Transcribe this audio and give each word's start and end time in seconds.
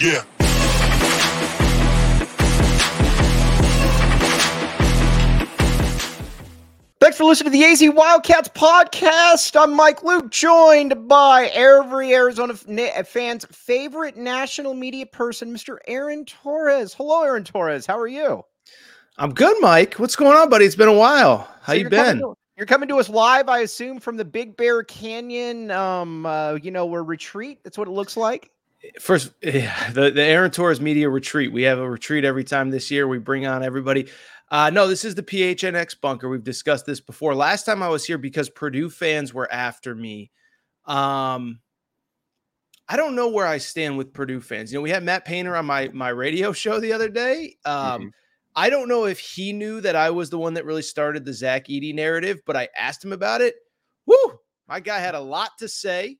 Yeah. 0.00 0.24
Thanks 6.98 7.16
for 7.16 7.24
listening 7.24 7.52
to 7.52 7.58
the 7.58 7.64
AZ 7.64 7.82
Wildcats 7.94 8.48
podcast. 8.48 9.58
I'm 9.58 9.74
Mike 9.74 10.02
Luke, 10.02 10.30
joined 10.30 11.08
by 11.08 11.46
every 11.54 12.12
Arizona 12.12 12.54
fan's 12.54 13.46
favorite 13.46 14.16
national 14.16 14.74
media 14.74 15.06
person, 15.06 15.54
Mr. 15.54 15.78
Aaron 15.86 16.26
Torres. 16.26 16.92
Hello, 16.92 17.22
Aaron 17.22 17.44
Torres. 17.44 17.86
How 17.86 17.98
are 17.98 18.08
you? 18.08 18.44
I'm 19.16 19.32
good, 19.32 19.56
Mike. 19.60 19.94
What's 19.94 20.16
going 20.16 20.36
on, 20.36 20.50
buddy? 20.50 20.66
It's 20.66 20.76
been 20.76 20.88
a 20.88 20.92
while. 20.92 21.48
How 21.62 21.72
so 21.72 21.78
you 21.78 21.88
been? 21.88 22.18
To, 22.18 22.34
you're 22.58 22.66
coming 22.66 22.88
to 22.88 22.98
us 22.98 23.08
live, 23.08 23.48
I 23.48 23.60
assume, 23.60 24.00
from 24.00 24.18
the 24.18 24.24
Big 24.26 24.58
Bear 24.58 24.82
Canyon, 24.82 25.70
um, 25.70 26.26
uh, 26.26 26.54
you 26.54 26.70
know, 26.70 26.84
where 26.84 27.02
retreat. 27.02 27.60
That's 27.64 27.78
what 27.78 27.88
it 27.88 27.92
looks 27.92 28.18
like. 28.18 28.50
First, 29.00 29.32
the 29.40 30.10
the 30.14 30.22
Aaron 30.22 30.50
Torres 30.50 30.80
Media 30.80 31.08
Retreat. 31.08 31.52
We 31.52 31.62
have 31.62 31.78
a 31.78 31.88
retreat 31.88 32.24
every 32.24 32.44
time 32.44 32.70
this 32.70 32.90
year. 32.90 33.08
We 33.08 33.18
bring 33.18 33.46
on 33.46 33.62
everybody. 33.62 34.08
Uh, 34.48 34.70
no, 34.70 34.86
this 34.86 35.04
is 35.04 35.14
the 35.14 35.22
PHNX 35.22 36.00
bunker. 36.00 36.28
We've 36.28 36.44
discussed 36.44 36.86
this 36.86 37.00
before. 37.00 37.34
Last 37.34 37.64
time 37.64 37.82
I 37.82 37.88
was 37.88 38.04
here 38.04 38.18
because 38.18 38.48
Purdue 38.48 38.90
fans 38.90 39.34
were 39.34 39.52
after 39.52 39.94
me. 39.94 40.30
Um, 40.84 41.58
I 42.88 42.96
don't 42.96 43.16
know 43.16 43.28
where 43.28 43.46
I 43.46 43.58
stand 43.58 43.98
with 43.98 44.12
Purdue 44.12 44.40
fans. 44.40 44.72
You 44.72 44.78
know, 44.78 44.82
we 44.82 44.90
had 44.90 45.02
Matt 45.02 45.24
Painter 45.24 45.56
on 45.56 45.66
my 45.66 45.88
my 45.92 46.10
radio 46.10 46.52
show 46.52 46.78
the 46.78 46.92
other 46.92 47.08
day. 47.08 47.56
Um, 47.64 47.74
mm-hmm. 47.74 48.08
I 48.54 48.70
don't 48.70 48.88
know 48.88 49.04
if 49.04 49.18
he 49.18 49.52
knew 49.52 49.80
that 49.82 49.96
I 49.96 50.10
was 50.10 50.30
the 50.30 50.38
one 50.38 50.54
that 50.54 50.64
really 50.64 50.82
started 50.82 51.24
the 51.24 51.32
Zach 51.32 51.66
Edey 51.66 51.94
narrative, 51.94 52.40
but 52.46 52.56
I 52.56 52.68
asked 52.76 53.04
him 53.04 53.12
about 53.12 53.40
it. 53.40 53.54
Woo! 54.06 54.16
My 54.68 54.80
guy 54.80 54.98
had 54.98 55.14
a 55.14 55.20
lot 55.20 55.50
to 55.58 55.68
say. 55.68 56.18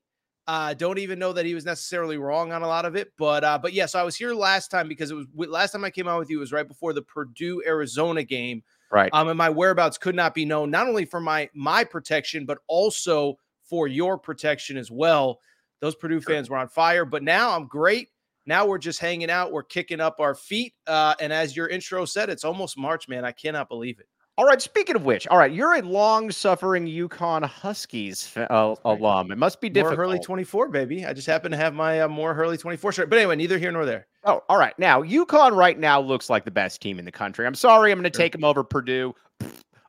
Uh, 0.48 0.74
don't 0.74 0.98
even 0.98 1.18
know 1.18 1.32
that 1.32 1.44
he 1.44 1.54
was 1.54 1.64
necessarily 1.64 2.18
wrong 2.18 2.52
on 2.52 2.62
a 2.62 2.66
lot 2.66 2.84
of 2.84 2.94
it, 2.94 3.12
but 3.18 3.42
uh, 3.42 3.58
but 3.58 3.72
yes, 3.72 3.82
yeah, 3.82 3.86
so 3.86 3.98
I 3.98 4.02
was 4.04 4.14
here 4.14 4.32
last 4.32 4.70
time 4.70 4.86
because 4.86 5.10
it 5.10 5.14
was 5.14 5.26
last 5.48 5.72
time 5.72 5.84
I 5.84 5.90
came 5.90 6.06
out 6.06 6.20
with 6.20 6.30
you 6.30 6.38
was 6.38 6.52
right 6.52 6.66
before 6.66 6.92
the 6.92 7.02
Purdue 7.02 7.64
Arizona 7.66 8.22
game, 8.22 8.62
right? 8.92 9.10
Um, 9.12 9.26
and 9.26 9.36
my 9.36 9.50
whereabouts 9.50 9.98
could 9.98 10.14
not 10.14 10.34
be 10.34 10.44
known, 10.44 10.70
not 10.70 10.86
only 10.86 11.04
for 11.04 11.20
my 11.20 11.50
my 11.52 11.82
protection, 11.82 12.46
but 12.46 12.58
also 12.68 13.38
for 13.64 13.88
your 13.88 14.16
protection 14.16 14.76
as 14.76 14.88
well. 14.88 15.40
Those 15.80 15.96
Purdue 15.96 16.20
sure. 16.20 16.34
fans 16.34 16.48
were 16.48 16.58
on 16.58 16.68
fire, 16.68 17.04
but 17.04 17.24
now 17.24 17.50
I'm 17.56 17.66
great. 17.66 18.10
Now 18.46 18.66
we're 18.66 18.78
just 18.78 19.00
hanging 19.00 19.30
out, 19.30 19.50
we're 19.50 19.64
kicking 19.64 20.00
up 20.00 20.20
our 20.20 20.36
feet, 20.36 20.74
uh, 20.86 21.16
and 21.18 21.32
as 21.32 21.56
your 21.56 21.66
intro 21.66 22.04
said, 22.04 22.30
it's 22.30 22.44
almost 22.44 22.78
March, 22.78 23.08
man. 23.08 23.24
I 23.24 23.32
cannot 23.32 23.68
believe 23.68 23.98
it. 23.98 24.06
All 24.38 24.44
right. 24.44 24.60
Speaking 24.60 24.96
of 24.96 25.04
which, 25.04 25.26
all 25.28 25.38
right, 25.38 25.50
you're 25.50 25.76
a 25.76 25.82
long-suffering 25.82 26.86
UConn 26.86 27.44
Huskies 27.44 28.36
uh, 28.36 28.74
alum. 28.84 29.32
It 29.32 29.38
must 29.38 29.62
be 29.62 29.70
difficult. 29.70 29.98
More 29.98 30.06
Hurley 30.06 30.18
24, 30.18 30.68
baby. 30.68 31.06
I 31.06 31.14
just 31.14 31.26
happen 31.26 31.50
to 31.52 31.56
have 31.56 31.72
my 31.72 32.02
uh, 32.02 32.08
more 32.08 32.34
Hurley 32.34 32.58
24 32.58 32.92
shirt. 32.92 33.08
But 33.08 33.18
anyway, 33.18 33.36
neither 33.36 33.58
here 33.58 33.72
nor 33.72 33.86
there. 33.86 34.06
Oh, 34.24 34.42
all 34.50 34.58
right. 34.58 34.78
Now 34.78 35.02
UConn 35.02 35.56
right 35.56 35.78
now 35.78 36.00
looks 36.00 36.28
like 36.28 36.44
the 36.44 36.50
best 36.50 36.82
team 36.82 36.98
in 36.98 37.06
the 37.06 37.12
country. 37.12 37.46
I'm 37.46 37.54
sorry, 37.54 37.90
I'm 37.92 37.98
going 37.98 38.10
to 38.10 38.14
sure. 38.14 38.24
take 38.24 38.32
them 38.32 38.44
over 38.44 38.62
Purdue. 38.62 39.14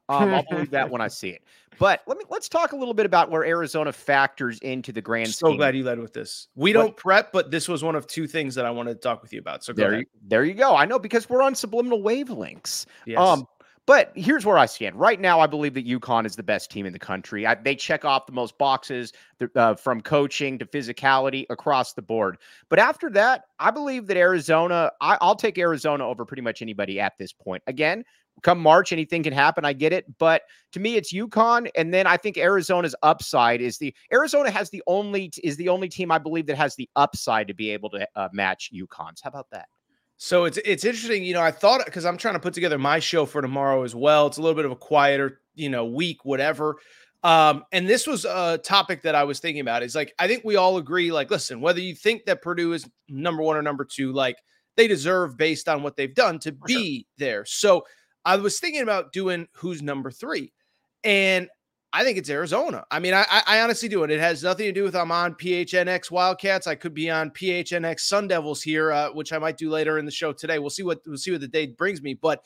Um, 0.10 0.34
I'll 0.34 0.46
believe 0.50 0.70
that 0.72 0.90
when 0.90 1.02
I 1.02 1.10
see 1.10 1.32
it. 1.32 1.42
But 1.80 2.02
let 2.08 2.18
me 2.18 2.24
let's 2.30 2.48
talk 2.50 2.72
a 2.72 2.76
little 2.76 2.94
bit 2.94 3.06
about 3.06 3.30
where 3.30 3.44
Arizona 3.44 3.92
factors 3.92 4.58
into 4.60 4.92
the 4.92 5.02
grand. 5.02 5.30
So 5.30 5.48
scheme. 5.48 5.58
glad 5.58 5.76
you 5.76 5.84
led 5.84 6.00
with 6.00 6.14
this. 6.14 6.48
We 6.56 6.72
don't 6.72 6.96
prep, 6.96 7.32
but 7.32 7.52
this 7.52 7.68
was 7.68 7.84
one 7.84 7.96
of 7.96 8.08
two 8.08 8.26
things 8.26 8.56
that 8.56 8.66
I 8.66 8.72
wanted 8.72 8.94
to 8.96 9.00
talk 9.00 9.22
with 9.22 9.34
you 9.34 9.40
about. 9.40 9.64
So 9.64 9.74
there, 9.74 10.00
you, 10.00 10.06
there 10.26 10.44
you 10.44 10.54
go. 10.54 10.76
I 10.76 10.86
know 10.86 10.98
because 10.98 11.30
we're 11.30 11.42
on 11.42 11.56
subliminal 11.56 12.02
wavelengths. 12.02 12.86
Yes. 13.06 13.20
Um, 13.20 13.48
but 13.88 14.12
here's 14.16 14.46
where 14.46 14.58
I 14.58 14.66
stand. 14.66 14.98
Right 14.98 15.20
now, 15.20 15.40
I 15.40 15.48
believe 15.48 15.74
that 15.76 15.88
UConn 15.88 16.26
is 16.26 16.36
the 16.36 16.44
best 16.44 16.70
team 16.70 16.86
in 16.86 16.92
the 16.92 17.00
country. 17.00 17.48
I, 17.48 17.56
they 17.56 17.74
check 17.74 18.04
off 18.04 18.26
the 18.26 18.34
most 18.34 18.58
boxes 18.58 19.14
uh, 19.56 19.76
from 19.76 20.02
coaching 20.02 20.60
to 20.60 20.66
physicality 20.66 21.46
across 21.50 21.94
the 21.94 22.02
board. 22.02 22.38
But 22.68 22.80
after 22.80 23.10
that, 23.12 23.46
I 23.60 23.72
believe 23.72 24.06
that 24.08 24.18
Arizona, 24.18 24.92
I, 25.00 25.18
I'll 25.22 25.38
take 25.38 25.58
Arizona 25.58 26.06
over 26.06 26.26
pretty 26.26 26.42
much 26.42 26.62
anybody 26.62 27.00
at 27.00 27.14
this 27.18 27.32
point. 27.32 27.64
Again, 27.68 28.04
come 28.44 28.60
March, 28.60 28.92
anything 28.92 29.24
can 29.24 29.32
happen. 29.32 29.64
I 29.64 29.72
get 29.72 29.94
it. 29.94 30.06
But 30.18 30.42
to 30.74 30.82
me, 30.82 30.98
it's 30.98 31.14
UConn. 31.14 31.70
And 31.76 31.94
then 31.94 32.08
I 32.08 32.18
think 32.18 32.38
Arizona's 32.38 32.96
upside 33.04 33.62
is 33.62 33.78
the 33.78 33.96
Arizona 34.12 34.52
has 34.52 34.70
the 34.70 34.84
only 34.88 35.32
is 35.44 35.56
the 35.56 35.70
only 35.70 35.88
team 35.88 36.12
I 36.12 36.18
believe 36.18 36.46
that 36.48 36.58
has 36.58 36.76
the 36.76 36.90
upside 36.98 37.48
to 37.48 37.54
be 37.54 37.70
able 37.70 37.90
to 37.92 38.06
uh, 38.18 38.28
match 38.34 38.70
UConn's. 38.76 39.22
How 39.22 39.30
about 39.30 39.48
that? 39.52 39.70
So 40.18 40.46
it's 40.46 40.58
it's 40.66 40.84
interesting, 40.84 41.24
you 41.24 41.34
know. 41.34 41.42
I 41.42 41.52
thought 41.52 41.86
because 41.86 42.06
I'm 42.06 42.18
trying 42.18 42.34
to 42.34 42.40
put 42.40 42.54
together 42.54 42.80
my 42.80 43.00
show 43.00 43.26
for 43.26 43.42
tomorrow 43.42 43.84
as 43.84 43.94
well. 43.94 44.28
It's 44.28 44.38
a 44.38 44.42
little 44.42 44.56
bit 44.56 44.66
of 44.66 44.72
a 44.72 44.76
quieter, 44.76 45.42
you 45.54 45.70
know, 45.70 45.86
week, 45.86 46.26
whatever. 46.26 46.78
Um, 47.24 47.66
and 47.72 47.88
this 47.88 48.08
was 48.08 48.26
a 48.26 48.58
topic 48.58 49.04
that 49.04 49.14
I 49.14 49.24
was 49.26 49.40
thinking 49.40 49.62
about. 49.62 49.84
Is 49.84 49.94
like 49.96 50.14
I 50.18 50.28
think 50.28 50.44
we 50.44 50.56
all 50.56 50.78
agree, 50.78 51.12
like, 51.12 51.30
listen, 51.30 51.62
whether 51.62 51.80
you 51.80 51.94
think 51.94 52.26
that 52.26 52.42
Purdue 52.42 52.74
is 52.74 52.90
number 53.08 53.44
one 53.44 53.58
or 53.58 53.62
number 53.62 53.86
two, 53.86 54.12
like 54.12 54.38
they 54.76 54.88
deserve 54.88 55.38
based 55.38 55.70
on 55.70 55.84
what 55.84 55.96
they've 55.96 56.14
done 56.14 56.40
to 56.40 56.52
for 56.52 56.66
be 56.66 57.00
sure. 57.00 57.06
there. 57.18 57.46
So 57.46 57.86
I 58.26 58.38
was 58.38 58.60
thinking 58.60 58.82
about 58.82 59.14
doing 59.14 59.48
who's 59.54 59.84
number 59.84 60.10
three, 60.10 60.52
and 61.04 61.48
I 61.94 62.04
think 62.04 62.18
it's 62.18 62.30
Arizona. 62.30 62.84
I 62.92 63.00
mean, 63.00 63.14
I, 63.14 63.26
I 63.48 63.62
honestly 63.62 63.88
do 63.88 64.04
it. 64.04 64.12
It 64.12 64.20
has 64.20 64.44
nothing 64.44 64.66
to 64.66 64.72
do 64.72 64.84
with 64.84 64.96
I'm 64.96 65.12
on 65.12 65.36
PHNX 65.36 66.12
Wildcats. 66.12 66.68
I 66.68 66.76
could 66.76 66.94
be 66.94 67.10
on 67.10 67.32
PHNX 67.32 68.02
Sun 68.02 68.28
Devils 68.28 68.62
here, 68.62 68.92
uh, 68.92 69.10
which 69.12 69.32
I 69.32 69.38
might 69.38 69.58
do 69.58 69.70
later 69.70 69.98
in 69.98 70.06
the 70.06 70.12
show 70.12 70.34
today. 70.34 70.60
We'll 70.60 70.70
see 70.70 70.84
what 70.84 71.00
we'll 71.06 71.18
see 71.18 71.32
what 71.32 71.42
the 71.42 71.48
day 71.48 71.68
brings 71.68 72.02
me. 72.02 72.14
But 72.14 72.42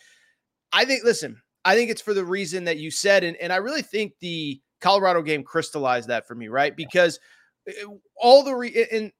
I 0.71 0.85
think, 0.85 1.03
listen, 1.03 1.41
I 1.65 1.75
think 1.75 1.89
it's 1.89 2.01
for 2.01 2.13
the 2.13 2.23
reason 2.23 2.63
that 2.65 2.77
you 2.77 2.91
said, 2.91 3.23
and, 3.23 3.35
and 3.37 3.51
I 3.51 3.57
really 3.57 3.81
think 3.81 4.13
the 4.19 4.61
Colorado 4.79 5.21
game 5.21 5.43
crystallized 5.43 6.09
that 6.09 6.27
for 6.27 6.35
me, 6.35 6.47
right? 6.47 6.75
Because 6.75 7.19
eh, 7.67 7.71
all 8.15 8.43
the 8.43 8.55
re- 8.55 8.87
and 8.91 9.11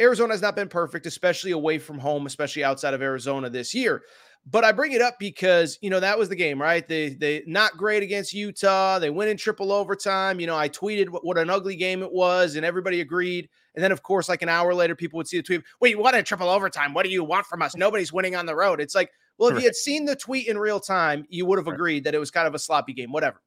Arizona 0.00 0.32
has 0.32 0.42
not 0.42 0.56
been 0.56 0.68
perfect, 0.68 1.06
especially 1.06 1.52
away 1.52 1.78
from 1.78 1.98
home, 1.98 2.26
especially 2.26 2.64
outside 2.64 2.94
of 2.94 3.02
Arizona 3.02 3.50
this 3.50 3.74
year. 3.74 4.02
But 4.50 4.62
I 4.62 4.72
bring 4.72 4.92
it 4.92 5.00
up 5.00 5.18
because, 5.18 5.78
you 5.80 5.88
know, 5.88 6.00
that 6.00 6.18
was 6.18 6.28
the 6.28 6.36
game, 6.36 6.60
right? 6.60 6.86
They 6.86 7.10
they 7.14 7.42
not 7.46 7.78
great 7.78 8.02
against 8.02 8.34
Utah. 8.34 8.98
They 8.98 9.08
went 9.08 9.30
in 9.30 9.38
triple 9.38 9.72
overtime. 9.72 10.38
You 10.38 10.46
know, 10.46 10.56
I 10.56 10.68
tweeted 10.68 11.08
what, 11.08 11.24
what 11.24 11.38
an 11.38 11.48
ugly 11.48 11.76
game 11.76 12.02
it 12.02 12.12
was, 12.12 12.56
and 12.56 12.64
everybody 12.64 13.00
agreed. 13.00 13.48
And 13.74 13.82
then, 13.82 13.90
of 13.90 14.02
course, 14.02 14.28
like 14.28 14.42
an 14.42 14.50
hour 14.50 14.74
later, 14.74 14.94
people 14.94 15.16
would 15.16 15.26
see 15.26 15.38
the 15.38 15.42
tweet. 15.42 15.62
Wait, 15.80 15.98
what 15.98 16.14
a 16.14 16.22
triple 16.22 16.50
overtime? 16.50 16.92
What 16.92 17.04
do 17.04 17.10
you 17.10 17.24
want 17.24 17.46
from 17.46 17.62
us? 17.62 17.74
Nobody's 17.74 18.12
winning 18.12 18.36
on 18.36 18.44
the 18.46 18.54
road. 18.54 18.80
It's 18.80 18.94
like, 18.94 19.10
well, 19.38 19.48
if 19.50 19.56
you 19.56 19.64
had 19.64 19.74
seen 19.74 20.04
the 20.04 20.14
tweet 20.14 20.46
in 20.46 20.58
real 20.58 20.78
time, 20.78 21.24
you 21.28 21.46
would 21.46 21.58
have 21.58 21.66
agreed 21.66 22.04
that 22.04 22.14
it 22.14 22.18
was 22.18 22.30
kind 22.30 22.46
of 22.46 22.54
a 22.54 22.58
sloppy 22.58 22.92
game, 22.92 23.10
whatever. 23.10 23.42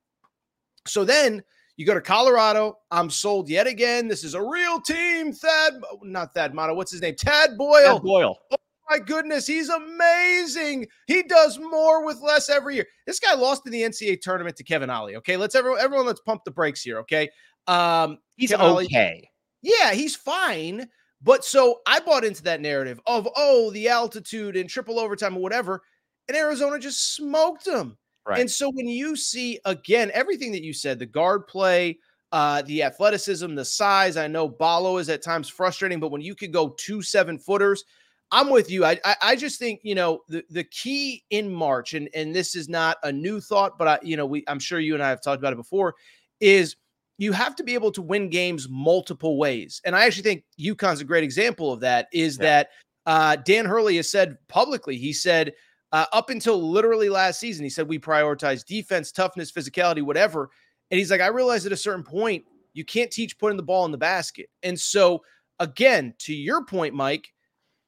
So 0.86 1.06
then 1.06 1.44
you 1.78 1.86
go 1.86 1.94
to 1.94 2.02
Colorado. 2.02 2.80
I'm 2.92 3.10
sold 3.10 3.50
yet 3.50 3.68
again. 3.68 4.08
This 4.08 4.24
is 4.24 4.34
a 4.34 4.42
real 4.42 4.82
team. 4.82 5.32
Thad, 5.32 5.74
oh, 5.90 6.00
not 6.04 6.34
Thad 6.34 6.54
Matta. 6.54 6.74
What's 6.74 6.92
his 6.92 7.02
name? 7.02 7.16
Tad 7.16 7.58
Boyle. 7.58 7.94
Tad 7.94 8.04
Boyle. 8.04 8.38
Oh, 8.52 8.58
My 8.90 9.00
goodness, 9.00 9.46
he's 9.46 9.70
amazing. 9.70 10.88
He 11.08 11.24
does 11.24 11.60
more 11.60 12.06
with 12.06 12.22
less 12.22 12.50
every 12.50 12.76
year. 12.76 12.86
This 13.06 13.20
guy 13.20 13.34
lost 13.34 13.64
in 13.66 13.72
the 13.72 13.82
NCAA 13.82 14.22
tournament 14.22 14.56
to 14.58 14.64
Kevin 14.64 14.90
Ollie. 14.90 15.18
Okay, 15.18 15.36
let's 15.36 15.56
everyone, 15.56 15.82
everyone 15.82 16.06
let's 16.06 16.22
pump 16.22 16.44
the 16.46 16.52
brakes 16.52 16.82
here. 16.82 17.00
Okay, 17.00 17.30
um, 17.68 18.18
he's 18.38 18.52
Kevin 18.52 18.66
okay. 18.68 18.74
Ollie, 18.74 19.30
yeah, 19.62 19.94
he's 19.94 20.16
fine. 20.16 20.88
But 21.22 21.44
so 21.44 21.82
I 21.86 22.00
bought 22.00 22.24
into 22.24 22.44
that 22.44 22.62
narrative 22.62 23.00
of 23.08 23.28
oh 23.36 23.72
the 23.72 23.90
altitude 23.90 24.56
and 24.56 24.70
triple 24.70 25.00
overtime 25.00 25.36
or 25.36 25.42
whatever, 25.42 25.82
and 26.28 26.38
Arizona 26.38 26.80
just 26.80 27.16
smoked 27.16 27.66
them. 27.66 27.98
Right. 28.26 28.40
And 28.40 28.50
so 28.52 28.70
when 28.70 28.88
you 28.88 29.16
see 29.16 29.60
again 29.66 30.12
everything 30.14 30.52
that 30.52 30.64
you 30.64 30.74
said, 30.74 31.00
the 31.00 31.06
guard 31.06 31.48
play, 31.48 31.98
uh, 32.32 32.62
the 32.64 32.84
athleticism, 32.84 33.56
the 33.56 33.66
size. 33.66 34.16
I 34.16 34.28
know 34.28 34.48
Ballo 34.48 34.98
is 34.98 35.10
at 35.10 35.22
times 35.22 35.50
frustrating, 35.50 36.00
but 36.00 36.12
when 36.12 36.22
you 36.22 36.36
could 36.36 36.54
go 36.54 36.70
two 36.78 37.02
seven 37.02 37.38
footers 37.40 37.84
I'm 38.32 38.50
with 38.50 38.70
you. 38.70 38.84
I, 38.84 39.00
I, 39.06 39.16
I 39.22 39.36
just 39.36 39.60
think 39.60 39.80
you 39.84 39.96
know 39.96 40.22
the 40.28 40.44
the 40.50 40.64
key 40.64 41.24
in 41.30 41.52
March, 41.52 41.94
and 41.94 42.10
and 42.14 42.36
this 42.36 42.56
is 42.56 42.68
not 42.68 42.98
a 43.04 43.12
new 43.12 43.40
thought, 43.40 43.78
but 43.78 43.88
I 43.88 44.00
you 44.02 44.18
know 44.18 44.26
we 44.26 44.44
I'm 44.48 44.60
sure 44.60 44.80
you 44.80 44.94
and 44.94 45.04
I 45.04 45.10
have 45.10 45.22
talked 45.22 45.40
about 45.40 45.54
it 45.54 45.58
before, 45.58 45.96
is 46.40 46.76
you 47.18 47.32
have 47.32 47.56
to 47.56 47.64
be 47.64 47.74
able 47.74 47.92
to 47.94 48.02
win 48.02 48.30
games 48.30 48.68
multiple 48.70 49.38
ways, 49.38 49.82
and 49.86 49.96
I 49.96 50.06
actually 50.06 50.24
think 50.24 50.44
UConn's 50.60 51.02
a 51.02 51.06
great 51.06 51.24
example 51.24 51.72
of 51.72 51.80
that. 51.82 52.08
Is 52.12 52.38
yeah. 52.38 52.44
that 52.44 52.70
uh, 53.06 53.36
Dan 53.38 53.66
Hurley 53.66 53.96
has 53.96 54.10
said 54.10 54.38
publicly? 54.50 54.98
He 54.98 55.14
said 55.14 55.54
uh, 55.94 56.06
up 56.12 56.30
until 56.30 56.62
literally 56.70 57.08
last 57.08 57.40
season, 57.40 57.64
he 57.64 57.70
said 57.70 57.88
we 57.88 57.98
prioritize 57.98 58.66
defense, 58.66 59.12
toughness, 59.12 59.52
physicality, 59.54 60.02
whatever, 60.02 60.50
and 60.92 60.98
he's 60.98 61.12
like 61.12 61.22
I 61.22 61.28
realized 61.28 61.66
at 61.66 61.72
a 61.72 61.78
certain 61.78 62.04
point 62.04 62.44
you 62.74 62.84
can't 62.84 63.10
teach 63.10 63.40
putting 63.40 63.58
the 63.58 63.64
ball 63.64 63.86
in 63.86 63.92
the 63.92 63.98
basket, 63.98 64.50
and 64.64 64.78
so 64.78 65.22
again 65.60 66.14
to 66.20 66.36
your 66.36 66.66
point, 66.66 66.94
Mike 66.94 67.30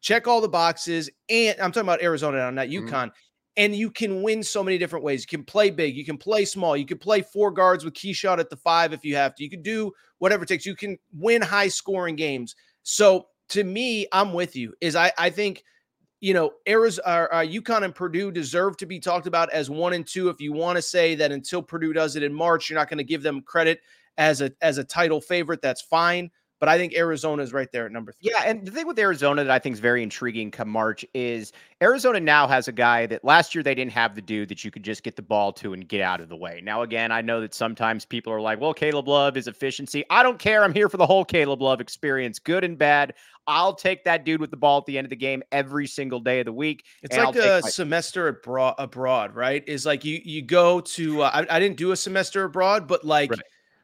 check 0.02 0.28
all 0.28 0.42
the 0.42 0.50
boxes. 0.50 1.10
And 1.30 1.60
I'm 1.60 1.72
talking 1.72 1.88
about 1.88 2.02
Arizona 2.02 2.38
now, 2.38 2.50
not 2.50 2.68
UConn. 2.68 2.90
Mm-hmm. 2.90 3.08
And 3.58 3.76
you 3.76 3.92
can 3.92 4.22
win 4.22 4.42
so 4.42 4.64
many 4.64 4.78
different 4.78 5.04
ways. 5.04 5.24
You 5.24 5.38
can 5.38 5.44
play 5.44 5.70
big, 5.70 5.98
you 5.98 6.06
can 6.06 6.18
play 6.18 6.46
small, 6.46 6.78
you 6.78 6.86
can 6.86 6.98
play 6.98 7.22
four 7.22 7.52
guards 7.52 7.84
with 7.84 7.94
Keshad 7.94 8.40
at 8.40 8.50
the 8.50 8.56
five 8.56 8.94
if 8.94 9.04
you 9.04 9.16
have 9.16 9.36
to. 9.36 9.44
You 9.44 9.50
can 9.50 9.62
do 9.62 9.92
whatever 10.20 10.44
it 10.44 10.48
takes. 10.48 10.66
You 10.66 10.76
can 10.76 10.98
win 11.14 11.42
high 11.42 11.68
scoring 11.68 12.16
games. 12.16 12.56
So 12.84 13.28
to 13.50 13.64
me, 13.64 14.08
I'm 14.14 14.32
with 14.32 14.56
you. 14.56 14.74
Is 14.80 14.96
I 14.96 15.12
I 15.18 15.30
think 15.30 15.64
you 16.22 16.34
know 16.34 16.52
Arizona, 16.68 17.08
uh, 17.08 17.28
uh, 17.32 17.46
UConn 17.46 17.84
and 17.84 17.94
Purdue 17.94 18.32
deserve 18.32 18.78
to 18.78 18.86
be 18.86 19.00
talked 19.00 19.28
about 19.28 19.52
as 19.52 19.70
one 19.70 19.92
and 19.94 20.08
two. 20.08 20.30
If 20.30 20.40
you 20.40 20.54
want 20.54 20.78
to 20.78 20.82
say 20.82 21.16
that 21.16 21.32
until 21.32 21.62
Purdue 21.62 21.92
does 21.92 22.16
it 22.16 22.24
in 22.24 22.34
March, 22.34 22.70
you're 22.70 22.80
not 22.80 22.88
going 22.88 23.00
to 23.00 23.04
give 23.04 23.24
them 23.24 23.42
credit 23.42 23.82
as 24.20 24.42
a 24.42 24.52
as 24.62 24.78
a 24.78 24.84
title 24.84 25.22
favorite, 25.22 25.62
that's 25.62 25.82
fine. 25.82 26.30
But 26.60 26.70
I 26.70 26.78
think 26.78 26.94
Arizona 26.96 27.42
is 27.44 27.54
right 27.54 27.72
there 27.72 27.86
at 27.86 27.92
number 27.92 28.12
three. 28.12 28.32
Yeah, 28.32 28.44
and 28.46 28.66
the 28.66 28.72
thing 28.72 28.88
with 28.88 29.00
Arizona 29.00 29.44
that 29.44 29.52
I 29.52 29.60
think 29.60 29.74
is 29.74 29.80
very 29.80 30.04
intriguing 30.04 30.52
come 30.52 30.70
March 30.70 31.06
is 31.14 31.54
Arizona 31.82 32.20
now 32.20 32.48
has 32.48 32.68
a 32.68 32.72
guy 32.72 33.06
that 33.06 33.24
last 33.24 33.56
year 33.56 33.64
they 33.64 33.76
didn't 33.76 33.94
have 33.94 34.16
the 34.16 34.22
dude 34.22 34.50
that 34.50 34.64
you 34.64 34.72
could 34.72 34.84
just 34.84 35.04
get 35.04 35.16
the 35.16 35.22
ball 35.22 35.54
to 35.54 35.74
and 35.74 35.88
get 35.88 36.02
out 36.02 36.20
of 36.20 36.30
the 36.30 36.36
way. 36.36 36.62
Now, 36.64 36.82
again, 36.82 37.12
I 37.12 37.22
know 37.22 37.40
that 37.42 37.54
sometimes 37.54 38.06
people 38.06 38.34
are 38.34 38.42
like, 38.42 38.60
well, 38.60 38.74
Caleb 38.74 39.08
Love 39.08 39.38
is 39.38 39.48
efficiency. 39.48 40.04
I 40.10 40.22
don't 40.22 40.40
care. 40.40 40.64
I'm 40.64 40.74
here 40.74 40.90
for 40.90 40.98
the 40.98 41.06
whole 41.06 41.24
Caleb 41.26 41.62
Love 41.62 41.80
experience, 41.80 42.40
good 42.40 42.64
and 42.64 42.78
bad. 42.78 43.14
I'll 43.48 43.74
take 43.74 44.04
that 44.04 44.26
dude 44.26 44.42
with 44.42 44.52
the 44.52 44.58
ball 44.58 44.78
at 44.78 44.86
the 44.86 44.98
end 44.98 45.06
of 45.06 45.10
the 45.10 45.16
game 45.16 45.42
every 45.52 45.88
single 45.88 46.20
day 46.20 46.40
of 46.40 46.46
the 46.46 46.54
week. 46.54 46.86
It's 47.02 47.18
like 47.18 47.36
a 47.36 47.62
my- 47.64 47.70
semester 47.70 48.28
abroad, 48.28 48.76
abroad, 48.78 49.34
right? 49.34 49.64
Is 49.68 49.86
like 49.86 50.06
you 50.06 50.20
you 50.24 50.44
go 50.44 50.82
to. 50.82 51.24
Uh, 51.24 51.32
I, 51.34 51.56
I, 51.56 51.60
didn't 51.60 51.78
do 51.78 51.92
a 51.92 51.96
semester 51.98 52.44
abroad, 52.44 52.88
but 52.88 53.04
like 53.04 53.32
right. 53.32 53.40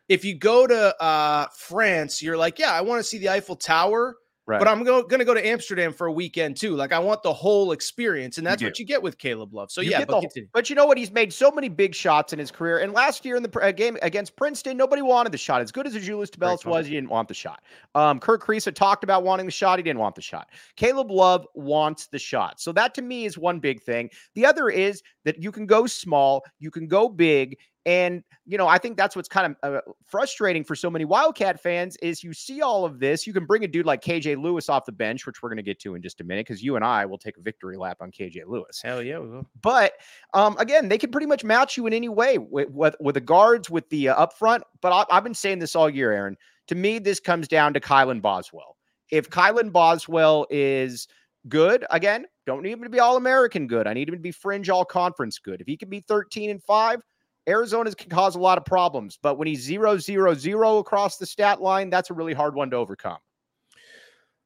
If 0.07 0.23
you 0.23 0.37
go 0.37 0.67
to 0.67 1.01
uh, 1.01 1.47
France, 1.55 2.21
you're 2.21 2.37
like, 2.37 2.59
yeah, 2.59 2.71
I 2.71 2.81
want 2.81 2.99
to 2.99 3.03
see 3.03 3.17
the 3.17 3.29
Eiffel 3.29 3.55
Tower 3.55 4.15
Right. 4.47 4.59
But 4.59 4.67
I'm 4.67 4.83
go, 4.83 5.01
going 5.01 5.19
to 5.19 5.25
go 5.25 5.33
to 5.33 5.43
Amsterdam 5.43 5.91
for 5.91 6.05
a 6.05 6.11
weekend 6.11 6.55
too. 6.55 6.75
Like 6.75 6.93
I 6.93 6.99
want 6.99 7.23
the 7.23 7.33
whole 7.33 7.71
experience, 7.71 8.37
and 8.37 8.45
that's 8.45 8.61
you 8.61 8.67
what 8.67 8.77
you 8.77 8.85
get 8.85 9.01
with 9.01 9.17
Caleb 9.17 9.55
Love. 9.55 9.71
So 9.71 9.81
you 9.81 9.89
yeah, 9.89 10.05
but, 10.05 10.21
the, 10.21 10.47
but, 10.53 10.69
you 10.69 10.75
know 10.75 10.85
what? 10.85 10.99
He's 10.99 11.11
made 11.11 11.33
so 11.33 11.49
many 11.49 11.67
big 11.67 11.95
shots 11.95 12.31
in 12.31 12.37
his 12.37 12.51
career. 12.51 12.77
And 12.77 12.93
last 12.93 13.25
year 13.25 13.37
in 13.37 13.43
the 13.43 13.59
uh, 13.59 13.71
game 13.71 13.97
against 14.03 14.35
Princeton, 14.35 14.77
nobody 14.77 15.01
wanted 15.01 15.31
the 15.31 15.37
shot. 15.39 15.61
As 15.61 15.71
good 15.71 15.87
as 15.87 15.93
Julius 15.93 16.29
Tubelis 16.29 16.63
was, 16.63 16.85
he 16.85 16.93
didn't 16.93 17.09
want 17.09 17.27
the 17.27 17.33
shot. 17.33 17.63
Um, 17.95 18.19
Kerr 18.19 18.37
Kriisa 18.37 18.73
talked 18.73 19.03
about 19.03 19.23
wanting 19.23 19.47
the 19.47 19.51
shot. 19.51 19.79
He 19.79 19.83
didn't 19.83 19.99
want 19.99 20.13
the 20.13 20.21
shot. 20.21 20.49
Caleb 20.75 21.09
Love 21.09 21.47
wants 21.55 22.05
the 22.05 22.19
shot. 22.19 22.59
So 22.59 22.71
that 22.73 22.93
to 22.95 23.01
me 23.01 23.25
is 23.25 23.39
one 23.39 23.59
big 23.59 23.81
thing. 23.81 24.11
The 24.35 24.45
other 24.45 24.69
is 24.69 25.01
that 25.23 25.41
you 25.41 25.51
can 25.51 25.65
go 25.65 25.87
small, 25.87 26.43
you 26.59 26.69
can 26.69 26.87
go 26.87 27.09
big, 27.09 27.57
and, 27.85 28.23
you 28.47 28.57
know, 28.57 28.67
I 28.67 28.79
think 28.79 28.97
that's 28.97 29.15
what's 29.15 29.29
kind 29.29 29.55
of 29.61 29.75
uh, 29.75 29.81
frustrating 30.07 30.63
for 30.63 30.75
so 30.75 30.89
many 30.89 31.05
Wildcat 31.05 31.61
fans 31.61 31.95
is 31.97 32.23
you 32.23 32.33
see 32.33 32.61
all 32.61 32.83
of 32.83 32.99
this. 32.99 33.27
You 33.27 33.33
can 33.33 33.45
bring 33.45 33.63
a 33.63 33.67
dude 33.67 33.85
like 33.85 34.01
KJ 34.01 34.41
Lewis 34.41 34.69
off 34.69 34.85
the 34.85 34.91
bench, 34.91 35.27
which 35.27 35.43
we're 35.43 35.49
going 35.49 35.57
to 35.57 35.63
get 35.63 35.79
to 35.81 35.93
in 35.93 36.01
just 36.01 36.19
a 36.19 36.23
minute 36.23 36.47
because 36.47 36.63
you 36.63 36.75
and 36.75 36.83
I 36.83 37.05
will 37.05 37.19
take 37.19 37.37
a 37.37 37.41
victory 37.41 37.77
lap 37.77 37.97
on 38.01 38.11
KJ 38.11 38.47
Lewis. 38.47 38.81
Hell 38.81 39.03
yeah, 39.03 39.19
we 39.19 39.29
will. 39.29 39.45
But 39.61 39.93
um, 40.33 40.57
again, 40.57 40.89
they 40.89 40.97
can 40.97 41.11
pretty 41.11 41.27
much 41.27 41.43
match 41.43 41.77
you 41.77 41.85
in 41.85 41.93
any 41.93 42.09
way 42.09 42.39
with, 42.39 42.69
with, 42.69 42.95
with 42.99 43.13
the 43.15 43.21
guards, 43.21 43.69
with 43.69 43.87
the 43.89 44.09
uh, 44.09 44.15
up 44.15 44.33
front. 44.33 44.63
But 44.81 44.91
I, 44.91 45.15
I've 45.15 45.23
been 45.23 45.35
saying 45.35 45.59
this 45.59 45.75
all 45.75 45.89
year, 45.89 46.11
Aaron. 46.11 46.37
To 46.67 46.75
me, 46.75 46.97
this 46.97 47.19
comes 47.19 47.47
down 47.47 47.75
to 47.75 47.79
Kylan 47.79 48.21
Boswell. 48.21 48.77
If 49.11 49.29
Kylan 49.29 49.71
Boswell 49.71 50.47
is 50.49 51.07
good, 51.47 51.85
again, 51.91 52.25
don't 52.47 52.63
need 52.63 52.71
him 52.71 52.83
to 52.83 52.89
be 52.89 52.99
all 52.99 53.17
American 53.17 53.67
good. 53.67 53.85
I 53.85 53.93
need 53.93 54.09
him 54.09 54.15
to 54.15 54.21
be 54.21 54.31
fringe 54.31 54.71
all 54.71 54.85
conference 54.85 55.37
good. 55.37 55.61
If 55.61 55.67
he 55.67 55.77
can 55.77 55.89
be 55.89 55.99
13 55.99 56.49
and 56.49 56.63
5, 56.63 57.01
Arizona 57.47 57.93
can 57.93 58.09
cause 58.09 58.35
a 58.35 58.39
lot 58.39 58.57
of 58.57 58.65
problems, 58.65 59.19
but 59.21 59.37
when 59.37 59.47
he's 59.47 59.61
zero 59.61 59.97
zero 59.97 60.33
zero 60.33 60.79
across 60.79 61.17
the 61.17 61.25
stat 61.25 61.61
line, 61.61 61.89
that's 61.89 62.09
a 62.09 62.13
really 62.13 62.33
hard 62.33 62.55
one 62.55 62.69
to 62.71 62.75
overcome. 62.75 63.17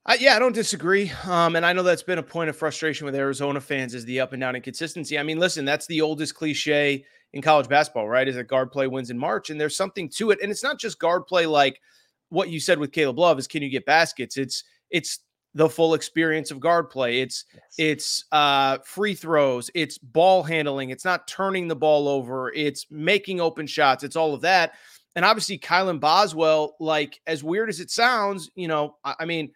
Uh, 0.05 0.17
yeah, 0.19 0.35
I 0.35 0.39
don't 0.39 0.55
disagree. 0.55 1.11
Um, 1.27 1.55
and 1.55 1.65
I 1.65 1.73
know 1.73 1.83
that's 1.83 2.03
been 2.03 2.17
a 2.17 2.23
point 2.23 2.49
of 2.49 2.55
frustration 2.57 3.05
with 3.05 3.15
Arizona 3.15 3.61
fans 3.61 3.93
is 3.93 4.05
the 4.05 4.19
up 4.19 4.33
and 4.33 4.41
down 4.41 4.55
inconsistency. 4.55 5.19
I 5.19 5.23
mean, 5.23 5.39
listen, 5.39 5.65
that's 5.65 5.85
the 5.87 6.01
oldest 6.01 6.35
cliche 6.35 7.05
in 7.33 7.41
college 7.41 7.67
basketball, 7.67 8.07
right? 8.07 8.27
Is 8.27 8.35
that 8.35 8.45
guard 8.45 8.71
play 8.71 8.87
wins 8.87 9.11
in 9.11 9.17
March, 9.17 9.49
and 9.49 9.61
there's 9.61 9.75
something 9.75 10.09
to 10.09 10.31
it. 10.31 10.39
And 10.41 10.51
it's 10.51 10.63
not 10.63 10.79
just 10.79 10.99
guard 10.99 11.27
play 11.27 11.45
like 11.45 11.79
what 12.29 12.49
you 12.49 12.59
said 12.59 12.79
with 12.79 12.91
Caleb 12.91 13.19
Love 13.19 13.39
is 13.39 13.47
can 13.47 13.61
you 13.61 13.69
get 13.69 13.85
baskets? 13.85 14.37
It's 14.37 14.63
it's 14.89 15.19
the 15.53 15.69
full 15.69 15.93
experience 15.93 16.51
of 16.51 16.59
guard 16.59 16.89
play. 16.89 17.21
It's 17.21 17.45
yes. 17.53 17.63
it's 17.77 18.25
uh, 18.31 18.77
free 18.85 19.15
throws, 19.15 19.69
it's 19.73 19.97
ball 19.97 20.43
handling, 20.43 20.89
it's 20.89 21.05
not 21.05 21.27
turning 21.27 21.67
the 21.67 21.75
ball 21.75 22.07
over, 22.07 22.51
it's 22.53 22.85
making 22.91 23.41
open 23.41 23.67
shots, 23.67 24.03
it's 24.03 24.15
all 24.15 24.33
of 24.33 24.41
that. 24.41 24.73
And 25.15 25.25
obviously, 25.25 25.57
Kylan 25.57 25.99
Boswell, 25.99 26.75
like 26.79 27.19
as 27.27 27.43
weird 27.43 27.69
as 27.69 27.79
it 27.79 27.89
sounds, 27.89 28.51
you 28.55 28.67
know, 28.67 28.95
I, 29.03 29.15
I 29.21 29.25
mean, 29.25 29.51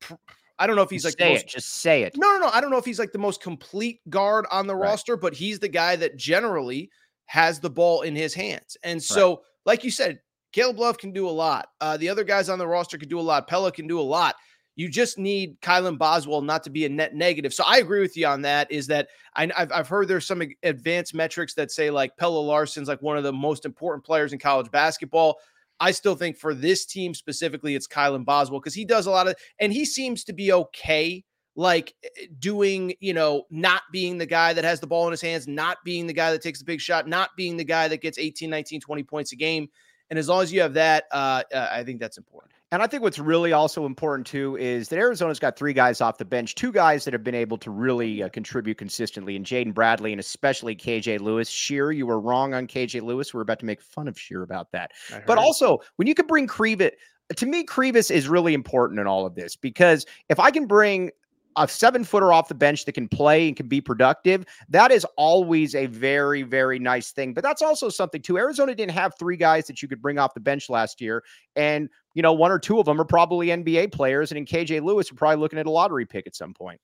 pr- 0.00 0.14
I 0.58 0.66
don't 0.66 0.76
know 0.76 0.82
if 0.82 0.90
he's 0.90 1.02
just 1.02 1.20
like 1.20 1.28
most, 1.28 1.44
it, 1.44 1.48
just 1.48 1.74
say 1.74 2.02
it. 2.04 2.16
No, 2.16 2.32
no, 2.32 2.38
no. 2.38 2.50
I 2.52 2.60
don't 2.60 2.70
know 2.70 2.78
if 2.78 2.84
he's 2.84 2.98
like 2.98 3.12
the 3.12 3.18
most 3.18 3.42
complete 3.42 4.00
guard 4.08 4.46
on 4.50 4.66
the 4.66 4.74
right. 4.74 4.88
roster, 4.88 5.16
but 5.16 5.34
he's 5.34 5.58
the 5.58 5.68
guy 5.68 5.96
that 5.96 6.16
generally 6.16 6.90
has 7.26 7.58
the 7.60 7.70
ball 7.70 8.02
in 8.02 8.14
his 8.14 8.34
hands. 8.34 8.76
And 8.82 9.02
so, 9.02 9.28
right. 9.28 9.38
like 9.66 9.84
you 9.84 9.90
said, 9.90 10.20
Caleb 10.52 10.78
Love 10.78 10.98
can 10.98 11.12
do 11.12 11.28
a 11.28 11.30
lot. 11.30 11.68
Uh, 11.80 11.96
the 11.96 12.08
other 12.08 12.22
guys 12.22 12.48
on 12.48 12.58
the 12.58 12.66
roster 12.66 12.96
can 12.96 13.08
do 13.08 13.18
a 13.18 13.22
lot. 13.22 13.48
Pelle 13.48 13.70
can 13.72 13.88
do 13.88 13.98
a 13.98 14.02
lot. 14.02 14.36
You 14.76 14.88
just 14.88 15.18
need 15.18 15.60
Kylan 15.60 15.98
Boswell 15.98 16.42
not 16.42 16.64
to 16.64 16.70
be 16.70 16.84
a 16.84 16.88
net 16.88 17.14
negative. 17.14 17.54
So 17.54 17.64
I 17.66 17.78
agree 17.78 18.00
with 18.00 18.16
you 18.16 18.26
on 18.26 18.42
that. 18.42 18.70
Is 18.70 18.86
that 18.88 19.08
I, 19.34 19.50
have 19.56 19.70
I've 19.72 19.88
heard 19.88 20.08
there's 20.08 20.26
some 20.26 20.42
advanced 20.62 21.14
metrics 21.14 21.54
that 21.54 21.70
say 21.70 21.90
like 21.90 22.16
Pelle 22.16 22.44
Larsson's 22.44 22.88
like 22.88 23.02
one 23.02 23.16
of 23.16 23.22
the 23.22 23.32
most 23.32 23.64
important 23.64 24.04
players 24.04 24.32
in 24.32 24.38
college 24.38 24.70
basketball. 24.70 25.38
I 25.80 25.90
still 25.90 26.14
think 26.14 26.36
for 26.36 26.54
this 26.54 26.86
team 26.86 27.14
specifically, 27.14 27.74
it's 27.74 27.88
Kylan 27.88 28.24
Boswell 28.24 28.60
because 28.60 28.74
he 28.74 28.84
does 28.84 29.06
a 29.06 29.10
lot 29.10 29.26
of, 29.26 29.34
and 29.58 29.72
he 29.72 29.84
seems 29.84 30.24
to 30.24 30.32
be 30.32 30.52
okay 30.52 31.24
like 31.56 31.94
eh, 32.04 32.08
eh, 32.22 32.26
doing, 32.38 32.94
you 33.00 33.12
know, 33.12 33.44
not 33.50 33.82
being 33.92 34.18
the 34.18 34.26
guy 34.26 34.52
that 34.52 34.64
has 34.64 34.80
the 34.80 34.86
ball 34.86 35.06
in 35.06 35.10
his 35.12 35.20
hands, 35.20 35.46
not 35.46 35.78
being 35.84 36.06
the 36.06 36.12
guy 36.12 36.30
that 36.32 36.42
takes 36.42 36.58
the 36.58 36.64
big 36.64 36.80
shot, 36.80 37.08
not 37.08 37.30
being 37.36 37.56
the 37.56 37.64
guy 37.64 37.88
that 37.88 38.00
gets 38.00 38.18
18, 38.18 38.50
19, 38.50 38.80
20 38.80 39.02
points 39.04 39.32
a 39.32 39.36
game. 39.36 39.68
And 40.10 40.18
as 40.18 40.28
long 40.28 40.42
as 40.42 40.52
you 40.52 40.60
have 40.60 40.74
that, 40.74 41.04
uh, 41.12 41.42
uh, 41.52 41.68
I 41.70 41.84
think 41.84 42.00
that's 42.00 42.18
important. 42.18 42.52
And 42.74 42.82
I 42.82 42.88
think 42.88 43.04
what's 43.04 43.20
really 43.20 43.52
also 43.52 43.86
important 43.86 44.26
too 44.26 44.56
is 44.56 44.88
that 44.88 44.98
Arizona's 44.98 45.38
got 45.38 45.56
three 45.56 45.72
guys 45.72 46.00
off 46.00 46.18
the 46.18 46.24
bench, 46.24 46.56
two 46.56 46.72
guys 46.72 47.04
that 47.04 47.14
have 47.14 47.22
been 47.22 47.32
able 47.36 47.56
to 47.58 47.70
really 47.70 48.20
uh, 48.20 48.28
contribute 48.28 48.78
consistently, 48.78 49.36
and 49.36 49.46
Jaden 49.46 49.72
Bradley 49.72 50.12
and 50.12 50.18
especially 50.18 50.74
KJ 50.74 51.20
Lewis. 51.20 51.48
Scheer, 51.48 51.92
you 51.92 52.04
were 52.04 52.18
wrong 52.18 52.52
on 52.52 52.66
KJ 52.66 53.02
Lewis. 53.02 53.32
We're 53.32 53.42
about 53.42 53.60
to 53.60 53.64
make 53.64 53.80
fun 53.80 54.08
of 54.08 54.18
Scheer 54.18 54.42
about 54.42 54.72
that. 54.72 54.90
But 55.24 55.38
also, 55.38 55.78
when 55.96 56.08
you 56.08 56.16
can 56.16 56.26
bring 56.26 56.48
Krivas, 56.48 56.90
to 57.36 57.46
me, 57.46 57.64
Krivas 57.64 58.10
is 58.10 58.28
really 58.28 58.54
important 58.54 58.98
in 58.98 59.06
all 59.06 59.24
of 59.24 59.36
this 59.36 59.54
because 59.54 60.04
if 60.28 60.40
I 60.40 60.50
can 60.50 60.66
bring 60.66 61.12
a 61.56 61.68
seven 61.68 62.04
footer 62.04 62.32
off 62.32 62.48
the 62.48 62.54
bench 62.54 62.84
that 62.84 62.92
can 62.92 63.08
play 63.08 63.48
and 63.48 63.56
can 63.56 63.68
be 63.68 63.80
productive, 63.80 64.44
that 64.68 64.90
is 64.90 65.04
always 65.16 65.74
a 65.74 65.86
very, 65.86 66.42
very 66.42 66.78
nice 66.78 67.12
thing. 67.12 67.34
But 67.34 67.44
that's 67.44 67.62
also 67.62 67.88
something 67.88 68.22
too. 68.22 68.38
Arizona 68.38 68.74
didn't 68.74 68.92
have 68.92 69.14
three 69.18 69.36
guys 69.36 69.66
that 69.66 69.82
you 69.82 69.88
could 69.88 70.02
bring 70.02 70.18
off 70.18 70.34
the 70.34 70.40
bench 70.40 70.68
last 70.68 71.00
year. 71.00 71.22
And, 71.56 71.88
you 72.14 72.22
know, 72.22 72.32
one 72.32 72.50
or 72.50 72.58
two 72.58 72.78
of 72.78 72.86
them 72.86 73.00
are 73.00 73.04
probably 73.04 73.48
NBA 73.48 73.92
players. 73.92 74.30
And 74.30 74.38
in 74.38 74.46
KJ 74.46 74.82
Lewis, 74.82 75.12
we're 75.12 75.16
probably 75.16 75.40
looking 75.40 75.58
at 75.58 75.66
a 75.66 75.70
lottery 75.70 76.06
pick 76.06 76.26
at 76.26 76.36
some 76.36 76.54
point. 76.54 76.80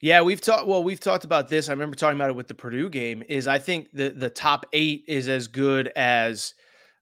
Yeah, 0.00 0.20
we've 0.20 0.40
talked. 0.40 0.66
Well, 0.66 0.82
we've 0.82 0.98
talked 0.98 1.24
about 1.24 1.48
this. 1.48 1.68
I 1.68 1.72
remember 1.72 1.94
talking 1.94 2.18
about 2.18 2.28
it 2.28 2.34
with 2.34 2.48
the 2.48 2.54
Purdue 2.54 2.90
game. 2.90 3.22
Is 3.28 3.46
I 3.46 3.60
think 3.60 3.88
the 3.92 4.08
the 4.08 4.28
top 4.28 4.66
eight 4.72 5.04
is 5.06 5.28
as 5.28 5.46
good 5.46 5.92
as 5.94 6.54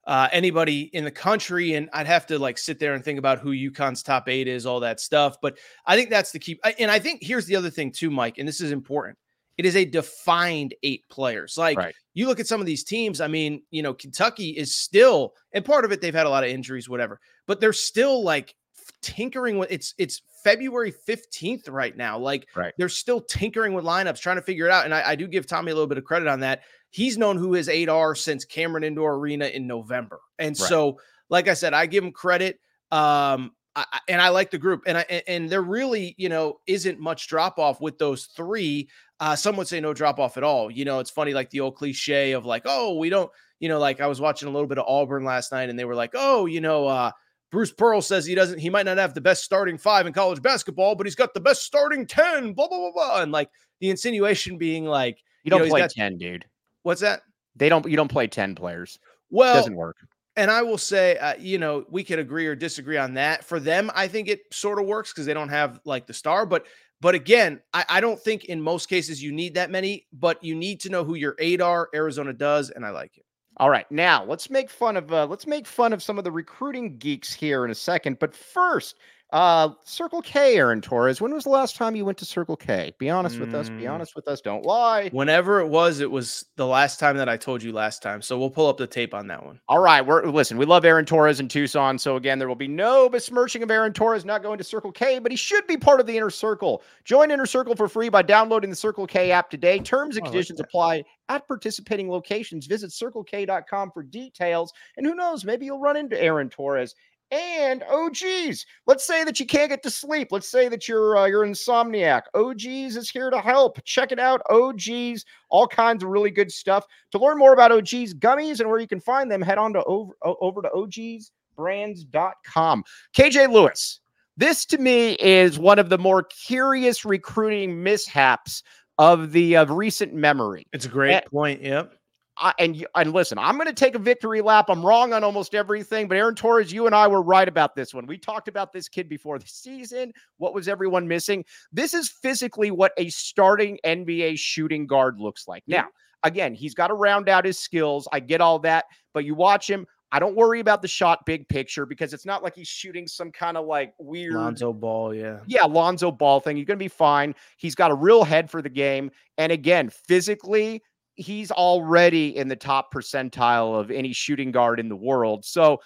uh, 0.06 0.28
anybody 0.32 0.82
in 0.92 1.04
the 1.04 1.10
country. 1.10 1.74
And 1.74 1.88
I'd 1.92 2.06
have 2.06 2.26
to 2.28 2.38
like 2.38 2.58
sit 2.58 2.78
there 2.78 2.94
and 2.94 3.04
think 3.04 3.18
about 3.18 3.38
who 3.38 3.50
UConn's 3.50 4.02
top 4.02 4.28
eight 4.28 4.48
is, 4.48 4.66
all 4.66 4.80
that 4.80 5.00
stuff. 5.00 5.36
But 5.40 5.58
I 5.86 5.96
think 5.96 6.10
that's 6.10 6.32
the 6.32 6.38
key. 6.38 6.58
And 6.78 6.90
I 6.90 6.98
think 6.98 7.22
here's 7.22 7.46
the 7.46 7.56
other 7.56 7.70
thing 7.70 7.92
too, 7.92 8.10
Mike, 8.10 8.38
and 8.38 8.48
this 8.48 8.60
is 8.60 8.72
important. 8.72 9.18
It 9.58 9.66
is 9.66 9.76
a 9.76 9.84
defined 9.84 10.74
eight 10.82 11.04
players. 11.10 11.58
Like 11.58 11.76
right. 11.76 11.94
you 12.14 12.26
look 12.26 12.40
at 12.40 12.46
some 12.46 12.60
of 12.60 12.66
these 12.66 12.82
teams, 12.82 13.20
I 13.20 13.28
mean, 13.28 13.62
you 13.70 13.82
know, 13.82 13.92
Kentucky 13.92 14.50
is 14.50 14.74
still, 14.74 15.34
and 15.52 15.64
part 15.64 15.84
of 15.84 15.92
it, 15.92 16.00
they've 16.00 16.14
had 16.14 16.26
a 16.26 16.30
lot 16.30 16.44
of 16.44 16.50
injuries, 16.50 16.88
whatever, 16.88 17.20
but 17.46 17.60
they're 17.60 17.74
still 17.74 18.24
like 18.24 18.54
tinkering 19.02 19.58
with 19.58 19.70
it's, 19.70 19.92
it's 19.98 20.22
February 20.42 20.92
15th 21.06 21.70
right 21.70 21.94
now. 21.94 22.18
Like 22.18 22.48
right. 22.56 22.72
they're 22.78 22.88
still 22.88 23.20
tinkering 23.20 23.74
with 23.74 23.84
lineups, 23.84 24.20
trying 24.20 24.36
to 24.36 24.42
figure 24.42 24.64
it 24.64 24.72
out. 24.72 24.86
And 24.86 24.94
I, 24.94 25.10
I 25.10 25.14
do 25.14 25.28
give 25.28 25.46
Tommy 25.46 25.72
a 25.72 25.74
little 25.74 25.86
bit 25.86 25.98
of 25.98 26.04
credit 26.04 26.28
on 26.28 26.40
that 26.40 26.62
he's 26.90 27.16
known 27.18 27.36
who 27.36 27.52
his 27.52 27.68
eight 27.68 27.88
are 27.88 28.14
since 28.14 28.44
Cameron 28.44 28.84
Indoor 28.84 29.14
Arena 29.14 29.46
in 29.46 29.66
November. 29.66 30.20
And 30.38 30.58
right. 30.58 30.68
so, 30.68 30.98
like 31.28 31.48
I 31.48 31.54
said, 31.54 31.74
I 31.74 31.86
give 31.86 32.04
him 32.04 32.12
credit. 32.12 32.58
Um, 32.90 33.52
I, 33.76 34.00
and 34.08 34.20
I 34.20 34.30
like 34.30 34.50
the 34.50 34.58
group, 34.58 34.82
and 34.86 34.98
I 34.98 35.22
and 35.28 35.48
there 35.48 35.62
really, 35.62 36.14
you 36.18 36.28
know, 36.28 36.58
isn't 36.66 36.98
much 36.98 37.28
drop 37.28 37.58
off 37.58 37.80
with 37.80 37.98
those 37.98 38.26
three. 38.36 38.88
Uh, 39.20 39.36
some 39.36 39.56
would 39.56 39.68
say 39.68 39.80
no 39.80 39.94
drop 39.94 40.18
off 40.18 40.36
at 40.36 40.42
all. 40.42 40.70
You 40.70 40.84
know, 40.84 40.98
it's 40.98 41.10
funny, 41.10 41.32
like 41.32 41.50
the 41.50 41.60
old 41.60 41.76
cliche 41.76 42.32
of 42.32 42.44
like, 42.44 42.62
oh, 42.64 42.96
we 42.96 43.10
don't, 43.10 43.30
you 43.60 43.68
know, 43.68 43.78
like 43.78 44.00
I 44.00 44.06
was 44.06 44.20
watching 44.20 44.48
a 44.48 44.50
little 44.50 44.66
bit 44.66 44.78
of 44.78 44.86
Auburn 44.88 45.24
last 45.24 45.52
night, 45.52 45.68
and 45.68 45.78
they 45.78 45.84
were 45.84 45.94
like, 45.94 46.12
oh, 46.14 46.46
you 46.46 46.60
know, 46.60 46.88
uh, 46.88 47.12
Bruce 47.50 47.72
Pearl 47.72 48.00
says 48.00 48.26
he 48.26 48.34
doesn't, 48.34 48.58
he 48.58 48.70
might 48.70 48.86
not 48.86 48.98
have 48.98 49.14
the 49.14 49.20
best 49.20 49.44
starting 49.44 49.78
five 49.78 50.06
in 50.06 50.12
college 50.12 50.42
basketball, 50.42 50.94
but 50.94 51.06
he's 51.06 51.14
got 51.14 51.34
the 51.34 51.40
best 51.40 51.62
starting 51.62 52.06
10, 52.06 52.54
blah, 52.54 52.68
blah, 52.68 52.78
blah, 52.78 52.92
blah. 52.92 53.22
And 53.22 53.30
like 53.30 53.50
the 53.80 53.90
insinuation 53.90 54.58
being 54.58 54.84
like, 54.84 55.18
you 55.44 55.50
don't 55.50 55.60
you 55.60 55.66
know, 55.66 55.70
play 55.70 55.80
got, 55.80 55.90
10, 55.90 56.18
dude. 56.18 56.44
What's 56.82 57.00
that? 57.00 57.22
They 57.56 57.68
don't. 57.68 57.86
You 57.86 57.96
don't 57.96 58.10
play 58.10 58.26
ten 58.26 58.54
players. 58.54 58.98
Well, 59.30 59.54
it 59.54 59.58
doesn't 59.58 59.76
work. 59.76 59.96
And 60.36 60.50
I 60.50 60.62
will 60.62 60.78
say, 60.78 61.18
uh, 61.18 61.34
you 61.38 61.58
know, 61.58 61.84
we 61.90 62.04
could 62.04 62.18
agree 62.18 62.46
or 62.46 62.54
disagree 62.54 62.96
on 62.96 63.14
that. 63.14 63.44
For 63.44 63.60
them, 63.60 63.90
I 63.94 64.08
think 64.08 64.28
it 64.28 64.42
sort 64.52 64.78
of 64.78 64.86
works 64.86 65.12
because 65.12 65.26
they 65.26 65.34
don't 65.34 65.48
have 65.48 65.80
like 65.84 66.06
the 66.06 66.14
star. 66.14 66.46
But 66.46 66.66
but 67.00 67.14
again, 67.14 67.60
I, 67.72 67.84
I, 67.88 68.00
don't 68.00 68.20
think 68.20 68.44
in 68.44 68.60
most 68.60 68.88
cases 68.88 69.22
you 69.22 69.32
need 69.32 69.54
that 69.54 69.70
many. 69.70 70.06
But 70.12 70.42
you 70.44 70.54
need 70.54 70.80
to 70.80 70.90
know 70.90 71.04
who 71.04 71.14
your 71.14 71.34
eight 71.38 71.60
are. 71.60 71.88
Arizona 71.94 72.32
does, 72.32 72.70
and 72.70 72.86
I 72.86 72.90
like 72.90 73.16
it. 73.16 73.24
All 73.56 73.68
right, 73.68 73.90
now 73.90 74.24
let's 74.24 74.48
make 74.48 74.70
fun 74.70 74.96
of 74.96 75.12
uh, 75.12 75.26
let's 75.26 75.46
make 75.46 75.66
fun 75.66 75.92
of 75.92 76.02
some 76.02 76.16
of 76.16 76.24
the 76.24 76.32
recruiting 76.32 76.96
geeks 76.96 77.34
here 77.34 77.64
in 77.64 77.70
a 77.70 77.74
second. 77.74 78.18
But 78.18 78.34
first, 78.34 78.96
Uh, 79.32 79.70
Circle 79.84 80.22
K, 80.22 80.56
Aaron 80.56 80.80
Torres. 80.80 81.20
When 81.20 81.32
was 81.32 81.44
the 81.44 81.50
last 81.50 81.76
time 81.76 81.94
you 81.94 82.04
went 82.04 82.18
to 82.18 82.24
Circle 82.24 82.56
K? 82.56 82.92
Be 82.98 83.08
honest 83.10 83.36
mm. 83.36 83.40
with 83.40 83.54
us. 83.54 83.68
Be 83.68 83.82
mm. 83.82 83.92
honest 83.92 84.16
with 84.16 84.26
us. 84.26 84.40
Don't 84.40 84.64
lie. 84.64 85.08
Whenever 85.10 85.60
it 85.60 85.68
was, 85.68 86.00
it 86.00 86.10
was 86.10 86.46
the 86.56 86.66
last 86.66 86.98
time 86.98 87.16
that 87.16 87.28
I 87.28 87.36
told 87.36 87.62
you 87.62 87.72
last 87.72 88.02
time. 88.02 88.22
So 88.22 88.38
we'll 88.38 88.50
pull 88.50 88.66
up 88.66 88.76
the 88.76 88.86
tape 88.86 89.14
on 89.14 89.28
that 89.28 89.44
one. 89.44 89.60
All 89.68 89.78
right. 89.78 90.04
We're 90.04 90.26
listen. 90.26 90.58
We 90.58 90.66
love 90.66 90.84
Aaron 90.84 91.04
Torres 91.04 91.38
in 91.38 91.48
Tucson. 91.48 91.98
So 91.98 92.16
again, 92.16 92.38
there 92.38 92.48
will 92.48 92.56
be 92.56 92.68
no 92.68 93.08
besmirching 93.08 93.62
of 93.62 93.70
Aaron 93.70 93.92
Torres 93.92 94.24
not 94.24 94.42
going 94.42 94.58
to 94.58 94.64
Circle 94.64 94.92
K, 94.92 95.20
but 95.20 95.30
he 95.30 95.36
should 95.36 95.66
be 95.66 95.76
part 95.76 96.00
of 96.00 96.06
the 96.06 96.16
inner 96.16 96.30
circle. 96.30 96.82
Join 97.04 97.30
Inner 97.30 97.46
Circle 97.46 97.76
for 97.76 97.88
free 97.88 98.08
by 98.08 98.22
downloading 98.22 98.70
the 98.70 98.76
Circle 98.76 99.06
K 99.06 99.30
app 99.30 99.48
today. 99.48 99.78
Terms 99.78 100.16
and 100.16 100.24
conditions 100.24 100.58
like 100.58 100.66
apply 100.66 101.04
at 101.28 101.46
participating 101.46 102.10
locations. 102.10 102.66
Visit 102.66 102.90
circlek.com 102.90 103.92
for 103.92 104.02
details. 104.02 104.72
And 104.96 105.06
who 105.06 105.14
knows, 105.14 105.44
maybe 105.44 105.66
you'll 105.66 105.78
run 105.78 105.96
into 105.96 106.20
Aaron 106.20 106.50
Torres 106.50 106.94
and 107.30 107.82
OGs. 107.84 108.66
Let's 108.86 109.06
say 109.06 109.24
that 109.24 109.40
you 109.40 109.46
can't 109.46 109.70
get 109.70 109.82
to 109.84 109.90
sleep. 109.90 110.28
Let's 110.30 110.48
say 110.48 110.68
that 110.68 110.88
you're 110.88 111.16
uh, 111.16 111.26
you're 111.26 111.46
insomniac. 111.46 112.22
OGs 112.34 112.96
is 112.96 113.10
here 113.10 113.30
to 113.30 113.40
help. 113.40 113.82
Check 113.84 114.12
it 114.12 114.18
out. 114.18 114.42
OGs, 114.50 115.24
all 115.48 115.66
kinds 115.66 116.02
of 116.02 116.10
really 116.10 116.30
good 116.30 116.52
stuff. 116.52 116.86
To 117.12 117.18
learn 117.18 117.38
more 117.38 117.52
about 117.52 117.72
OGs 117.72 118.14
gummies 118.14 118.60
and 118.60 118.68
where 118.68 118.80
you 118.80 118.88
can 118.88 119.00
find 119.00 119.30
them, 119.30 119.42
head 119.42 119.58
on 119.58 119.72
to 119.74 119.84
over 119.84 120.12
over 120.22 120.62
to 120.62 120.70
ogsbrands.com. 120.70 122.84
KJ 123.16 123.52
Lewis. 123.52 124.00
This 124.36 124.64
to 124.66 124.78
me 124.78 125.14
is 125.14 125.58
one 125.58 125.78
of 125.78 125.90
the 125.90 125.98
more 125.98 126.22
curious 126.22 127.04
recruiting 127.04 127.82
mishaps 127.82 128.62
of 128.96 129.32
the 129.32 129.56
of 129.56 129.70
recent 129.70 130.14
memory. 130.14 130.66
It's 130.72 130.86
a 130.86 130.88
great 130.88 131.14
and, 131.14 131.24
point. 131.26 131.62
Yep. 131.62 131.99
I, 132.40 132.54
and 132.58 132.86
and 132.94 133.12
listen, 133.12 133.38
I'm 133.38 133.56
going 133.56 133.66
to 133.66 133.74
take 133.74 133.94
a 133.94 133.98
victory 133.98 134.40
lap. 134.40 134.70
I'm 134.70 134.84
wrong 134.84 135.12
on 135.12 135.22
almost 135.22 135.54
everything, 135.54 136.08
but 136.08 136.16
Aaron 136.16 136.34
Torres, 136.34 136.72
you 136.72 136.86
and 136.86 136.94
I 136.94 137.06
were 137.06 137.22
right 137.22 137.46
about 137.46 137.74
this 137.74 137.92
one. 137.92 138.06
We 138.06 138.16
talked 138.16 138.48
about 138.48 138.72
this 138.72 138.88
kid 138.88 139.08
before 139.08 139.38
the 139.38 139.46
season. 139.46 140.12
What 140.38 140.54
was 140.54 140.66
everyone 140.66 141.06
missing? 141.06 141.44
This 141.70 141.92
is 141.92 142.08
physically 142.08 142.70
what 142.70 142.92
a 142.96 143.10
starting 143.10 143.78
NBA 143.84 144.38
shooting 144.38 144.86
guard 144.86 145.20
looks 145.20 145.46
like. 145.46 145.62
Now, 145.66 145.88
again, 146.22 146.54
he's 146.54 146.74
got 146.74 146.88
to 146.88 146.94
round 146.94 147.28
out 147.28 147.44
his 147.44 147.58
skills. 147.58 148.08
I 148.10 148.20
get 148.20 148.40
all 148.40 148.58
that, 148.60 148.86
but 149.12 149.26
you 149.26 149.34
watch 149.34 149.68
him. 149.68 149.86
I 150.12 150.18
don't 150.18 150.34
worry 150.34 150.58
about 150.58 150.82
the 150.82 150.88
shot 150.88 151.24
big 151.24 151.48
picture 151.48 151.86
because 151.86 152.12
it's 152.12 152.26
not 152.26 152.42
like 152.42 152.56
he's 152.56 152.66
shooting 152.66 153.06
some 153.06 153.30
kind 153.30 153.56
of 153.56 153.66
like 153.66 153.94
weird 153.98 154.34
Lonzo 154.34 154.72
ball, 154.72 155.14
yeah. 155.14 155.38
Yeah, 155.46 155.64
Lonzo 155.64 156.10
ball 156.10 156.40
thing. 156.40 156.56
You're 156.56 156.66
going 156.66 156.78
to 156.78 156.84
be 156.84 156.88
fine. 156.88 157.34
He's 157.58 157.76
got 157.76 157.92
a 157.92 157.94
real 157.94 158.24
head 158.24 158.50
for 158.50 158.60
the 158.60 158.68
game. 158.68 159.12
And 159.38 159.52
again, 159.52 159.88
physically, 159.88 160.82
he's 161.20 161.50
already 161.50 162.36
in 162.36 162.48
the 162.48 162.56
top 162.56 162.92
percentile 162.92 163.78
of 163.78 163.90
any 163.90 164.12
shooting 164.12 164.50
guard 164.50 164.80
in 164.80 164.88
the 164.88 164.96
world. 164.96 165.44
So 165.44 165.80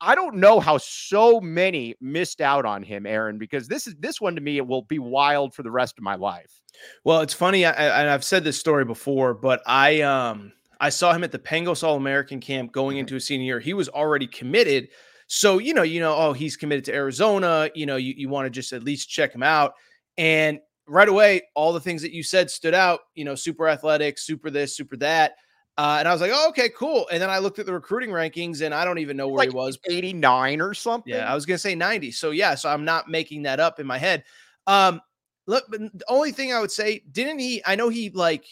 I 0.00 0.14
don't 0.14 0.36
know 0.36 0.58
how 0.58 0.78
so 0.78 1.40
many 1.40 1.94
missed 2.00 2.40
out 2.40 2.66
on 2.66 2.82
him, 2.82 3.06
Aaron, 3.06 3.38
because 3.38 3.68
this 3.68 3.86
is 3.86 3.94
this 4.00 4.20
one 4.20 4.34
to 4.34 4.40
me 4.40 4.56
it 4.56 4.66
will 4.66 4.82
be 4.82 4.98
wild 4.98 5.54
for 5.54 5.62
the 5.62 5.70
rest 5.70 5.96
of 5.96 6.04
my 6.04 6.16
life. 6.16 6.60
Well, 7.04 7.20
it's 7.20 7.34
funny, 7.34 7.64
and 7.64 8.10
I've 8.10 8.24
said 8.24 8.42
this 8.44 8.58
story 8.58 8.84
before, 8.84 9.34
but 9.34 9.62
I 9.64 10.00
um 10.00 10.52
I 10.80 10.88
saw 10.88 11.12
him 11.12 11.22
at 11.22 11.30
the 11.30 11.38
Pangos 11.38 11.84
All 11.84 11.96
American 11.96 12.40
camp 12.40 12.72
going 12.72 12.94
mm-hmm. 12.94 13.00
into 13.00 13.14
his 13.14 13.24
senior 13.24 13.44
year. 13.44 13.60
He 13.60 13.74
was 13.74 13.88
already 13.88 14.26
committed. 14.26 14.88
So, 15.28 15.58
you 15.58 15.72
know, 15.72 15.82
you 15.82 16.00
know, 16.00 16.14
oh, 16.14 16.32
he's 16.32 16.56
committed 16.56 16.84
to 16.86 16.94
Arizona. 16.94 17.70
You 17.74 17.86
know, 17.86 17.96
you, 17.96 18.12
you 18.16 18.28
want 18.28 18.46
to 18.46 18.50
just 18.50 18.72
at 18.72 18.82
least 18.82 19.08
check 19.08 19.32
him 19.32 19.44
out. 19.44 19.74
And 20.18 20.58
right 20.86 21.08
away, 21.08 21.42
all 21.54 21.72
the 21.72 21.80
things 21.80 22.02
that 22.02 22.12
you 22.12 22.22
said 22.22 22.50
stood 22.50 22.74
out, 22.74 23.00
you 23.14 23.24
know, 23.24 23.34
super 23.34 23.68
athletic, 23.68 24.18
super 24.18 24.50
this, 24.50 24.76
super 24.76 24.96
that. 24.98 25.36
Uh, 25.78 25.96
and 25.98 26.06
I 26.06 26.12
was 26.12 26.20
like, 26.20 26.32
oh, 26.34 26.48
okay, 26.50 26.68
cool. 26.68 27.08
And 27.10 27.22
then 27.22 27.30
I 27.30 27.38
looked 27.38 27.58
at 27.58 27.66
the 27.66 27.72
recruiting 27.72 28.10
rankings 28.10 28.60
and 28.60 28.74
I 28.74 28.84
don't 28.84 28.98
even 28.98 29.16
know 29.16 29.28
where 29.28 29.38
like 29.38 29.50
he 29.50 29.54
was 29.54 29.78
89 29.88 30.60
or 30.60 30.74
something. 30.74 31.14
Yeah, 31.14 31.30
I 31.30 31.34
was 31.34 31.46
going 31.46 31.54
to 31.54 31.60
say 31.60 31.74
90. 31.74 32.12
So, 32.12 32.30
yeah, 32.30 32.54
so 32.54 32.68
I'm 32.68 32.84
not 32.84 33.08
making 33.08 33.42
that 33.44 33.58
up 33.58 33.80
in 33.80 33.86
my 33.86 33.96
head. 33.96 34.24
Um, 34.66 35.00
look, 35.46 35.64
but 35.70 35.80
the 35.80 36.04
only 36.08 36.30
thing 36.30 36.52
I 36.52 36.60
would 36.60 36.70
say, 36.70 37.02
didn't 37.10 37.38
he? 37.38 37.62
I 37.64 37.74
know 37.74 37.88
he 37.88 38.10
like, 38.10 38.44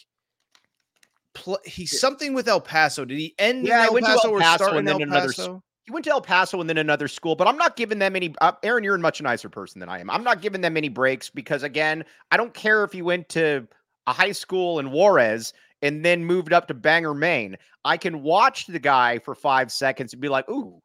play, 1.35 1.59
he's 1.67 2.01
something 2.01 2.33
with 2.33 2.49
El 2.49 2.61
Paso. 2.61 3.05
Did 3.05 3.19
he 3.19 3.35
end 3.39 3.67
yeah, 3.67 3.87
in 3.89 3.95
El 3.95 4.01
Paso, 4.01 4.35
El 4.35 4.41
Paso 4.41 4.65
or 4.65 4.69
start 4.69 4.77
in 4.77 4.89
El 4.89 5.07
Paso? 5.07 5.63
Went 5.91 6.05
to 6.05 6.11
El 6.11 6.21
Paso 6.21 6.61
and 6.61 6.69
then 6.69 6.79
another 6.79 7.09
school, 7.09 7.35
but 7.35 7.49
I'm 7.49 7.57
not 7.57 7.77
giving 7.77 7.99
them 7.99 8.17
any. 8.17 8.35
Uh, 8.41 8.53
Aaron, 8.63 8.85
you're 8.85 8.95
a 8.95 8.99
much 8.99 9.21
nicer 9.21 9.49
person 9.49 9.81
than 9.81 9.89
I 9.89 9.99
am. 9.99 10.11
I'm 10.11 10.25
not 10.25 10.41
giving 10.41 10.61
them 10.61 10.77
any 10.77 10.89
breaks 10.89 11.31
because, 11.31 11.63
again, 11.63 12.05
I 12.31 12.37
don't 12.37 12.55
care 12.55 12.85
if 12.85 12.93
he 12.93 13.03
went 13.03 13.29
to 13.31 13.67
a 14.07 14.13
high 14.13 14.33
school 14.33 14.79
in 14.79 14.91
Juarez 14.91 15.53
and 15.83 16.05
then 16.05 16.25
moved 16.25 16.53
up 16.53 16.69
to 16.69 16.75
Bangor, 16.75 17.15
Maine. 17.15 17.57
I 17.85 17.97
can 17.97 18.23
watch 18.23 18.67
the 18.67 18.79
guy 18.79 19.19
for 19.19 19.35
five 19.35 19.73
seconds 19.73 20.13
and 20.13 20.21
be 20.21 20.29
like, 20.29 20.49
ooh, 20.49 20.81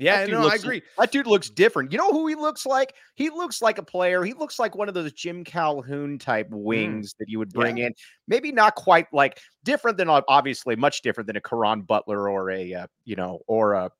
yeah, 0.00 0.24
no, 0.24 0.40
looks, 0.40 0.54
I 0.54 0.56
agree. 0.56 0.82
That 0.98 1.12
dude 1.12 1.26
looks 1.26 1.50
different. 1.50 1.92
You 1.92 1.98
know 1.98 2.10
who 2.10 2.26
he 2.26 2.34
looks 2.34 2.64
like? 2.64 2.94
He 3.16 3.28
looks 3.28 3.60
like 3.60 3.76
a 3.76 3.82
player. 3.82 4.24
He 4.24 4.32
looks 4.32 4.58
like 4.58 4.74
one 4.74 4.88
of 4.88 4.94
those 4.94 5.12
Jim 5.12 5.44
Calhoun 5.44 6.18
type 6.18 6.48
mm. 6.48 6.62
wings 6.62 7.12
mm. 7.12 7.18
that 7.18 7.28
you 7.28 7.38
would 7.38 7.52
bring 7.52 7.76
yeah. 7.76 7.86
in. 7.86 7.94
Maybe 8.26 8.50
not 8.50 8.74
quite 8.76 9.06
like 9.12 9.38
different 9.62 9.98
than 9.98 10.08
obviously 10.08 10.74
much 10.74 11.02
different 11.02 11.26
than 11.26 11.36
a 11.36 11.40
Caron 11.40 11.82
Butler 11.82 12.30
or 12.30 12.50
a 12.50 12.72
uh, 12.72 12.86
you 13.04 13.14
know 13.14 13.40
or 13.46 13.74
a, 13.74 13.90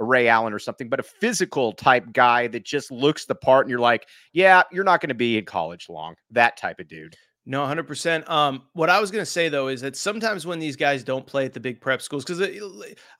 a 0.00 0.04
Ray 0.04 0.26
Allen 0.26 0.52
or 0.52 0.58
something, 0.58 0.88
but 0.88 0.98
a 0.98 1.04
physical 1.04 1.72
type 1.72 2.12
guy 2.12 2.48
that 2.48 2.64
just 2.64 2.90
looks 2.90 3.24
the 3.24 3.36
part, 3.36 3.66
and 3.66 3.70
you're 3.70 3.78
like, 3.78 4.08
yeah, 4.32 4.64
you're 4.72 4.84
not 4.84 5.00
going 5.00 5.10
to 5.10 5.14
be 5.14 5.38
in 5.38 5.44
college 5.44 5.88
long. 5.88 6.16
That 6.32 6.56
type 6.56 6.80
of 6.80 6.88
dude. 6.88 7.16
No, 7.50 7.62
100%. 7.62 8.28
Um, 8.28 8.64
what 8.74 8.90
I 8.90 9.00
was 9.00 9.10
going 9.10 9.22
to 9.22 9.30
say 9.30 9.48
though 9.48 9.68
is 9.68 9.80
that 9.80 9.96
sometimes 9.96 10.46
when 10.46 10.58
these 10.58 10.76
guys 10.76 11.02
don't 11.02 11.26
play 11.26 11.46
at 11.46 11.54
the 11.54 11.60
big 11.60 11.80
prep 11.80 12.02
schools, 12.02 12.22
because 12.22 12.40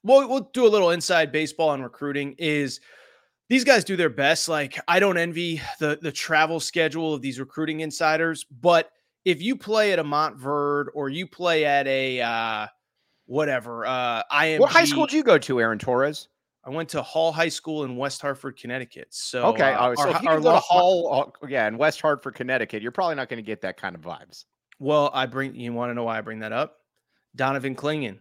we'll, 0.03 0.29
we'll 0.29 0.51
do 0.53 0.67
a 0.67 0.69
little 0.69 0.91
inside 0.91 1.33
baseball 1.33 1.71
on 1.71 1.83
recruiting, 1.83 2.35
is 2.39 2.79
these 3.49 3.65
guys 3.65 3.85
do 3.85 3.97
their 3.97 4.11
best. 4.11 4.47
Like, 4.47 4.79
I 4.87 5.01
don't 5.01 5.17
envy 5.17 5.63
the, 5.81 5.99
the 6.03 6.13
travel 6.13 6.61
schedule 6.61 7.15
of 7.15 7.23
these 7.23 7.41
recruiting 7.41 7.81
insiders, 7.81 8.45
but 8.45 8.91
if 9.25 9.41
you 9.41 9.57
play 9.57 9.95
at 9.95 9.99
a 9.99 10.05
Montverde 10.05 10.89
or 10.93 11.09
you 11.09 11.27
play 11.27 11.65
at 11.65 11.87
a 11.87 12.21
uh, 12.21 12.67
whatever, 13.25 13.87
uh, 13.87 14.25
I 14.31 14.47
am 14.47 14.61
What 14.61 14.71
high 14.71 14.85
school 14.85 15.07
did 15.07 15.17
you 15.17 15.23
go 15.23 15.39
to, 15.39 15.59
Aaron 15.59 15.79
Torres? 15.79 16.29
I 16.69 16.71
went 16.71 16.91
to 16.91 17.03
Hall 17.03 17.33
High 17.33 17.49
School 17.49 17.85
in 17.85 17.97
West 17.97 18.21
Hartford, 18.21 18.59
Connecticut. 18.59 19.09
So 19.11 19.45
okay, 19.47 19.73
uh, 19.73 19.95
so 19.95 20.03
our, 20.03 20.09
if 20.11 20.23
you 20.23 20.29
our, 20.29 20.39
go 20.39 20.53
to 20.53 20.59
Hall, 20.59 21.33
uh, 21.43 21.47
yeah, 21.49 21.67
in 21.67 21.79
West 21.79 21.99
Hartford, 22.03 22.35
Connecticut, 22.35 22.83
you're 22.83 22.93
probably 22.93 23.15
not 23.15 23.31
going 23.31 23.43
to 23.43 23.47
get 23.47 23.63
that 23.63 23.79
kind 23.79 23.95
of 23.95 24.03
vibes. 24.03 24.45
Well, 24.79 25.11
I 25.15 25.25
bring 25.25 25.55
you 25.55 25.73
want 25.73 25.89
to 25.91 25.95
know 25.95 26.05
why 26.05 26.19
I 26.19 26.21
bring 26.21 26.41
that 26.41 26.53
up? 26.53 26.77
Donovan 27.35 27.75
Clingan, 27.75 28.19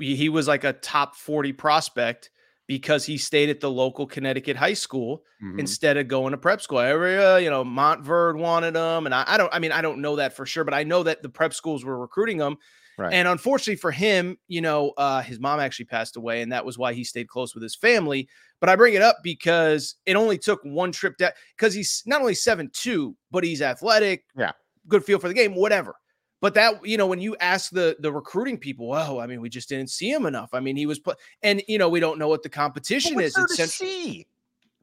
he, 0.00 0.16
he 0.16 0.28
was 0.28 0.48
like 0.48 0.64
a 0.64 0.72
top 0.72 1.14
forty 1.14 1.52
prospect 1.52 2.30
because 2.66 3.06
he 3.06 3.16
stayed 3.16 3.48
at 3.48 3.60
the 3.60 3.70
local 3.70 4.08
Connecticut 4.08 4.56
high 4.56 4.74
school 4.74 5.22
mm-hmm. 5.40 5.60
instead 5.60 5.96
of 5.96 6.08
going 6.08 6.32
to 6.32 6.36
prep 6.36 6.60
school. 6.60 6.80
Every, 6.80 7.16
uh, 7.16 7.36
you 7.36 7.48
know, 7.48 7.64
Montverde 7.64 8.38
wanted 8.38 8.74
him, 8.74 9.06
and 9.06 9.14
I, 9.14 9.22
I, 9.24 9.36
don't. 9.36 9.54
I 9.54 9.60
mean, 9.60 9.70
I 9.70 9.82
don't 9.82 10.00
know 10.00 10.16
that 10.16 10.32
for 10.32 10.44
sure, 10.44 10.64
but 10.64 10.74
I 10.74 10.82
know 10.82 11.04
that 11.04 11.22
the 11.22 11.28
prep 11.28 11.54
schools 11.54 11.84
were 11.84 11.96
recruiting 11.96 12.40
him 12.40 12.56
Right. 12.98 13.12
And 13.12 13.28
unfortunately 13.28 13.76
for 13.76 13.92
him, 13.92 14.36
you 14.48 14.60
know, 14.60 14.92
uh, 14.96 15.22
his 15.22 15.38
mom 15.38 15.60
actually 15.60 15.84
passed 15.84 16.16
away, 16.16 16.42
and 16.42 16.50
that 16.50 16.66
was 16.66 16.76
why 16.76 16.92
he 16.92 17.04
stayed 17.04 17.28
close 17.28 17.54
with 17.54 17.62
his 17.62 17.76
family. 17.76 18.28
But 18.60 18.68
I 18.68 18.74
bring 18.74 18.94
it 18.94 19.02
up 19.02 19.18
because 19.22 19.94
it 20.04 20.16
only 20.16 20.36
took 20.36 20.60
one 20.64 20.90
trip 20.90 21.16
down 21.16 21.30
because 21.56 21.72
he's 21.72 22.02
not 22.06 22.20
only 22.20 22.34
seven 22.34 22.70
two, 22.72 23.16
but 23.30 23.44
he's 23.44 23.62
athletic. 23.62 24.24
Yeah, 24.36 24.50
good 24.88 25.04
feel 25.04 25.20
for 25.20 25.28
the 25.28 25.34
game, 25.34 25.54
whatever. 25.54 25.94
But 26.40 26.54
that 26.54 26.84
you 26.84 26.96
know, 26.96 27.06
when 27.06 27.20
you 27.20 27.36
ask 27.38 27.70
the 27.70 27.96
the 28.00 28.12
recruiting 28.12 28.58
people, 28.58 28.92
oh, 28.92 29.20
I 29.20 29.28
mean, 29.28 29.40
we 29.40 29.48
just 29.48 29.68
didn't 29.68 29.90
see 29.90 30.10
him 30.10 30.26
enough. 30.26 30.50
I 30.52 30.58
mean, 30.58 30.74
he 30.74 30.86
was 30.86 30.98
put, 30.98 31.18
and 31.44 31.62
you 31.68 31.78
know, 31.78 31.88
we 31.88 32.00
don't 32.00 32.18
know 32.18 32.28
what 32.28 32.42
the 32.42 32.48
competition 32.48 33.20
is. 33.20 33.36
It's 33.38 33.56
to 33.56 33.68
see? 33.68 34.26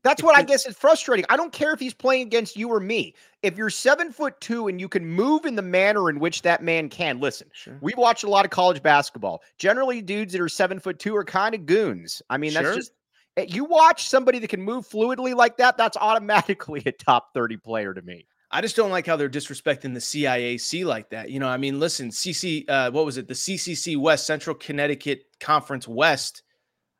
That's 0.05 0.21
what 0.21 0.37
I 0.37 0.43
guess 0.43 0.67
is 0.67 0.77
frustrating. 0.77 1.25
I 1.29 1.35
don't 1.35 1.51
care 1.51 1.73
if 1.73 1.79
he's 1.79 1.95
playing 1.95 2.27
against 2.27 2.55
you 2.55 2.69
or 2.69 2.79
me. 2.79 3.15
If 3.41 3.57
you're 3.57 3.71
seven 3.71 4.11
foot 4.11 4.39
two 4.39 4.67
and 4.67 4.79
you 4.79 4.87
can 4.87 5.03
move 5.03 5.45
in 5.45 5.55
the 5.55 5.63
manner 5.63 6.11
in 6.11 6.19
which 6.19 6.43
that 6.43 6.61
man 6.61 6.89
can, 6.89 7.19
listen, 7.19 7.47
sure. 7.53 7.79
we 7.81 7.91
watch 7.97 8.23
a 8.23 8.29
lot 8.29 8.45
of 8.45 8.51
college 8.51 8.83
basketball. 8.83 9.41
Generally, 9.57 10.03
dudes 10.03 10.31
that 10.33 10.41
are 10.41 10.47
seven 10.47 10.79
foot 10.79 10.99
two 10.99 11.15
are 11.15 11.23
kind 11.23 11.55
of 11.55 11.65
goons. 11.65 12.21
I 12.29 12.37
mean, 12.37 12.53
that's 12.53 12.67
sure. 12.67 12.75
just 12.75 12.91
eh, 13.37 13.47
you 13.49 13.65
watch 13.65 14.07
somebody 14.07 14.37
that 14.37 14.47
can 14.47 14.61
move 14.61 14.87
fluidly 14.87 15.33
like 15.33 15.57
that, 15.57 15.75
that's 15.75 15.97
automatically 15.97 16.83
a 16.85 16.91
top 16.91 17.33
30 17.33 17.57
player 17.57 17.91
to 17.91 18.03
me. 18.03 18.27
I 18.51 18.61
just 18.61 18.75
don't 18.75 18.91
like 18.91 19.07
how 19.07 19.15
they're 19.15 19.27
disrespecting 19.27 19.95
the 19.95 19.99
CIAC 19.99 20.85
like 20.85 21.09
that. 21.09 21.31
You 21.31 21.39
know, 21.39 21.47
I 21.47 21.57
mean, 21.57 21.79
listen, 21.79 22.09
CC, 22.11 22.69
uh, 22.69 22.91
what 22.91 23.05
was 23.05 23.17
it? 23.17 23.27
The 23.27 23.33
CCC 23.33 23.97
West, 23.97 24.27
Central 24.27 24.55
Connecticut 24.55 25.23
Conference 25.39 25.87
West. 25.87 26.43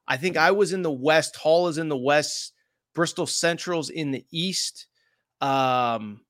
I 0.08 0.18
think 0.18 0.38
I 0.38 0.50
was 0.50 0.74
in 0.74 0.82
the 0.82 0.92
West. 0.92 1.36
Hall 1.36 1.68
is 1.68 1.78
in 1.78 1.88
the 1.88 1.96
West. 1.96 2.54
Bristol 2.96 3.28
Central's 3.28 3.90
in 3.92 4.12
the 4.12 4.26
East. 4.32 4.88
Um, 5.42 6.22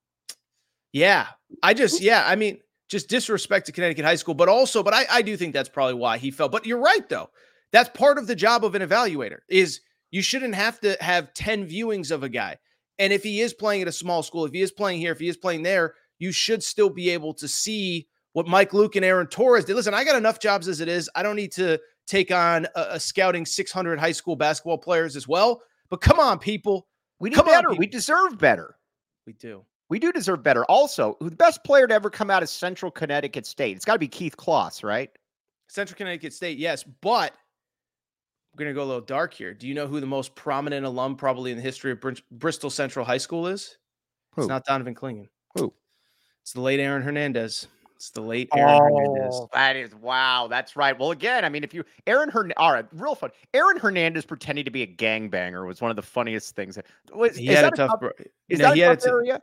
yeah, 0.92 1.28
I 1.64 1.74
just, 1.74 2.02
yeah, 2.02 2.24
I 2.26 2.36
mean, 2.36 2.60
just 2.90 3.08
disrespect 3.08 3.68
to 3.68 3.72
Connecticut 3.72 4.06
high 4.06 4.16
school, 4.16 4.34
but 4.34 4.50
also, 4.50 4.84
but 4.84 4.94
I, 4.94 5.06
I 5.10 5.22
do 5.22 5.38
think 5.38 5.54
that's 5.54 5.70
probably 5.70 5.96
why 5.96 6.18
he 6.18 6.32
fell. 6.32 6.50
But 6.50 6.66
you're 6.66 6.80
right, 6.80 7.08
though. 7.08 7.30
That's 7.72 7.90
part 7.90 8.18
of 8.18 8.28
the 8.28 8.36
job 8.36 8.64
of 8.64 8.76
an 8.76 8.82
evaluator 8.82 9.40
is 9.50 9.82
you 10.12 10.22
shouldn't 10.22 10.56
have 10.56 10.80
to 10.82 10.98
have 11.02 11.34
10 11.34 11.68
viewings 11.68 12.12
of 12.12 12.24
a 12.24 12.30
guy. 12.30 12.58
And 13.00 13.12
if 13.12 13.24
he 13.24 13.42
is 13.42 13.54
playing 13.54 13.82
at 13.82 13.88
a 13.88 13.94
small 13.94 14.24
school, 14.24 14.46
if 14.46 14.54
he 14.54 14.62
is 14.62 14.72
playing 14.72 15.00
here, 15.00 15.12
if 15.12 15.20
he 15.20 15.28
is 15.28 15.38
playing 15.38 15.64
there, 15.64 15.96
you 16.20 16.32
should 16.32 16.64
still 16.64 16.90
be 16.90 17.10
able 17.10 17.34
to 17.34 17.48
see 17.48 18.08
what 18.32 18.48
Mike 18.48 18.74
Luke 18.74 18.96
and 18.96 19.04
Aaron 19.04 19.28
Torres 19.28 19.66
did. 19.66 19.76
Listen, 19.76 19.94
I 19.94 20.04
got 20.04 20.16
enough 20.16 20.40
jobs 20.40 20.68
as 20.68 20.80
it 20.80 20.88
is. 20.88 21.10
I 21.16 21.24
don't 21.24 21.36
need 21.36 21.52
to 21.54 21.80
take 22.08 22.32
on 22.32 22.68
a, 22.76 22.86
a 22.92 23.00
scouting 23.00 23.46
600 23.46 24.00
high 24.00 24.12
school 24.12 24.36
basketball 24.36 24.78
players 24.78 25.16
as 25.16 25.28
well. 25.28 25.62
But 25.90 26.02
come 26.02 26.20
on, 26.20 26.40
people. 26.40 26.88
We 27.20 27.30
need 27.30 27.36
Come 27.36 27.46
better. 27.46 27.72
On, 27.72 27.78
we 27.78 27.88
deserve 27.88 28.38
better. 28.38 28.76
We 29.26 29.34
do. 29.34 29.64
We 29.90 30.00
do 30.00 30.12
deserve 30.12 30.44
better. 30.44 30.66
Also, 30.66 31.16
the 31.22 31.32
best 31.32 31.64
player 31.64 31.88
to 31.88 31.94
ever 31.94 32.10
come 32.10 32.30
out 32.30 32.44
of 32.44 32.50
Central 32.50 32.92
Connecticut 32.92 33.46
State? 33.46 33.76
It's 33.76 33.86
got 33.86 33.94
to 33.94 34.00
be 34.00 34.08
Keith 34.08 34.36
Closs, 34.36 34.84
right? 34.84 35.10
Central 35.68 35.96
Connecticut 35.96 36.34
State, 36.34 36.58
yes. 36.58 36.84
But 36.84 37.34
we're 38.54 38.66
going 38.66 38.74
to 38.74 38.76
go 38.76 38.84
a 38.84 38.88
little 38.88 39.02
dark 39.02 39.34
here. 39.34 39.54
Do 39.54 39.68
you 39.68 39.74
know 39.74 39.88
who 39.88 40.00
the 40.00 40.08
most 40.08 40.34
prominent 40.36 40.86
alum 40.86 41.16
probably 41.16 41.52
in 41.52 41.58
the 41.58 41.64
history 41.64 41.92
of 41.92 42.02
Br- 42.02 42.14
Bristol 42.32 42.70
Central 42.70 43.06
High 43.06 43.18
School 43.18 43.48
is? 43.48 43.78
Who? 44.34 44.42
It's 44.42 44.50
not 44.50 44.66
Donovan 44.66 44.96
Clingan. 44.96 45.28
Who? 45.56 45.74
It's 46.42 46.54
the 46.54 46.62
late 46.62 46.80
Aaron 46.80 47.02
Hernandez. 47.02 47.68
It's 47.96 48.10
the 48.10 48.22
late 48.22 48.50
Aaron 48.56 48.82
oh, 48.82 48.98
Hernandez. 48.98 49.42
That 49.54 49.76
is 49.76 49.96
wow. 49.96 50.48
That's 50.50 50.76
right. 50.76 50.98
Well, 50.98 51.12
again, 51.12 51.46
I 51.46 51.50
mean, 51.50 51.64
if 51.64 51.74
you 51.74 51.84
Aaron 52.06 52.30
Hernandez, 52.30 52.56
all 52.58 52.74
right, 52.74 52.86
real 52.92 53.16
fun. 53.16 53.32
Aaron 53.54 53.78
Hernandez 53.78 54.26
pretending 54.26 54.66
to 54.66 54.72
be 54.72 54.82
a 54.82 54.88
gangbanger 54.88 55.66
was 55.66 55.82
one 55.82 55.92
of 55.92 55.96
the 55.96 56.04
funniest 56.04 56.56
things. 56.56 56.78
Was, 57.14 57.38
he 57.38 57.48
had 57.48 57.66
a 57.66 57.72
tough. 57.72 58.00
Tough, 58.02 58.12
is 58.50 58.60
no, 58.60 58.76
that 58.76 58.92
a 58.92 58.96
tough 58.98 59.08
area? 59.08 59.42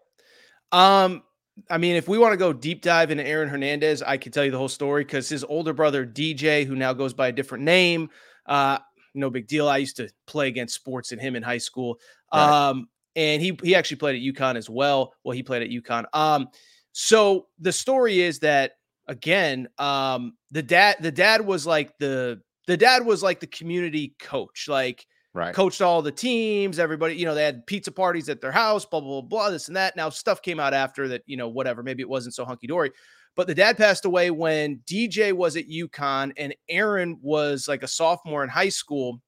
Um, 0.70 1.22
I 1.70 1.78
mean, 1.78 1.96
if 1.96 2.08
we 2.08 2.18
want 2.18 2.32
to 2.32 2.36
go 2.36 2.52
deep 2.52 2.82
dive 2.82 3.10
into 3.10 3.26
Aaron 3.26 3.48
Hernandez, 3.48 4.02
I 4.02 4.16
can 4.16 4.32
tell 4.32 4.44
you 4.44 4.50
the 4.50 4.58
whole 4.58 4.68
story 4.68 5.04
because 5.04 5.28
his 5.28 5.44
older 5.44 5.72
brother 5.72 6.06
DJ, 6.06 6.66
who 6.66 6.76
now 6.76 6.92
goes 6.92 7.14
by 7.14 7.28
a 7.28 7.32
different 7.32 7.64
name, 7.64 8.10
uh, 8.46 8.78
no 9.14 9.30
big 9.30 9.46
deal. 9.46 9.68
I 9.68 9.78
used 9.78 9.96
to 9.96 10.08
play 10.26 10.48
against 10.48 10.74
sports 10.74 11.12
and 11.12 11.20
him 11.20 11.36
in 11.36 11.42
high 11.42 11.58
school. 11.58 11.98
Right. 12.32 12.68
Um, 12.68 12.88
and 13.14 13.42
he 13.42 13.58
he 13.62 13.74
actually 13.74 13.98
played 13.98 14.16
at 14.16 14.34
UConn 14.34 14.56
as 14.56 14.70
well. 14.70 15.14
Well, 15.24 15.32
he 15.32 15.42
played 15.42 15.62
at 15.62 15.68
UConn. 15.68 16.04
Um, 16.14 16.48
so 16.92 17.46
the 17.58 17.72
story 17.72 18.20
is 18.20 18.38
that 18.40 18.72
again, 19.08 19.68
um, 19.78 20.34
the 20.50 20.62
dad 20.62 20.96
the 21.00 21.12
dad 21.12 21.44
was 21.44 21.66
like 21.66 21.96
the 21.98 22.40
the 22.66 22.76
dad 22.76 23.04
was 23.04 23.22
like 23.22 23.40
the 23.40 23.46
community 23.46 24.14
coach, 24.20 24.66
like 24.68 25.06
right. 25.34 25.54
coached 25.54 25.82
all 25.82 26.02
the 26.02 26.12
teams, 26.12 26.78
everybody, 26.78 27.16
you 27.16 27.24
know, 27.24 27.34
they 27.34 27.44
had 27.44 27.66
pizza 27.66 27.90
parties 27.90 28.28
at 28.28 28.40
their 28.40 28.52
house, 28.52 28.84
blah, 28.84 29.00
blah, 29.00 29.20
blah, 29.20 29.28
blah, 29.28 29.50
this 29.50 29.68
and 29.68 29.76
that. 29.76 29.96
Now 29.96 30.10
stuff 30.10 30.42
came 30.42 30.60
out 30.60 30.74
after 30.74 31.08
that, 31.08 31.22
you 31.26 31.36
know, 31.36 31.48
whatever. 31.48 31.82
Maybe 31.82 32.02
it 32.02 32.08
wasn't 32.08 32.34
so 32.34 32.44
hunky 32.44 32.66
dory. 32.66 32.90
But 33.34 33.46
the 33.46 33.54
dad 33.54 33.78
passed 33.78 34.04
away 34.04 34.30
when 34.30 34.80
DJ 34.86 35.32
was 35.32 35.56
at 35.56 35.68
UConn 35.68 36.32
and 36.36 36.54
Aaron 36.68 37.18
was 37.22 37.66
like 37.66 37.82
a 37.82 37.88
sophomore 37.88 38.44
in 38.44 38.50
high 38.50 38.68
school. 38.68 39.22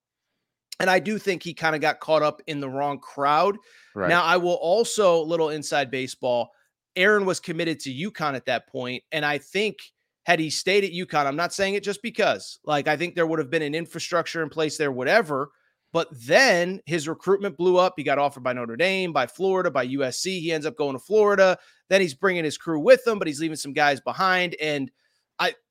And 0.78 0.90
I 0.90 0.98
do 0.98 1.18
think 1.18 1.42
he 1.42 1.54
kind 1.54 1.74
of 1.74 1.80
got 1.80 2.00
caught 2.00 2.22
up 2.22 2.42
in 2.46 2.60
the 2.60 2.68
wrong 2.68 2.98
crowd. 2.98 3.56
Right. 3.94 4.08
Now, 4.08 4.24
I 4.24 4.36
will 4.36 4.54
also, 4.54 5.22
little 5.22 5.50
inside 5.50 5.90
baseball, 5.90 6.50
Aaron 6.96 7.24
was 7.24 7.40
committed 7.40 7.80
to 7.80 7.90
UConn 7.90 8.34
at 8.34 8.46
that 8.46 8.68
point, 8.68 9.02
And 9.12 9.24
I 9.24 9.38
think 9.38 9.78
had 10.24 10.40
he 10.40 10.50
stayed 10.50 10.84
at 10.84 10.92
UConn, 10.92 11.26
I'm 11.26 11.36
not 11.36 11.52
saying 11.52 11.74
it 11.74 11.84
just 11.84 12.02
because, 12.02 12.58
like, 12.64 12.88
I 12.88 12.96
think 12.96 13.14
there 13.14 13.26
would 13.26 13.38
have 13.38 13.50
been 13.50 13.62
an 13.62 13.74
infrastructure 13.74 14.42
in 14.42 14.48
place 14.48 14.78
there, 14.78 14.92
whatever. 14.92 15.50
But 15.92 16.08
then 16.10 16.80
his 16.86 17.06
recruitment 17.06 17.56
blew 17.56 17.76
up. 17.76 17.94
He 17.96 18.02
got 18.02 18.18
offered 18.18 18.42
by 18.42 18.52
Notre 18.52 18.76
Dame, 18.76 19.12
by 19.12 19.26
Florida, 19.28 19.70
by 19.70 19.86
USC. 19.86 20.40
He 20.40 20.50
ends 20.50 20.66
up 20.66 20.76
going 20.76 20.94
to 20.94 20.98
Florida. 20.98 21.56
Then 21.88 22.00
he's 22.00 22.14
bringing 22.14 22.42
his 22.42 22.58
crew 22.58 22.80
with 22.80 23.06
him, 23.06 23.18
but 23.18 23.28
he's 23.28 23.40
leaving 23.40 23.56
some 23.56 23.72
guys 23.72 24.00
behind. 24.00 24.56
And 24.60 24.90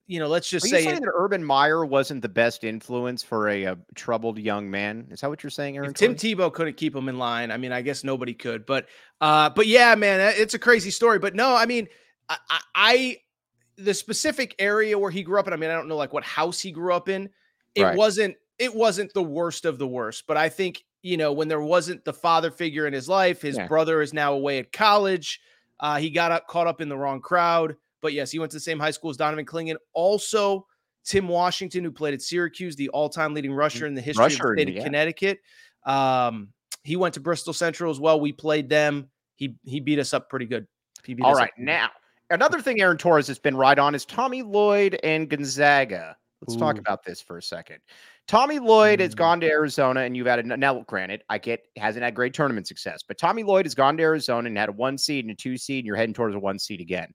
you 0.05 0.19
know, 0.19 0.27
let's 0.27 0.49
just 0.49 0.65
Are 0.65 0.69
say 0.69 0.83
saying 0.83 1.01
that 1.01 1.11
Urban 1.13 1.43
Meyer 1.43 1.85
wasn't 1.85 2.21
the 2.21 2.29
best 2.29 2.63
influence 2.63 3.23
for 3.23 3.47
a, 3.49 3.63
a 3.63 3.77
troubled 3.95 4.37
young 4.37 4.69
man. 4.69 5.07
Is 5.09 5.21
that 5.21 5.29
what 5.29 5.43
you're 5.43 5.49
saying, 5.49 5.77
Aaron? 5.77 5.93
Tim 5.93 6.15
Tebow 6.15 6.51
couldn't 6.53 6.75
keep 6.75 6.95
him 6.95 7.07
in 7.07 7.17
line. 7.17 7.51
I 7.51 7.57
mean, 7.57 7.71
I 7.71 7.81
guess 7.81 8.03
nobody 8.03 8.33
could, 8.33 8.65
but, 8.65 8.87
uh, 9.21 9.49
but 9.49 9.67
yeah, 9.67 9.95
man, 9.95 10.19
it's 10.37 10.53
a 10.53 10.59
crazy 10.59 10.91
story. 10.91 11.19
But 11.19 11.35
no, 11.35 11.55
I 11.55 11.65
mean, 11.65 11.87
I, 12.29 12.37
I 12.75 13.17
the 13.77 13.93
specific 13.93 14.55
area 14.59 14.97
where 14.97 15.11
he 15.11 15.23
grew 15.23 15.39
up 15.39 15.47
in. 15.47 15.53
I 15.53 15.55
mean, 15.55 15.69
I 15.69 15.73
don't 15.73 15.87
know 15.87 15.97
like 15.97 16.13
what 16.13 16.23
house 16.23 16.59
he 16.59 16.71
grew 16.71 16.93
up 16.93 17.09
in. 17.09 17.29
It 17.75 17.83
right. 17.83 17.97
wasn't 17.97 18.35
it 18.59 18.73
wasn't 18.73 19.13
the 19.13 19.23
worst 19.23 19.65
of 19.65 19.79
the 19.79 19.87
worst, 19.87 20.25
but 20.27 20.37
I 20.37 20.49
think, 20.49 20.83
you 21.01 21.17
know, 21.17 21.33
when 21.33 21.47
there 21.47 21.61
wasn't 21.61 22.05
the 22.05 22.13
father 22.13 22.51
figure 22.51 22.85
in 22.85 22.93
his 22.93 23.09
life, 23.09 23.41
his 23.41 23.57
yeah. 23.57 23.67
brother 23.67 24.01
is 24.01 24.13
now 24.13 24.33
away 24.33 24.59
at 24.59 24.71
college. 24.71 25.41
Uh, 25.79 25.97
he 25.97 26.09
got 26.11 26.31
up, 26.31 26.47
caught 26.47 26.67
up 26.67 26.81
in 26.81 26.87
the 26.87 26.97
wrong 26.97 27.19
crowd. 27.19 27.75
But 28.03 28.13
yes, 28.13 28.29
he 28.29 28.37
went 28.37 28.51
to 28.51 28.57
the 28.57 28.61
same 28.61 28.79
high 28.79 28.91
school 28.91 29.09
as 29.09 29.17
Donovan 29.17 29.45
Clingan. 29.45 29.77
Also, 29.93 30.67
Tim 31.03 31.27
Washington, 31.27 31.83
who 31.83 31.91
played 31.91 32.13
at 32.13 32.21
Syracuse, 32.21 32.75
the 32.75 32.89
all-time 32.89 33.33
leading 33.33 33.51
rusher 33.53 33.87
in 33.87 33.95
the 33.95 34.01
history 34.01 34.25
rusher, 34.25 34.51
of 34.51 34.57
the 34.57 34.61
state 34.61 34.73
yeah. 34.75 34.79
of 34.81 34.85
Connecticut. 34.85 35.39
Um, 35.85 36.49
he 36.83 36.97
went 36.97 37.15
to 37.15 37.19
Bristol 37.19 37.53
Central 37.53 37.89
as 37.89 37.99
well. 37.99 38.19
We 38.19 38.31
played 38.31 38.69
them. 38.69 39.09
He 39.35 39.55
he 39.63 39.79
beat 39.79 39.97
us 39.97 40.13
up 40.13 40.29
pretty 40.29 40.45
good. 40.45 40.67
All 41.21 41.33
right, 41.33 41.51
now 41.57 41.89
another 42.29 42.61
thing 42.61 42.81
Aaron 42.81 42.97
Torres 42.97 43.27
has 43.27 43.39
been 43.39 43.55
right 43.55 43.77
on 43.77 43.95
is 43.95 44.05
Tommy 44.05 44.41
Lloyd 44.41 44.99
and 45.03 45.29
Gonzaga. 45.29 46.15
Let's 46.41 46.55
Ooh. 46.55 46.59
talk 46.59 46.77
about 46.77 47.03
this 47.03 47.21
for 47.21 47.37
a 47.37 47.41
second. 47.41 47.77
Tommy 48.27 48.59
Lloyd 48.59 48.99
has 48.99 49.13
mm. 49.13 49.17
gone 49.17 49.39
to 49.41 49.47
Arizona, 49.47 50.01
and 50.01 50.15
you've 50.15 50.27
had 50.27 50.39
a 50.39 50.43
now. 50.43 50.81
Granted, 50.81 51.23
I 51.29 51.37
get 51.37 51.65
hasn't 51.77 52.03
had 52.03 52.15
great 52.15 52.33
tournament 52.33 52.67
success, 52.67 53.03
but 53.05 53.17
Tommy 53.17 53.43
Lloyd 53.43 53.65
has 53.65 53.75
gone 53.75 53.97
to 53.97 54.03
Arizona 54.03 54.47
and 54.47 54.57
had 54.57 54.69
a 54.69 54.73
one 54.73 54.97
seed 54.97 55.25
and 55.25 55.31
a 55.31 55.35
two 55.35 55.57
seed, 55.57 55.79
and 55.79 55.87
you're 55.87 55.95
heading 55.95 56.13
towards 56.13 56.35
a 56.35 56.39
one 56.39 56.59
seed 56.59 56.81
again. 56.81 57.13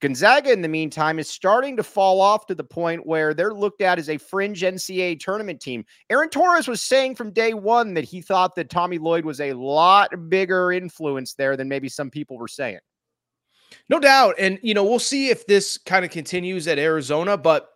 Gonzaga, 0.00 0.50
in 0.50 0.62
the 0.62 0.68
meantime, 0.68 1.18
is 1.18 1.28
starting 1.28 1.76
to 1.76 1.82
fall 1.82 2.20
off 2.22 2.46
to 2.46 2.54
the 2.54 2.64
point 2.64 3.06
where 3.06 3.34
they're 3.34 3.52
looked 3.52 3.82
at 3.82 3.98
as 3.98 4.08
a 4.08 4.16
fringe 4.16 4.62
NCAA 4.62 5.20
tournament 5.20 5.60
team. 5.60 5.84
Aaron 6.08 6.30
Torres 6.30 6.68
was 6.68 6.82
saying 6.82 7.16
from 7.16 7.32
day 7.32 7.52
one 7.52 7.92
that 7.94 8.04
he 8.04 8.22
thought 8.22 8.54
that 8.54 8.70
Tommy 8.70 8.96
Lloyd 8.96 9.26
was 9.26 9.40
a 9.40 9.52
lot 9.52 10.10
bigger 10.30 10.72
influence 10.72 11.34
there 11.34 11.56
than 11.56 11.68
maybe 11.68 11.88
some 11.88 12.10
people 12.10 12.38
were 12.38 12.48
saying. 12.48 12.78
No 13.90 14.00
doubt. 14.00 14.36
And, 14.38 14.58
you 14.62 14.72
know, 14.72 14.84
we'll 14.84 14.98
see 14.98 15.28
if 15.28 15.46
this 15.46 15.76
kind 15.76 16.04
of 16.04 16.10
continues 16.10 16.66
at 16.66 16.78
Arizona, 16.78 17.36
but 17.36 17.68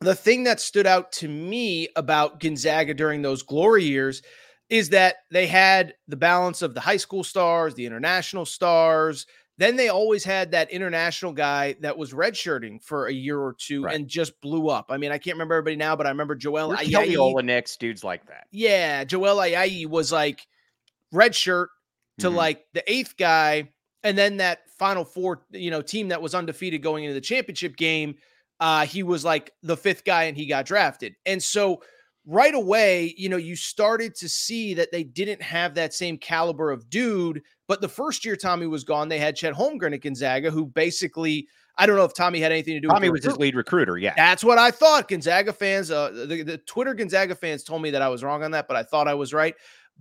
the 0.00 0.14
thing 0.14 0.44
that 0.44 0.60
stood 0.60 0.86
out 0.86 1.12
to 1.12 1.28
me 1.28 1.88
about 1.96 2.40
Gonzaga 2.40 2.94
during 2.94 3.22
those 3.22 3.42
glory 3.42 3.84
years 3.84 4.22
is 4.70 4.88
that 4.90 5.16
they 5.30 5.46
had 5.46 5.94
the 6.08 6.16
balance 6.16 6.62
of 6.62 6.74
the 6.74 6.80
high 6.80 6.96
school 6.96 7.22
stars, 7.22 7.74
the 7.74 7.86
international 7.86 8.46
stars. 8.46 9.26
Then 9.56 9.76
they 9.76 9.88
always 9.88 10.24
had 10.24 10.50
that 10.50 10.70
international 10.70 11.32
guy 11.32 11.76
that 11.80 11.96
was 11.96 12.12
redshirting 12.12 12.82
for 12.82 13.06
a 13.06 13.12
year 13.12 13.38
or 13.38 13.54
two 13.56 13.84
right. 13.84 13.94
and 13.94 14.08
just 14.08 14.40
blew 14.40 14.68
up. 14.68 14.86
I 14.90 14.96
mean, 14.96 15.12
I 15.12 15.18
can't 15.18 15.36
remember 15.36 15.54
everybody 15.54 15.76
now, 15.76 15.94
but 15.94 16.06
I 16.06 16.10
remember 16.10 16.34
Joel 16.34 16.74
Kelly 16.76 17.14
Olynyk, 17.14 17.78
dudes 17.78 18.02
like 18.02 18.26
that. 18.26 18.48
Yeah, 18.50 19.04
Joel 19.04 19.36
Ayayi 19.36 19.86
was 19.86 20.10
like 20.10 20.46
redshirt 21.14 21.68
to 22.18 22.26
mm-hmm. 22.26 22.36
like 22.36 22.64
the 22.72 22.82
eighth 22.92 23.16
guy, 23.16 23.70
and 24.02 24.18
then 24.18 24.38
that 24.38 24.60
final 24.76 25.04
four, 25.04 25.44
you 25.52 25.70
know, 25.70 25.82
team 25.82 26.08
that 26.08 26.20
was 26.20 26.34
undefeated 26.34 26.82
going 26.82 27.04
into 27.04 27.14
the 27.14 27.20
championship 27.20 27.76
game 27.76 28.16
uh, 28.60 28.86
he 28.86 29.02
was 29.02 29.24
like 29.24 29.52
the 29.62 29.76
fifth 29.76 30.04
guy 30.04 30.24
and 30.24 30.36
he 30.36 30.46
got 30.46 30.66
drafted. 30.66 31.14
And 31.26 31.42
so 31.42 31.82
right 32.26 32.54
away, 32.54 33.14
you 33.16 33.28
know, 33.28 33.36
you 33.36 33.56
started 33.56 34.14
to 34.16 34.28
see 34.28 34.74
that 34.74 34.92
they 34.92 35.04
didn't 35.04 35.42
have 35.42 35.74
that 35.74 35.92
same 35.92 36.18
caliber 36.18 36.70
of 36.70 36.88
dude. 36.88 37.42
But 37.66 37.80
the 37.80 37.88
first 37.88 38.24
year 38.24 38.36
Tommy 38.36 38.66
was 38.66 38.84
gone, 38.84 39.08
they 39.08 39.18
had 39.18 39.36
Chet 39.36 39.54
Holmgren 39.54 39.94
at 39.94 40.02
Gonzaga, 40.02 40.50
who 40.50 40.66
basically, 40.66 41.48
I 41.78 41.86
don't 41.86 41.96
know 41.96 42.04
if 42.04 42.14
Tommy 42.14 42.40
had 42.40 42.52
anything 42.52 42.74
to 42.74 42.80
do 42.80 42.88
Tommy 42.88 43.08
with 43.08 43.22
Tommy 43.22 43.28
was 43.28 43.36
his 43.36 43.40
lead 43.40 43.54
recruiter. 43.54 43.96
Yeah. 43.96 44.12
That's 44.16 44.44
what 44.44 44.58
I 44.58 44.70
thought. 44.70 45.08
Gonzaga 45.08 45.52
fans, 45.52 45.90
uh, 45.90 46.10
the, 46.10 46.42
the 46.42 46.58
Twitter 46.58 46.92
Gonzaga 46.92 47.34
fans 47.34 47.64
told 47.64 47.80
me 47.80 47.90
that 47.90 48.02
I 48.02 48.08
was 48.08 48.22
wrong 48.22 48.42
on 48.42 48.50
that, 48.50 48.68
but 48.68 48.76
I 48.76 48.82
thought 48.82 49.08
I 49.08 49.14
was 49.14 49.32
right. 49.32 49.54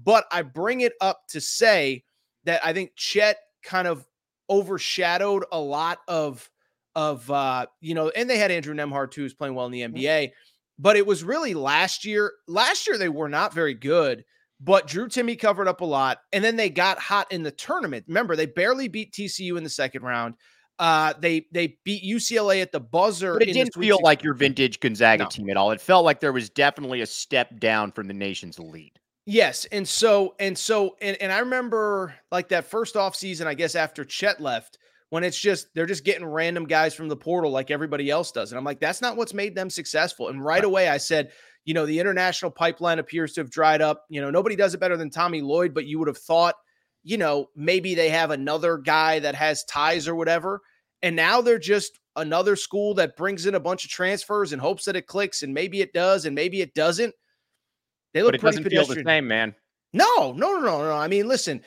But 0.04 0.26
I 0.32 0.41
bring 0.41 0.82
it 0.82 0.93
up 0.99 1.28
to 1.30 1.39
say 1.39 2.04
that 2.43 2.65
I 2.65 2.73
think 2.73 2.91
Chet 2.95 3.38
kind 3.63 3.88
of 3.88 4.06
overshadowed 4.49 5.45
a 5.52 5.60
lot 5.60 5.99
of 6.08 6.49
of 6.95 7.30
uh, 7.32 7.65
you 7.82 7.95
know, 7.95 8.10
and 8.10 8.30
they 8.30 8.38
had 8.38 8.52
Andrew 8.52 8.76
Nembhard 8.76 9.12
too, 9.12 9.21
who's 9.21 9.34
playing 9.34 9.56
well 9.56 9.65
in 9.65 9.71
the 9.71 9.82
NBA. 9.82 10.04
Mm-hmm. 10.04 10.34
But 10.80 10.95
it 10.95 11.06
was 11.06 11.23
really 11.23 11.54
last 11.54 12.06
year. 12.06 12.34
Last 12.47 12.88
year 12.88 12.97
they 12.97 13.10
were 13.10 13.30
not 13.30 13.54
very 13.54 13.73
good, 13.73 14.23
but 14.63 14.88
Drew 14.88 15.08
Timme 15.08 15.38
covered 15.38 15.67
up 15.67 15.82
a 15.82 15.86
lot, 15.86 16.19
and 16.32 16.43
then 16.43 16.56
they 16.56 16.69
got 16.69 16.97
hot 16.97 17.32
in 17.32 17.43
the 17.43 17.52
tournament. 17.52 18.06
Remember, 18.08 18.36
they 18.36 18.45
barely 18.45 18.88
beat 18.88 19.12
TCU 19.12 19.58
in 19.58 19.63
the 19.63 19.69
second 19.69 20.04
round. 20.04 20.36
Uh, 20.80 21.13
they 21.19 21.45
they 21.52 21.78
beat 21.84 22.04
UCLA 22.04 22.62
at 22.62 22.71
the 22.71 22.80
buzzer. 22.80 23.34
But 23.34 23.43
it 23.43 23.54
didn't 23.54 23.76
feel 23.76 23.99
like 24.02 24.23
your 24.23 24.34
vintage 24.34 24.80
Gonzaga 24.80 25.23
no. 25.23 25.30
team 25.30 25.49
at 25.49 25.58
all. 25.58 25.71
It 25.71 25.82
felt 25.82 26.06
like 26.06 26.19
there 26.19 26.32
was 26.32 26.49
definitely 26.49 27.02
a 27.02 27.06
step 27.06 27.60
down 27.60 27.91
from 27.91 28.08
the 28.08 28.13
nation's 28.13 28.58
elite. 28.58 28.97
Yes, 29.26 29.65
and 29.65 29.88
so 29.88 30.36
and 30.39 30.58
so 30.58 30.95
and 31.02 31.17
and 31.21 31.32
I 31.32 31.39
remember 31.39 32.15
like 32.32 32.49
that 32.49 32.65
first 32.65 32.95
off 32.95 33.15
season, 33.15 33.47
I 33.47 33.54
guess 33.54 33.76
after 33.76 34.06
Chet 34.06 34.41
left, 34.41 34.78
when 35.10 35.23
it's 35.23 35.39
just 35.39 35.67
they're 35.76 35.86
just 35.86 36.06
getting 36.06 36.26
random 36.26 36.65
guys 36.65 36.95
from 36.95 37.08
the 37.08 37.15
portal 37.15 37.52
like 37.52 37.69
everybody 37.69 38.10
else 38.10 38.32
does. 38.32 38.52
And 38.52 38.58
I'm 38.58 38.65
like, 38.65 38.80
that's 38.80 39.02
not 39.02 39.15
what's 39.15 39.34
made 39.34 39.56
them 39.56 39.69
successful. 39.69 40.30
And 40.30 40.43
right 40.43 40.63
away 40.63 40.89
I 40.89 40.97
said, 40.97 41.32
you 41.65 41.73
know, 41.73 41.86
the 41.86 41.99
international 41.99 42.52
pipeline 42.52 42.99
appears 42.99 43.34
to 43.34 43.41
have 43.41 43.49
dried 43.49 43.82
up. 43.82 44.06
You 44.10 44.21
know, 44.21 44.30
nobody 44.30 44.56
does 44.56 44.73
it 44.73 44.80
better 44.80 44.97
than 44.97 45.10
Tommy 45.10 45.41
Lloyd, 45.41 45.73
but 45.73 45.86
you 45.86 45.99
would 45.99 46.08
have 46.08 46.17
thought, 46.17 46.56
you 47.04 47.17
know, 47.17 47.49
maybe 47.56 47.95
they 47.95 48.10
have 48.10 48.32
another 48.32 48.78
guy 48.78 49.19
that 49.19 49.36
has 49.36 49.63
ties 49.65 50.08
or 50.08 50.15
whatever. 50.15 50.62
And 51.02 51.15
now 51.15 51.41
they're 51.41 51.60
just 51.60 51.99
another 52.15 52.56
school 52.56 52.93
that 52.95 53.17
brings 53.17 53.45
in 53.45 53.56
a 53.56 53.60
bunch 53.60 53.84
of 53.84 53.91
transfers 53.91 54.54
and 54.54 54.62
hopes 54.62 54.86
that 54.86 54.95
it 54.95 55.08
clicks, 55.08 55.43
and 55.43 55.54
maybe 55.54 55.82
it 55.82 55.93
does, 55.93 56.26
and 56.26 56.36
maybe 56.36 56.62
it 56.62 56.73
doesn't. 56.73 57.13
They 58.13 58.21
look 58.21 58.30
but 58.30 58.36
it 58.36 58.41
pretty 58.41 58.52
doesn't 58.52 58.63
pedestrian. 58.63 58.95
feel 58.95 59.04
the 59.04 59.10
same, 59.10 59.28
man. 59.28 59.56
No, 59.93 60.34
no, 60.34 60.54
no, 60.54 60.60
no, 60.60 60.84
no. 60.84 60.93
I 60.93 61.08
mean, 61.08 61.28
listen, 61.28 61.62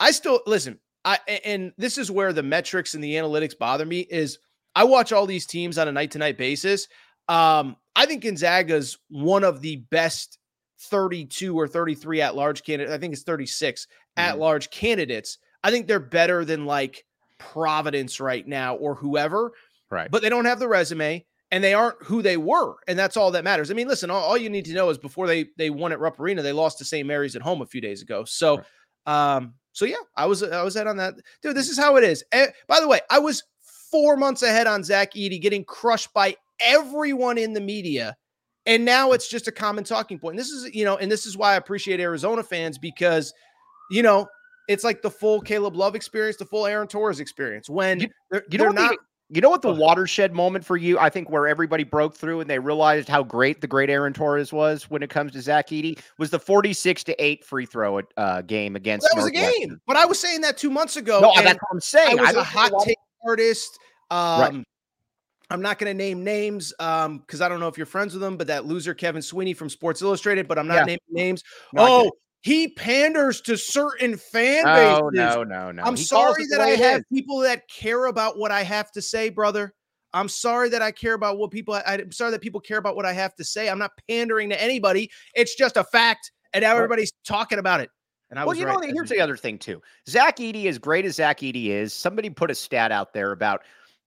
I 0.00 0.10
still 0.10 0.40
listen. 0.46 0.78
I 1.04 1.18
and 1.44 1.72
this 1.78 1.98
is 1.98 2.10
where 2.10 2.32
the 2.32 2.42
metrics 2.42 2.94
and 2.94 3.02
the 3.02 3.14
analytics 3.14 3.58
bother 3.58 3.84
me 3.84 4.00
is 4.00 4.38
I 4.74 4.84
watch 4.84 5.12
all 5.12 5.26
these 5.26 5.46
teams 5.46 5.78
on 5.78 5.88
a 5.88 5.92
night 5.92 6.12
to 6.12 6.18
night 6.18 6.38
basis. 6.38 6.86
Um, 7.28 7.76
I 7.94 8.06
think 8.06 8.22
Gonzaga's 8.22 8.98
one 9.08 9.44
of 9.44 9.60
the 9.60 9.76
best 9.76 10.38
32 10.80 11.58
or 11.58 11.68
33 11.68 12.22
at 12.22 12.34
large 12.34 12.64
candidates. 12.64 12.92
I 12.92 12.98
think 12.98 13.12
it's 13.12 13.22
36 13.22 13.86
mm-hmm. 13.86 14.20
at 14.20 14.38
large 14.38 14.70
candidates. 14.70 15.38
I 15.62 15.70
think 15.70 15.86
they're 15.86 16.00
better 16.00 16.44
than 16.44 16.66
like 16.66 17.04
Providence 17.38 18.20
right 18.20 18.46
now 18.46 18.76
or 18.76 18.94
whoever. 18.94 19.52
Right. 19.90 20.10
But 20.10 20.22
they 20.22 20.28
don't 20.28 20.46
have 20.46 20.58
the 20.58 20.68
resume 20.68 21.24
and 21.50 21.62
they 21.62 21.74
aren't 21.74 22.02
who 22.02 22.22
they 22.22 22.36
were. 22.36 22.76
And 22.88 22.98
that's 22.98 23.16
all 23.16 23.30
that 23.32 23.44
matters. 23.44 23.70
I 23.70 23.74
mean, 23.74 23.86
listen, 23.88 24.10
all, 24.10 24.22
all 24.22 24.38
you 24.38 24.48
need 24.48 24.64
to 24.64 24.74
know 24.74 24.88
is 24.90 24.98
before 24.98 25.26
they 25.26 25.46
they 25.56 25.70
won 25.70 25.92
at 25.92 26.00
Rupp 26.00 26.18
Arena, 26.18 26.42
they 26.42 26.52
lost 26.52 26.78
to 26.78 26.84
St. 26.84 27.06
Mary's 27.06 27.36
at 27.36 27.42
home 27.42 27.60
a 27.60 27.66
few 27.66 27.80
days 27.80 28.02
ago. 28.02 28.24
So 28.24 28.62
right. 29.06 29.36
um, 29.36 29.54
so 29.72 29.84
yeah, 29.84 29.96
I 30.16 30.26
was 30.26 30.42
I 30.42 30.62
was 30.62 30.76
ahead 30.76 30.86
on 30.86 30.96
that. 30.96 31.14
Dude, 31.42 31.56
this 31.56 31.68
is 31.68 31.78
how 31.78 31.96
it 31.96 32.04
is. 32.04 32.24
And, 32.32 32.52
by 32.66 32.80
the 32.80 32.88
way, 32.88 33.00
I 33.10 33.18
was 33.18 33.42
four 33.90 34.16
months 34.16 34.42
ahead 34.42 34.66
on 34.66 34.82
Zach 34.82 35.12
Edey 35.12 35.40
getting 35.40 35.64
crushed 35.64 36.12
by 36.14 36.36
everyone 36.60 37.38
in 37.38 37.52
the 37.52 37.60
media. 37.60 38.16
And 38.66 38.84
now 38.84 39.12
it's 39.12 39.28
just 39.28 39.48
a 39.48 39.52
common 39.52 39.84
talking 39.84 40.18
point. 40.18 40.34
And 40.34 40.38
this 40.38 40.50
is, 40.50 40.72
you 40.74 40.84
know, 40.84 40.96
and 40.96 41.10
this 41.10 41.26
is 41.26 41.36
why 41.36 41.52
I 41.52 41.56
appreciate 41.56 41.98
Arizona 41.98 42.42
fans 42.42 42.78
because, 42.78 43.32
you 43.90 44.02
know, 44.02 44.28
it's 44.68 44.84
like 44.84 45.02
the 45.02 45.10
full 45.10 45.40
Caleb 45.40 45.76
Love 45.76 45.94
experience, 45.94 46.36
the 46.36 46.46
full 46.46 46.66
Aaron 46.66 46.86
Torres 46.86 47.20
experience. 47.20 47.68
When 47.68 48.00
you, 48.00 48.08
they're, 48.30 48.44
you 48.50 48.58
they're 48.58 48.72
not. 48.72 48.96
you 49.28 49.40
know 49.40 49.50
what 49.50 49.62
the 49.62 49.72
watershed 49.72 50.32
moment 50.32 50.64
for 50.64 50.76
you, 50.76 50.98
I 50.98 51.10
think, 51.10 51.28
where 51.28 51.48
everybody 51.48 51.82
broke 51.82 52.14
through 52.14 52.40
and 52.40 52.48
they 52.48 52.60
realized 52.60 53.08
how 53.08 53.24
great 53.24 53.60
the 53.60 53.66
great 53.66 53.90
Aaron 53.90 54.12
Torres 54.12 54.52
was 54.52 54.88
when 54.88 55.02
it 55.02 55.10
comes 55.10 55.32
to 55.32 55.40
Zach 55.40 55.70
Edey 55.70 55.98
was 56.18 56.30
the 56.30 56.38
46 56.38 57.02
to 57.04 57.24
8 57.24 57.44
free 57.44 57.66
throw 57.66 58.00
uh, 58.16 58.42
game 58.42 58.76
against. 58.76 59.08
Well, 59.12 59.26
that 59.26 59.32
was 59.32 59.42
a 59.42 59.58
game. 59.58 59.80
But 59.86 59.96
I 59.96 60.06
was 60.06 60.20
saying 60.20 60.42
that 60.42 60.56
two 60.56 60.70
months 60.70 60.96
ago. 60.96 61.20
No, 61.20 61.32
that's 61.34 61.58
what 61.58 61.72
I'm 61.72 61.80
saying. 61.80 62.20
I 62.20 62.22
was 62.22 62.36
I 62.36 62.40
a 62.40 62.44
hot 62.44 62.72
take 62.84 62.98
artist. 63.26 63.78
Um, 64.10 64.40
right. 64.40 64.64
I'm 65.52 65.60
not 65.60 65.78
going 65.78 65.90
to 65.90 65.94
name 65.94 66.24
names 66.24 66.72
um 66.78 67.18
because 67.18 67.40
I 67.40 67.48
don't 67.48 67.60
know 67.60 67.68
if 67.68 67.76
you're 67.76 67.86
friends 67.86 68.14
with 68.14 68.22
them, 68.22 68.36
but 68.36 68.46
that 68.46 68.64
loser 68.64 68.94
Kevin 68.94 69.22
Sweeney 69.22 69.54
from 69.54 69.68
Sports 69.68 70.00
Illustrated, 70.00 70.48
but 70.48 70.58
I'm 70.58 70.66
not 70.66 70.76
yeah. 70.76 70.84
naming 70.84 70.98
names. 71.10 71.42
Not 71.72 71.88
oh, 71.88 72.12
he 72.40 72.68
panders 72.68 73.40
to 73.42 73.56
certain 73.56 74.16
fan 74.16 74.64
bases. 74.64 75.00
Oh, 75.02 75.10
no, 75.10 75.44
no, 75.44 75.70
no. 75.70 75.82
I'm 75.82 75.96
he 75.96 76.02
sorry 76.02 76.46
that 76.50 76.60
I 76.60 76.70
have 76.70 77.02
people 77.12 77.38
that 77.40 77.68
care 77.68 78.06
about 78.06 78.38
what 78.38 78.50
I 78.50 78.62
have 78.62 78.90
to 78.92 79.02
say, 79.02 79.28
brother. 79.28 79.74
I'm 80.14 80.28
sorry 80.28 80.68
that 80.70 80.82
I 80.82 80.90
care 80.90 81.14
about 81.14 81.38
what 81.38 81.50
people. 81.50 81.74
I, 81.74 81.82
am 81.86 82.12
sorry 82.12 82.32
that 82.32 82.40
people 82.40 82.60
care 82.60 82.78
about 82.78 82.96
what 82.96 83.06
I 83.06 83.12
have 83.12 83.34
to 83.36 83.44
say. 83.44 83.68
I'm 83.68 83.78
not 83.78 83.92
pandering 84.08 84.50
to 84.50 84.60
anybody. 84.60 85.10
It's 85.34 85.54
just 85.54 85.76
a 85.76 85.84
fact, 85.84 86.32
and 86.52 86.62
now 86.62 86.76
everybody's 86.76 87.12
talking 87.26 87.58
about 87.58 87.80
it. 87.80 87.90
And 88.30 88.38
I 88.38 88.44
well, 88.44 88.56
you 88.56 88.66
right. 88.66 88.80
know, 88.80 88.92
here's 88.94 89.10
the 89.10 89.20
other 89.20 89.36
thing 89.36 89.58
too. 89.58 89.82
Zach 90.08 90.38
Edey, 90.38 90.64
as 90.64 90.78
great 90.78 91.04
as 91.04 91.16
Zach 91.16 91.40
Edey 91.40 91.66
is, 91.66 91.92
somebody 91.92 92.30
put 92.30 92.50
a 92.50 92.54
stat 92.54 92.90
out 92.90 93.12
there 93.12 93.32
about 93.32 93.62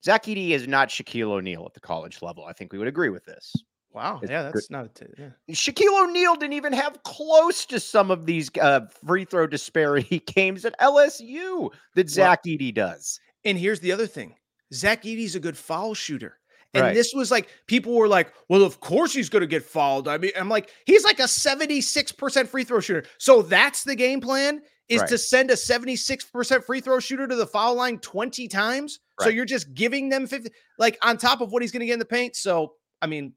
Zach 0.06 0.26
Edey 0.26 0.52
is 0.52 0.68
not 0.68 0.90
Shaquille 0.90 1.32
O'Neal 1.32 1.64
at 1.66 1.74
the 1.74 1.80
college 1.80 2.22
level. 2.22 2.46
I 2.46 2.54
think 2.54 2.72
we 2.72 2.78
would 2.78 2.88
agree 2.88 3.10
with 3.10 3.26
this. 3.26 3.52
Wow. 3.92 4.20
It's 4.22 4.30
yeah, 4.30 4.44
that's 4.44 4.68
good. 4.68 4.72
not 4.72 4.86
a 4.86 4.90
t- 4.90 5.06
yeah. 5.18 5.30
Shaquille 5.52 6.04
O'Neal 6.04 6.36
didn't 6.36 6.54
even 6.54 6.74
have 6.74 7.02
close 7.04 7.66
to 7.66 7.80
some 7.80 8.12
of 8.12 8.28
these 8.28 8.52
uh, 8.62 8.82
free 9.04 9.26
throw 9.26 9.48
disparity 9.48 10.20
games 10.28 10.64
at 10.64 10.80
LSU 10.80 11.72
that 11.96 12.10
Zach 12.10 12.42
well, 12.46 12.54
Edey 12.54 12.74
does. 12.74 13.20
And 13.46 13.58
here's 13.58 13.80
the 13.80 13.92
other 13.92 14.06
thing 14.06 14.36
Zach 14.74 15.04
Edey's 15.04 15.36
a 15.36 15.40
good 15.40 15.58
foul 15.58 15.96
shooter. 15.96 16.38
And 16.76 16.84
right. 16.84 16.94
this 16.94 17.14
was 17.14 17.32
like, 17.32 17.48
people 17.68 17.96
were 17.96 18.10
like, 18.10 18.34
well, 18.50 18.64
of 18.64 18.82
course 18.82 19.14
he's 19.14 19.30
going 19.30 19.42
to 19.42 19.48
get 19.48 19.64
fouled. 19.64 20.10
I 20.10 20.18
mean, 20.18 20.32
I'm 20.38 20.50
like, 20.50 20.72
he's 20.86 21.06
like 21.06 21.20
a 21.20 21.24
76% 21.24 22.48
free 22.48 22.64
throw 22.66 22.82
shooter. 22.82 23.06
So 23.18 23.42
that's 23.42 23.86
the 23.86 23.96
game 23.96 24.20
plan 24.20 24.62
is 24.90 25.02
right. 25.02 25.10
to 25.10 25.18
send 25.18 25.52
a 25.52 25.56
76% 25.56 26.64
free 26.64 26.82
throw 26.82 27.00
shooter 27.00 27.28
to 27.28 27.36
the 27.36 27.48
foul 27.48 27.76
line 27.76 28.00
20 28.00 28.48
times. 28.48 29.00
Right. 29.20 29.26
So 29.26 29.30
you're 29.32 29.46
just 29.46 29.74
giving 29.74 30.10
them 30.10 30.28
50, 30.28 30.50
like 30.78 30.98
on 31.02 31.18
top 31.18 31.42
of 31.42 31.52
what 31.52 31.62
he's 31.62 31.72
going 31.72 31.80
to 31.82 31.86
get 31.86 31.94
in 31.94 32.00
the 32.00 32.06
paint. 32.06 32.36
So, 32.36 32.74
I 33.02 33.08
mean, 33.08 33.34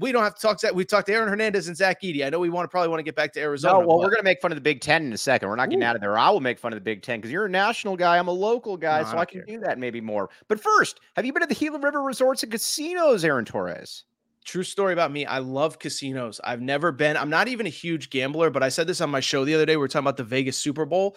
we 0.00 0.12
don't 0.12 0.22
have 0.22 0.36
to 0.36 0.40
talk 0.40 0.58
to 0.60 0.72
we 0.72 0.84
talked 0.84 1.08
to 1.08 1.12
Aaron 1.12 1.28
Hernandez 1.28 1.66
and 1.66 1.76
Zach 1.76 2.02
Edey. 2.02 2.24
I 2.24 2.30
know 2.30 2.38
we 2.38 2.48
want 2.48 2.64
to 2.64 2.68
probably 2.68 2.90
want 2.90 3.00
to 3.00 3.04
get 3.04 3.16
back 3.16 3.32
to 3.32 3.40
Arizona. 3.40 3.74
No, 3.74 3.80
well, 3.80 3.98
but... 3.98 4.04
we're 4.04 4.10
gonna 4.10 4.22
make 4.22 4.40
fun 4.40 4.52
of 4.52 4.56
the 4.56 4.62
Big 4.62 4.80
Ten 4.80 5.04
in 5.04 5.12
a 5.12 5.18
second. 5.18 5.48
We're 5.48 5.56
not 5.56 5.68
getting 5.68 5.82
Ooh. 5.82 5.86
out 5.86 5.96
of 5.96 6.00
there. 6.00 6.16
I 6.16 6.30
will 6.30 6.40
make 6.40 6.58
fun 6.58 6.72
of 6.72 6.76
the 6.76 6.82
Big 6.82 7.02
Ten 7.02 7.18
because 7.18 7.32
you're 7.32 7.46
a 7.46 7.50
national 7.50 7.96
guy. 7.96 8.18
I'm 8.18 8.28
a 8.28 8.32
local 8.32 8.76
guy, 8.76 9.02
no, 9.02 9.10
so 9.10 9.16
I, 9.16 9.22
I 9.22 9.24
can 9.24 9.40
care. 9.40 9.56
do 9.56 9.60
that 9.64 9.78
maybe 9.78 10.00
more. 10.00 10.30
But 10.48 10.60
first, 10.60 11.00
have 11.16 11.24
you 11.24 11.32
been 11.32 11.42
to 11.42 11.48
the 11.48 11.54
Gila 11.54 11.80
River 11.80 12.02
Resorts 12.02 12.42
and 12.44 12.52
Casinos, 12.52 13.24
Aaron 13.24 13.44
Torres? 13.44 14.04
True 14.44 14.62
story 14.62 14.92
about 14.92 15.12
me. 15.12 15.26
I 15.26 15.38
love 15.38 15.78
casinos. 15.78 16.40
I've 16.42 16.62
never 16.62 16.92
been, 16.92 17.16
I'm 17.16 17.30
not 17.30 17.48
even 17.48 17.66
a 17.66 17.70
huge 17.70 18.10
gambler, 18.10 18.50
but 18.50 18.62
I 18.62 18.68
said 18.70 18.86
this 18.86 19.00
on 19.00 19.10
my 19.10 19.20
show 19.20 19.44
the 19.44 19.54
other 19.54 19.66
day. 19.66 19.76
We 19.76 19.84
are 19.84 19.88
talking 19.88 20.04
about 20.04 20.16
the 20.16 20.24
Vegas 20.24 20.56
Super 20.56 20.86
Bowl. 20.86 21.16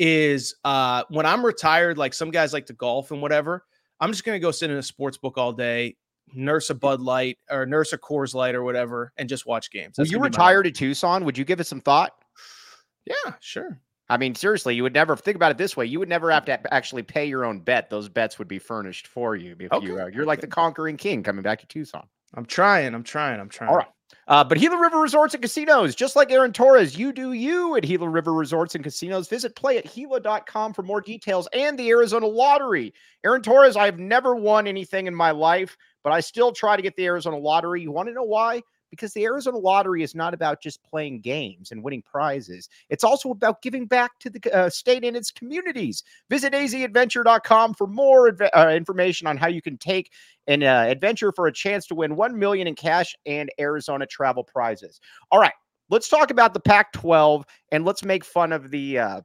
Is 0.00 0.56
uh 0.64 1.04
when 1.08 1.24
I'm 1.24 1.46
retired, 1.46 1.98
like 1.98 2.14
some 2.14 2.32
guys 2.32 2.52
like 2.52 2.66
to 2.66 2.72
golf 2.72 3.12
and 3.12 3.22
whatever. 3.22 3.64
I'm 4.00 4.10
just 4.10 4.24
gonna 4.24 4.40
go 4.40 4.50
sit 4.50 4.68
in 4.68 4.76
a 4.76 4.82
sports 4.82 5.16
book 5.16 5.38
all 5.38 5.52
day, 5.52 5.94
nurse 6.34 6.68
a 6.70 6.74
Bud 6.74 7.00
Light 7.00 7.38
or 7.48 7.64
nurse 7.64 7.92
a 7.92 7.98
Coors 7.98 8.34
Light 8.34 8.56
or 8.56 8.64
whatever, 8.64 9.12
and 9.18 9.28
just 9.28 9.46
watch 9.46 9.70
games. 9.70 9.94
That's 9.96 10.10
you 10.10 10.18
retired 10.18 10.66
at 10.66 10.74
Tucson, 10.74 11.24
would 11.24 11.38
you 11.38 11.44
give 11.44 11.60
it 11.60 11.68
some 11.68 11.80
thought? 11.80 12.10
Yeah, 13.06 13.34
sure. 13.38 13.80
I 14.08 14.16
mean, 14.16 14.34
seriously, 14.34 14.74
you 14.74 14.82
would 14.82 14.94
never 14.94 15.16
think 15.16 15.36
about 15.36 15.52
it 15.52 15.58
this 15.58 15.76
way. 15.76 15.86
You 15.86 15.98
would 16.00 16.08
never 16.08 16.30
have 16.30 16.44
to 16.46 16.74
actually 16.74 17.04
pay 17.04 17.26
your 17.26 17.44
own 17.44 17.60
bet. 17.60 17.88
Those 17.88 18.08
bets 18.08 18.38
would 18.38 18.48
be 18.48 18.58
furnished 18.58 19.06
for 19.06 19.36
you. 19.36 19.54
If 19.58 19.72
okay. 19.72 19.86
you, 19.86 20.00
uh, 20.00 20.06
you're 20.06 20.26
like 20.26 20.40
the 20.40 20.46
conquering 20.46 20.96
king 20.96 21.22
coming 21.22 21.42
back 21.42 21.60
to 21.60 21.66
Tucson. 21.66 22.06
I'm 22.34 22.46
trying. 22.46 22.94
I'm 22.94 23.04
trying. 23.04 23.40
I'm 23.40 23.48
trying. 23.48 23.70
All 23.70 23.76
right. 23.76 23.88
Uh, 24.26 24.42
but 24.42 24.58
Gila 24.58 24.78
River 24.80 24.98
Resorts 24.98 25.34
and 25.34 25.42
Casinos, 25.42 25.94
just 25.94 26.16
like 26.16 26.32
Aaron 26.32 26.52
Torres, 26.52 26.96
you 26.96 27.12
do 27.12 27.32
you 27.32 27.76
at 27.76 27.82
Gila 27.82 28.08
River 28.08 28.32
Resorts 28.32 28.74
and 28.74 28.82
Casinos. 28.82 29.28
Visit 29.28 29.54
play 29.54 29.76
at 29.76 29.84
playatgila.com 29.84 30.72
for 30.72 30.82
more 30.82 31.02
details 31.02 31.46
and 31.52 31.78
the 31.78 31.90
Arizona 31.90 32.26
Lottery. 32.26 32.94
Aaron 33.24 33.42
Torres, 33.42 33.76
I've 33.76 33.98
never 33.98 34.34
won 34.34 34.66
anything 34.66 35.06
in 35.06 35.14
my 35.14 35.30
life, 35.30 35.76
but 36.02 36.12
I 36.12 36.20
still 36.20 36.52
try 36.52 36.74
to 36.74 36.82
get 36.82 36.96
the 36.96 37.04
Arizona 37.04 37.36
Lottery. 37.36 37.82
You 37.82 37.92
want 37.92 38.08
to 38.08 38.14
know 38.14 38.22
why? 38.22 38.62
Because 38.94 39.12
the 39.12 39.24
Arizona 39.24 39.58
Lottery 39.58 40.02
is 40.02 40.14
not 40.14 40.34
about 40.34 40.60
just 40.62 40.82
playing 40.82 41.20
games 41.20 41.72
and 41.72 41.82
winning 41.82 42.02
prizes. 42.02 42.68
It's 42.88 43.04
also 43.04 43.30
about 43.30 43.62
giving 43.62 43.86
back 43.86 44.18
to 44.20 44.30
the 44.30 44.54
uh, 44.56 44.70
state 44.70 45.04
and 45.04 45.16
its 45.16 45.30
communities. 45.30 46.02
Visit 46.30 46.52
azadventure.com 46.52 47.74
for 47.74 47.86
more 47.86 48.36
uh, 48.54 48.70
information 48.70 49.26
on 49.26 49.36
how 49.36 49.48
you 49.48 49.62
can 49.62 49.78
take 49.78 50.10
an 50.46 50.62
uh, 50.62 50.84
adventure 50.88 51.32
for 51.32 51.46
a 51.46 51.52
chance 51.52 51.86
to 51.86 51.94
win 51.94 52.16
1 52.16 52.38
million 52.38 52.66
in 52.66 52.74
cash 52.74 53.14
and 53.26 53.50
Arizona 53.58 54.06
travel 54.06 54.44
prizes. 54.44 55.00
All 55.30 55.40
right, 55.40 55.54
let's 55.90 56.08
talk 56.08 56.30
about 56.30 56.54
the 56.54 56.60
Pac-12 56.60 57.44
and 57.72 57.84
let's 57.84 58.04
make 58.04 58.24
fun 58.24 58.52
of 58.52 58.70
the 58.70 58.98
uh, 58.98 59.20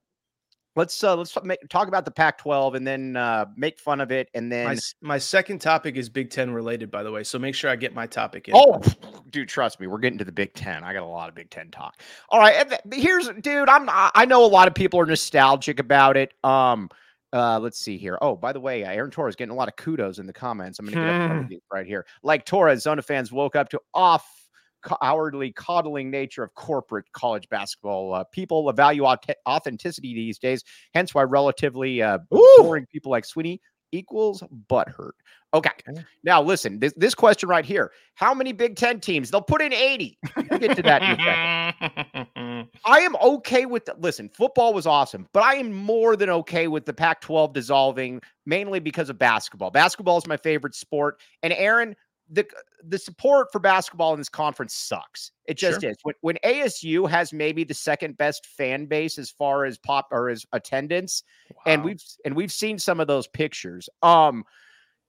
let's 0.79 1.03
uh 1.03 1.15
let's 1.15 1.37
make, 1.43 1.59
talk 1.67 1.89
about 1.89 2.05
the 2.05 2.11
Pac-12 2.11 2.75
and 2.75 2.87
then 2.87 3.15
uh 3.17 3.45
make 3.57 3.77
fun 3.77 3.99
of 3.99 4.11
it 4.11 4.29
and 4.33 4.49
then 4.49 4.65
my, 4.65 4.77
my 5.01 5.17
second 5.17 5.59
topic 5.59 5.97
is 5.97 6.09
Big 6.09 6.29
10 6.29 6.51
related 6.51 6.89
by 6.89 7.03
the 7.03 7.11
way 7.11 7.23
so 7.23 7.37
make 7.37 7.53
sure 7.53 7.69
I 7.69 7.75
get 7.75 7.93
my 7.93 8.07
topic 8.07 8.47
in. 8.47 8.53
Oh 8.55 8.81
dude 9.29 9.49
trust 9.49 9.79
me 9.79 9.87
we're 9.87 9.99
getting 9.99 10.17
to 10.19 10.25
the 10.25 10.31
Big 10.31 10.53
10 10.53 10.83
I 10.83 10.93
got 10.93 11.03
a 11.03 11.05
lot 11.05 11.27
of 11.27 11.35
Big 11.35 11.49
10 11.49 11.69
talk. 11.69 12.01
All 12.29 12.39
right 12.39 12.81
here's 12.93 13.29
dude 13.41 13.69
I'm 13.69 13.89
I 13.89 14.25
know 14.25 14.45
a 14.45 14.47
lot 14.47 14.67
of 14.67 14.73
people 14.73 14.99
are 14.99 15.05
nostalgic 15.05 15.79
about 15.79 16.17
it 16.17 16.33
um 16.43 16.89
uh, 17.31 17.59
let's 17.59 17.77
see 17.77 17.95
here. 17.95 18.17
Oh, 18.23 18.35
by 18.35 18.51
the 18.51 18.59
way, 18.59 18.83
uh, 18.83 18.91
Aaron 18.91 19.11
Torres 19.11 19.35
getting 19.35 19.51
a 19.51 19.55
lot 19.55 19.67
of 19.67 19.75
kudos 19.75 20.17
in 20.17 20.25
the 20.25 20.33
comments. 20.33 20.79
I'm 20.79 20.87
going 20.87 20.97
to 20.97 21.03
get 21.03 21.37
up 21.37 21.47
these 21.47 21.59
right 21.71 21.85
here. 21.85 22.07
Like 22.23 22.43
Torres, 22.43 22.81
Zona 22.81 23.03
fans 23.03 23.31
woke 23.31 23.55
up 23.55 23.69
to 23.69 23.79
off 23.93 24.38
cowardly 24.81 25.51
coddling 25.51 26.09
nature 26.09 26.43
of 26.43 26.53
corporate 26.55 27.05
college 27.13 27.47
basketball. 27.49 28.13
Uh, 28.13 28.23
people 28.25 28.71
value 28.73 29.05
authenticity 29.05 30.13
these 30.13 30.39
days, 30.39 30.63
hence 30.93 31.13
why 31.13 31.23
relatively 31.23 32.01
uh, 32.01 32.19
boring 32.57 32.85
people 32.87 33.11
like 33.11 33.25
Sweeney 33.25 33.61
equals 33.91 34.43
butthurt. 34.69 35.11
Okay. 35.53 35.71
okay. 35.89 36.03
Now 36.23 36.41
listen, 36.43 36.79
this, 36.79 36.93
this 36.95 37.15
question 37.15 37.49
right 37.49 37.65
here. 37.65 37.91
How 38.13 38.33
many 38.33 38.53
Big 38.53 38.75
Ten 38.75 38.99
teams? 38.99 39.31
They'll 39.31 39.41
put 39.41 39.61
in 39.61 39.73
80. 39.73 40.17
We'll 40.35 40.59
get 40.59 40.75
to 40.75 40.83
that 40.83 41.01
in 41.01 41.19
a 41.19 42.23
second. 42.25 42.69
I 42.85 42.99
am 42.99 43.15
okay 43.15 43.65
with 43.65 43.85
the, 43.85 43.95
listen, 43.97 44.29
football 44.29 44.73
was 44.73 44.85
awesome, 44.85 45.27
but 45.33 45.41
I 45.43 45.55
am 45.55 45.73
more 45.73 46.15
than 46.15 46.29
okay 46.29 46.67
with 46.67 46.85
the 46.85 46.93
Pac-12 46.93 47.53
dissolving, 47.53 48.21
mainly 48.45 48.79
because 48.79 49.09
of 49.09 49.17
basketball. 49.17 49.71
Basketball 49.71 50.17
is 50.17 50.27
my 50.27 50.37
favorite 50.37 50.75
sport. 50.75 51.19
And 51.41 51.53
Aaron, 51.53 51.95
the 52.29 52.45
the 52.83 52.97
support 52.97 53.51
for 53.51 53.59
basketball 53.59 54.13
in 54.13 54.19
this 54.19 54.29
conference 54.29 54.73
sucks. 54.73 55.31
It 55.45 55.57
just 55.57 55.81
sure. 55.81 55.91
is. 55.91 55.97
When, 56.03 56.15
when 56.21 56.37
ASU 56.45 57.09
has 57.09 57.33
maybe 57.33 57.63
the 57.63 57.73
second 57.73 58.17
best 58.17 58.45
fan 58.45 58.85
base 58.85 59.17
as 59.17 59.29
far 59.31 59.65
as 59.65 59.77
pop 59.77 60.07
or 60.11 60.29
as 60.29 60.45
attendance, 60.53 61.23
wow. 61.53 61.61
and 61.65 61.83
we've 61.83 62.03
and 62.25 62.35
we've 62.35 62.51
seen 62.51 62.77
some 62.77 62.99
of 62.99 63.07
those 63.07 63.27
pictures. 63.27 63.89
Um, 64.01 64.45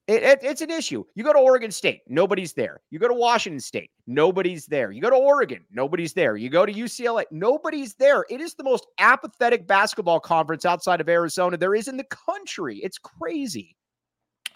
it, 0.07 0.25
it, 0.25 0.39
it's 0.43 0.61
an 0.61 0.71
issue. 0.71 1.05
You 1.15 1.23
go 1.23 1.33
to 1.33 1.39
Oregon 1.39 1.71
State, 1.71 2.01
nobody's 2.09 2.53
there. 2.53 2.81
You 2.91 2.99
go 2.99 3.07
to 3.07 3.15
Washington 3.15 3.61
State, 3.61 3.91
nobody's 4.09 4.67
there. 4.67 4.91
You 4.91 5.01
go 5.01 5.11
to 5.11 5.17
Oregon, 5.17 5.65
nobody's 5.71 6.15
there. 6.15 6.37
You 6.37 6.49
go 6.49 6.67
to 6.67 6.73
UCLA, 6.73 7.25
nobody's 7.31 7.95
there. 7.95 8.25
It 8.29 8.41
is 8.41 8.55
the 8.55 8.65
most 8.65 8.87
apathetic 8.99 9.69
basketball 9.69 10.19
conference 10.19 10.65
outside 10.65 11.01
of 11.01 11.09
Arizona 11.09 11.57
there 11.57 11.77
is 11.77 11.87
in 11.87 11.97
the 11.97 12.05
country. 12.05 12.79
It's 12.79 12.99
crazy. 12.99 13.77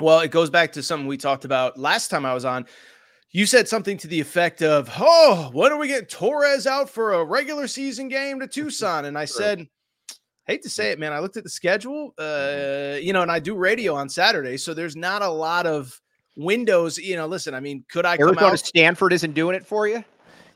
Well, 0.01 0.21
it 0.21 0.31
goes 0.31 0.51
back 0.51 0.73
to 0.73 0.83
something 0.83 1.07
we 1.07 1.17
talked 1.17 1.45
about 1.45 1.79
last 1.79 2.09
time 2.09 2.27
I 2.27 2.35
was 2.35 2.45
on. 2.45 2.67
You 3.31 3.47
said 3.47 3.69
something 3.69 3.97
to 3.99 4.07
the 4.07 4.21
effect 4.21 4.63
of, 4.63 4.91
"Oh, 4.99 5.51
when 5.53 5.73
are 5.73 5.79
we 5.79 5.89
getting 5.89 6.07
Torres 6.07 6.67
out 6.67 6.89
for 6.89 7.15
a 7.15 7.25
regular 7.25 7.67
season 7.67 8.09
game 8.09 8.41
to 8.41 8.47
Tucson?" 8.47 9.07
And 9.07 9.19
I 9.19 9.25
said, 9.25 9.69
"Hate 10.47 10.63
to 10.63 10.71
say 10.71 10.91
it, 10.91 10.99
man. 10.99 11.13
I 11.13 11.19
looked 11.19 11.37
at 11.37 11.45
the 11.45 11.51
schedule, 11.51 12.15
uh, 12.19 12.97
you 13.01 13.13
know, 13.13 13.23
and 13.23 13.31
I 13.31 13.39
do 13.41 13.57
radio 13.57 13.95
on 13.95 14.09
Saturday, 14.09 14.57
so 14.57 14.75
there's 14.75 14.97
not 14.97 15.23
a 15.23 15.29
lot 15.29 15.67
of 15.67 16.01
windows. 16.37 16.99
You 16.99 17.17
know, 17.17 17.27
listen, 17.27 17.55
I 17.55 17.61
mean, 17.61 17.85
could 17.89 18.07
I 18.07 18.17
Arizona 18.17 18.37
come 18.37 18.53
out? 18.53 18.59
Stanford 18.59 19.13
isn't 19.13 19.35
doing 19.35 19.57
it 19.57 19.67
for 19.67 19.89
you." 19.89 20.05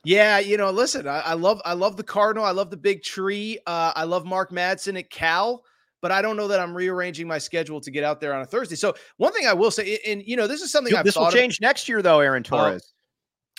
Yeah, 0.05 0.39
you 0.39 0.57
know, 0.57 0.71
listen, 0.71 1.09
I, 1.09 1.21
I, 1.21 1.35
love 1.35 1.61
I 1.65 1.75
love 1.75 1.97
the 1.97 2.05
Cardinal. 2.05 2.45
I 2.45 2.53
love 2.53 2.71
the 2.71 2.77
big 2.77 3.03
tree. 3.03 3.59
Uh, 3.67 3.93
I 3.95 4.05
love 4.05 4.25
Mark 4.25 4.51
Madsen 4.51 4.99
at 4.99 5.11
Cal, 5.11 5.65
but 6.01 6.13
I 6.13 6.23
don't 6.23 6.37
know 6.37 6.49
that 6.49 6.61
I'm 6.61 6.75
rearranging 6.75 7.27
my 7.27 7.39
schedule 7.39 7.81
to 7.81 7.91
get 7.91 8.05
out 8.05 8.21
there 8.21 8.35
on 8.35 8.43
a 8.43 8.47
Thursday. 8.47 8.77
So 8.77 8.95
one 9.17 9.33
thing 9.33 9.47
I 9.47 9.53
will 9.53 9.71
say, 9.71 9.99
and 10.07 10.23
you 10.25 10.37
know, 10.37 10.47
this 10.47 10.63
is 10.63 10.71
something 10.71 10.95
I've 10.95 11.05
this 11.05 11.17
will 11.17 11.31
change 11.31 11.61
next 11.61 11.89
year, 11.89 12.03
though, 12.03 12.21
Aaron 12.21 12.43
Torres. 12.43 12.93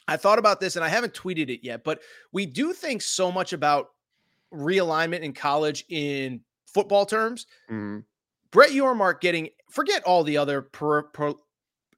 I 0.08 0.18
thought 0.18 0.40
about 0.40 0.60
this, 0.60 0.76
and 0.76 0.84
I 0.84 0.90
haven't 0.90 1.14
tweeted 1.14 1.50
it 1.50 1.64
yet, 1.64 1.84
but 1.84 2.02
we 2.32 2.46
do 2.48 2.74
think 2.74 3.02
so 3.02 3.32
much 3.32 3.54
about 3.54 3.90
realignment 4.52 5.20
in 5.20 5.34
college 5.34 5.86
in 5.90 6.42
football 6.66 7.06
terms. 7.06 7.46
Mm-hmm. 7.70 8.00
Brett 8.52 8.72
Yormark 8.72 9.22
getting 9.22 9.50
forget 9.70 10.04
all 10.04 10.24
the 10.24 10.38
other 10.38 10.64
per, 10.64 11.04
per, 11.04 11.34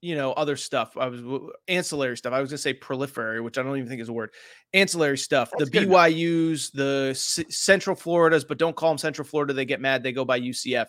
you 0.01 0.15
know, 0.15 0.33
other 0.33 0.57
stuff. 0.57 0.97
I 0.97 1.07
was 1.07 1.21
ancillary 1.67 2.17
stuff. 2.17 2.33
I 2.33 2.41
was 2.41 2.49
gonna 2.49 2.57
say 2.57 2.73
proliferary, 2.73 3.39
which 3.39 3.57
I 3.57 3.63
don't 3.63 3.77
even 3.77 3.87
think 3.87 4.01
is 4.01 4.09
a 4.09 4.13
word. 4.13 4.31
Ancillary 4.73 5.17
stuff. 5.17 5.51
That's 5.57 5.69
the 5.69 5.85
BYU's, 5.85 6.71
the 6.71 7.13
C- 7.15 7.45
Central 7.49 7.95
Floridas, 7.95 8.43
but 8.43 8.57
don't 8.57 8.75
call 8.75 8.89
them 8.89 8.97
Central 8.97 9.27
Florida. 9.27 9.53
They 9.53 9.65
get 9.65 9.79
mad. 9.79 10.01
They 10.03 10.11
go 10.11 10.25
by 10.25 10.39
UCF. 10.39 10.87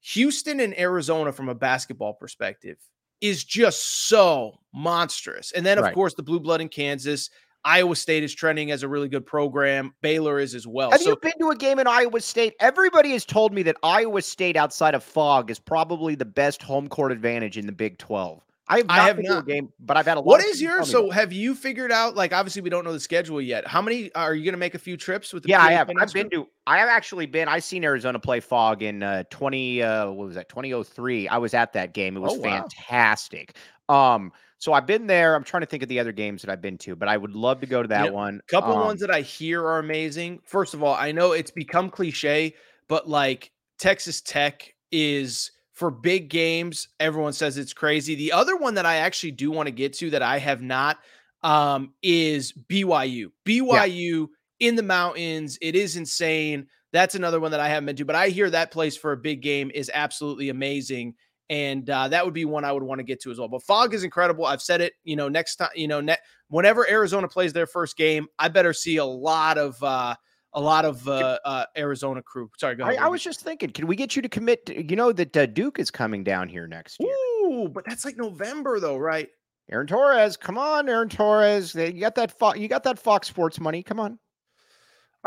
Houston 0.00 0.60
and 0.60 0.78
Arizona, 0.78 1.32
from 1.32 1.48
a 1.48 1.54
basketball 1.54 2.12
perspective, 2.12 2.76
is 3.20 3.44
just 3.44 4.08
so 4.08 4.58
monstrous. 4.74 5.52
And 5.52 5.64
then, 5.64 5.78
of 5.78 5.84
right. 5.84 5.94
course, 5.94 6.14
the 6.14 6.22
blue 6.22 6.40
blood 6.40 6.60
in 6.60 6.68
Kansas. 6.68 7.30
Iowa 7.64 7.94
State 7.96 8.24
is 8.24 8.34
trending 8.34 8.70
as 8.70 8.82
a 8.82 8.88
really 8.88 9.08
good 9.08 9.24
program. 9.24 9.94
Baylor 10.00 10.38
is 10.40 10.54
as 10.54 10.66
well. 10.66 10.90
Have 10.90 11.00
so, 11.00 11.10
you 11.10 11.16
been 11.16 11.32
to 11.38 11.50
a 11.50 11.56
game 11.56 11.78
in 11.78 11.86
Iowa 11.86 12.20
State? 12.20 12.54
Everybody 12.60 13.12
has 13.12 13.24
told 13.24 13.52
me 13.52 13.62
that 13.64 13.76
Iowa 13.82 14.22
State 14.22 14.56
outside 14.56 14.94
of 14.94 15.04
fog 15.04 15.50
is 15.50 15.58
probably 15.58 16.14
the 16.14 16.24
best 16.24 16.62
home 16.62 16.88
court 16.88 17.12
advantage 17.12 17.56
in 17.56 17.66
the 17.66 17.72
Big 17.72 17.98
12. 17.98 18.42
I 18.68 18.78
have 18.78 18.86
not 18.86 18.98
I 18.98 19.02
have 19.02 19.16
been 19.16 19.26
not. 19.26 19.34
to 19.46 19.52
a 19.52 19.54
game, 19.54 19.72
but 19.80 19.96
I've 19.96 20.06
had 20.06 20.16
a 20.16 20.20
lot. 20.20 20.26
What 20.26 20.44
is 20.44 20.62
yours? 20.62 20.90
So 20.90 21.10
have 21.10 21.32
you 21.32 21.54
figured 21.54 21.90
out? 21.90 22.14
Like, 22.14 22.32
obviously, 22.32 22.62
we 22.62 22.70
don't 22.70 22.84
know 22.84 22.92
the 22.92 23.00
schedule 23.00 23.40
yet. 23.40 23.66
How 23.66 23.82
many 23.82 24.14
are 24.14 24.34
you 24.34 24.44
going 24.44 24.54
to 24.54 24.58
make 24.58 24.74
a 24.74 24.78
few 24.78 24.96
trips 24.96 25.32
with? 25.32 25.46
yeah, 25.46 25.58
PA 25.58 25.66
I 25.66 25.72
have. 25.72 25.90
I've 26.00 26.12
been 26.12 26.30
to. 26.30 26.46
I 26.66 26.78
have 26.78 26.88
actually 26.88 27.26
been. 27.26 27.48
I've 27.48 27.64
seen 27.64 27.84
Arizona 27.84 28.18
play 28.18 28.40
Phog 28.40 28.82
in 28.82 29.02
uh, 29.02 29.24
twenty. 29.30 29.82
Uh, 29.82 30.10
what 30.10 30.26
was 30.26 30.36
that? 30.36 30.48
Twenty 30.48 30.72
oh 30.72 30.82
three. 30.84 31.28
I 31.28 31.38
was 31.38 31.54
at 31.54 31.72
that 31.72 31.92
game. 31.92 32.16
It 32.16 32.20
was 32.20 32.38
oh, 32.38 32.42
fantastic. 32.42 33.56
Wow. 33.88 34.14
Um. 34.14 34.32
So 34.62 34.72
I've 34.72 34.86
been 34.86 35.08
there. 35.08 35.34
I'm 35.34 35.42
trying 35.42 35.62
to 35.62 35.66
think 35.66 35.82
of 35.82 35.88
the 35.88 35.98
other 35.98 36.12
games 36.12 36.40
that 36.42 36.48
I've 36.48 36.62
been 36.62 36.78
to, 36.78 36.94
but 36.94 37.08
I 37.08 37.16
would 37.16 37.34
love 37.34 37.58
to 37.62 37.66
go 37.66 37.82
to 37.82 37.88
that 37.88 38.04
you 38.04 38.10
know, 38.10 38.14
one. 38.14 38.40
A 38.46 38.48
couple 38.48 38.74
um, 38.74 38.84
ones 38.84 39.00
that 39.00 39.10
I 39.10 39.20
hear 39.22 39.60
are 39.60 39.80
amazing. 39.80 40.38
First 40.44 40.72
of 40.72 40.84
all, 40.84 40.94
I 40.94 41.10
know 41.10 41.32
it's 41.32 41.50
become 41.50 41.90
cliche, 41.90 42.54
but 42.86 43.08
like 43.08 43.50
Texas 43.80 44.20
Tech 44.20 44.72
is 44.92 45.50
for 45.72 45.90
big 45.90 46.28
games. 46.28 46.86
Everyone 47.00 47.32
says 47.32 47.58
it's 47.58 47.72
crazy. 47.72 48.14
The 48.14 48.30
other 48.30 48.54
one 48.54 48.74
that 48.74 48.86
I 48.86 48.98
actually 48.98 49.32
do 49.32 49.50
want 49.50 49.66
to 49.66 49.72
get 49.72 49.94
to 49.94 50.10
that 50.10 50.22
I 50.22 50.38
have 50.38 50.62
not 50.62 50.98
um, 51.42 51.92
is 52.00 52.52
BYU. 52.52 53.32
BYU 53.44 54.28
yeah. 54.60 54.68
in 54.68 54.76
the 54.76 54.84
mountains. 54.84 55.58
It 55.60 55.74
is 55.74 55.96
insane. 55.96 56.68
That's 56.92 57.16
another 57.16 57.40
one 57.40 57.50
that 57.50 57.58
I 57.58 57.68
haven't 57.68 57.86
been 57.86 57.96
to, 57.96 58.04
but 58.04 58.14
I 58.14 58.28
hear 58.28 58.48
that 58.48 58.70
place 58.70 58.96
for 58.96 59.10
a 59.10 59.16
big 59.16 59.42
game 59.42 59.72
is 59.74 59.90
absolutely 59.92 60.50
amazing. 60.50 61.14
And 61.50 61.88
uh, 61.90 62.08
that 62.08 62.24
would 62.24 62.34
be 62.34 62.44
one 62.44 62.64
I 62.64 62.72
would 62.72 62.82
want 62.82 63.00
to 63.00 63.04
get 63.04 63.20
to 63.22 63.30
as 63.30 63.38
well. 63.38 63.48
But 63.48 63.62
Phog 63.62 63.92
is 63.94 64.04
incredible. 64.04 64.46
I've 64.46 64.62
said 64.62 64.80
it. 64.80 64.94
You 65.04 65.16
know, 65.16 65.28
next 65.28 65.56
time, 65.56 65.70
you 65.74 65.88
know, 65.88 66.00
ne- 66.00 66.16
whenever 66.48 66.88
Arizona 66.88 67.28
plays 67.28 67.52
their 67.52 67.66
first 67.66 67.96
game, 67.96 68.26
I 68.38 68.48
better 68.48 68.72
see 68.72 68.96
a 68.96 69.04
lot 69.04 69.58
of 69.58 69.82
uh, 69.82 70.14
a 70.54 70.60
lot 70.60 70.84
of 70.84 71.06
uh, 71.08 71.38
uh, 71.44 71.64
Arizona 71.76 72.22
crew. 72.22 72.50
Sorry, 72.58 72.74
go 72.74 72.84
ahead. 72.84 72.98
I, 72.98 73.06
I, 73.06 73.08
was 73.08 73.22
just 73.22 73.40
thinking, 73.40 73.70
can 73.70 73.86
we 73.86 73.96
get 73.96 74.14
you 74.14 74.22
to 74.22 74.28
commit? 74.28 74.66
To, 74.66 74.90
you 74.90 74.96
know 74.96 75.12
that 75.12 75.36
uh, 75.36 75.46
Duke 75.46 75.78
is 75.78 75.90
coming 75.90 76.22
down 76.24 76.48
here 76.48 76.66
next 76.66 77.00
year. 77.00 77.10
Ooh, 77.10 77.68
but 77.68 77.84
that's 77.86 78.04
like 78.04 78.16
November 78.16 78.80
though, 78.80 78.96
right? 78.96 79.28
Aaron 79.70 79.86
Torres, 79.86 80.36
come 80.36 80.58
on, 80.58 80.88
Aaron 80.88 81.08
Torres. 81.08 81.74
You 81.74 82.00
got 82.00 82.14
that 82.16 82.36
Fox, 82.38 82.58
you 82.58 82.68
got 82.68 82.84
that 82.84 82.98
Fox 82.98 83.28
Sports 83.28 83.60
money. 83.60 83.82
Come 83.82 84.00
on. 84.00 84.18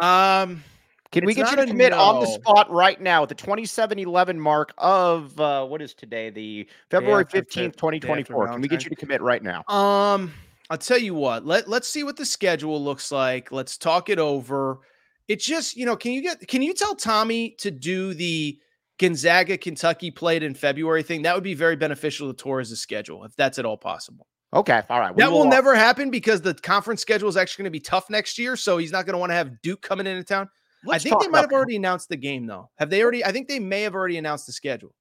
Um, 0.02 0.64
can 1.12 1.26
we 1.26 1.34
get 1.34 1.50
you 1.52 1.58
to 1.58 1.66
commit 1.66 1.92
no. 1.92 2.00
on 2.00 2.20
the 2.20 2.28
spot 2.28 2.70
right 2.72 3.00
now 3.00 3.24
at 3.24 3.30
the 3.30 3.36
2711 3.36 4.40
mark 4.40 4.74
of 4.78 5.40
uh, 5.40 5.66
what 5.66 5.82
is 5.82 5.94
today, 5.94 6.30
the 6.30 6.68
February 6.90 7.26
15th, 7.26 7.76
2024? 7.76 8.48
Can 8.48 8.62
we 8.62 8.68
get 8.68 8.84
you 8.84 8.90
to 8.90 8.96
commit 8.96 9.22
right 9.22 9.42
now? 9.42 9.64
Um, 9.68 10.34
I'll 10.70 10.78
tell 10.78 10.98
you 10.98 11.14
what. 11.14 11.46
Let 11.46 11.68
let's 11.68 11.88
see 11.88 12.04
what 12.04 12.18
the 12.18 12.26
schedule 12.26 12.84
looks 12.84 13.12
like. 13.12 13.52
Let's 13.52 13.78
talk 13.78 14.10
it 14.10 14.20
over. 14.20 14.80
It's 15.28 15.46
just, 15.46 15.76
you 15.76 15.86
know, 15.86 15.96
can 15.96 16.12
you 16.12 16.22
get 16.22 16.48
can 16.48 16.62
you 16.62 16.74
tell 16.74 16.96
Tommy 16.96 17.52
to 17.60 17.72
do 17.72 18.14
the 18.14 18.60
Gonzaga 18.98 19.58
Kentucky 19.58 20.12
played 20.12 20.44
in 20.44 20.54
February 20.54 21.04
thing? 21.04 21.22
That 21.22 21.36
would 21.36 21.44
be 21.44 21.54
very 21.54 21.76
beneficial 21.76 22.28
to 22.28 22.34
Torres' 22.34 22.80
schedule 22.80 23.24
if 23.26 23.36
that's 23.36 23.60
at 23.60 23.66
all 23.66 23.78
possible. 23.78 24.28
Okay, 24.54 24.82
all 24.90 25.00
right. 25.00 25.14
We 25.14 25.22
that 25.22 25.32
will, 25.32 25.40
will 25.40 25.50
never 25.50 25.76
happen 25.76 26.10
because 26.10 26.42
the 26.42 26.54
conference 26.54 27.02
schedule 27.02 27.28
is 27.28 27.36
actually 27.36 27.64
going 27.64 27.72
to 27.74 27.78
be 27.78 27.82
tough 27.82 28.10
next 28.10 28.38
year. 28.40 28.56
So 28.56 28.78
he's 28.78 28.92
not 28.92 29.06
going 29.06 29.14
to 29.14 29.20
want 29.20 29.32
to 29.32 29.36
have 29.36 29.62
Duke 29.62 29.82
coming 29.82 30.08
into 30.08 30.24
town. 30.24 30.50
Let's 30.86 31.06
I 31.06 31.10
think 31.10 31.22
they 31.22 31.28
might 31.28 31.42
have 31.42 31.52
already 31.52 31.76
announced 31.76 32.10
the 32.10 32.18
game 32.18 32.46
though. 32.46 32.70
Have 32.78 32.90
they 32.90 33.02
already? 33.02 33.24
I 33.24 33.32
think 33.32 33.48
they 33.48 33.60
may 33.60 33.82
have 33.82 33.96
already 33.96 34.18
announced 34.18 34.46
the 34.46 34.54
schedule. 34.54 34.94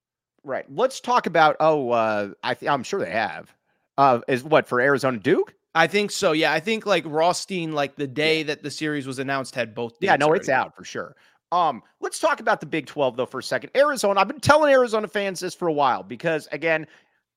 Right. 0.43 0.65
Let's 0.69 1.01
talk 1.01 1.27
about. 1.27 1.57
Oh, 1.61 1.91
uh, 1.91 2.31
I 2.43 2.55
th- 2.55 2.71
I'm 2.71 2.83
sure 2.83 3.01
they 3.01 3.11
have. 3.11 3.55
Uh, 3.97 4.21
is 4.29 4.43
what 4.43 4.67
for 4.67 4.81
Arizona 4.81 5.19
Duke? 5.19 5.55
I 5.75 5.87
think 5.87 6.11
so. 6.11 6.33
Yeah, 6.33 6.53
I 6.53 6.61
think 6.61 6.87
like 6.87 7.05
Rothstein, 7.07 7.73
like 7.73 7.97
the 7.97 8.07
day 8.07 8.39
yeah. 8.39 8.45
that 8.45 8.63
the 8.63 8.71
series 8.71 9.07
was 9.07 9.19
announced, 9.19 9.55
had 9.55 9.75
both. 9.75 9.95
Yeah, 10.01 10.17
no, 10.17 10.33
it's 10.33 10.49
out 10.49 10.77
for 10.77 10.85
sure. 10.85 11.17
Um, 11.53 11.83
let's 12.01 12.19
talk 12.19 12.41
about 12.41 12.61
the 12.61 12.67
Big 12.67 12.87
12 12.87 13.17
though 13.17 13.27
for 13.27 13.39
a 13.39 13.43
second. 13.43 13.71
Arizona, 13.77 14.21
I've 14.21 14.29
been 14.29 14.41
telling 14.41 14.73
Arizona 14.73 15.07
fans 15.07 15.41
this 15.41 15.55
for 15.55 15.69
a 15.69 15.73
while 15.73 16.03
because 16.03 16.49
again, 16.51 16.87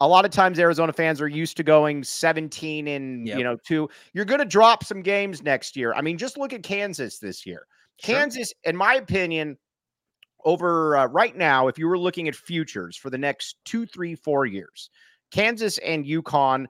a 0.02 0.08
lot 0.08 0.26
of 0.26 0.32
times 0.32 0.60
Arizona 0.60 0.94
fans 0.94 1.22
are 1.22 1.28
used 1.28 1.58
to 1.58 1.64
going 1.64 2.04
17 2.04 2.88
and 2.88 3.28
yep. 3.28 3.38
you 3.38 3.44
know, 3.44 3.58
two. 3.64 3.90
You're 4.14 4.26
going 4.26 4.40
to 4.40 4.46
drop 4.46 4.84
some 4.84 5.02
games 5.02 5.42
next 5.42 5.76
year. 5.76 5.94
I 5.94 6.02
mean, 6.02 6.18
just 6.18 6.38
look 6.38 6.54
at 6.54 6.64
Kansas 6.64 7.20
this 7.20 7.46
year. 7.46 7.68
Sure. 8.00 8.16
Kansas, 8.16 8.54
in 8.64 8.76
my 8.76 8.96
opinion, 8.96 9.58
over 10.46 10.96
uh, 10.96 11.06
right 11.08 11.36
now, 11.36 11.68
if 11.68 11.78
you 11.78 11.88
were 11.88 11.98
looking 11.98 12.28
at 12.28 12.36
futures 12.36 12.96
for 12.96 13.10
the 13.10 13.18
next 13.18 13.58
two, 13.66 13.86
three, 13.86 14.16
four 14.16 14.46
years, 14.46 14.90
Kansas 15.32 15.78
and 15.80 16.06
UConn 16.06 16.68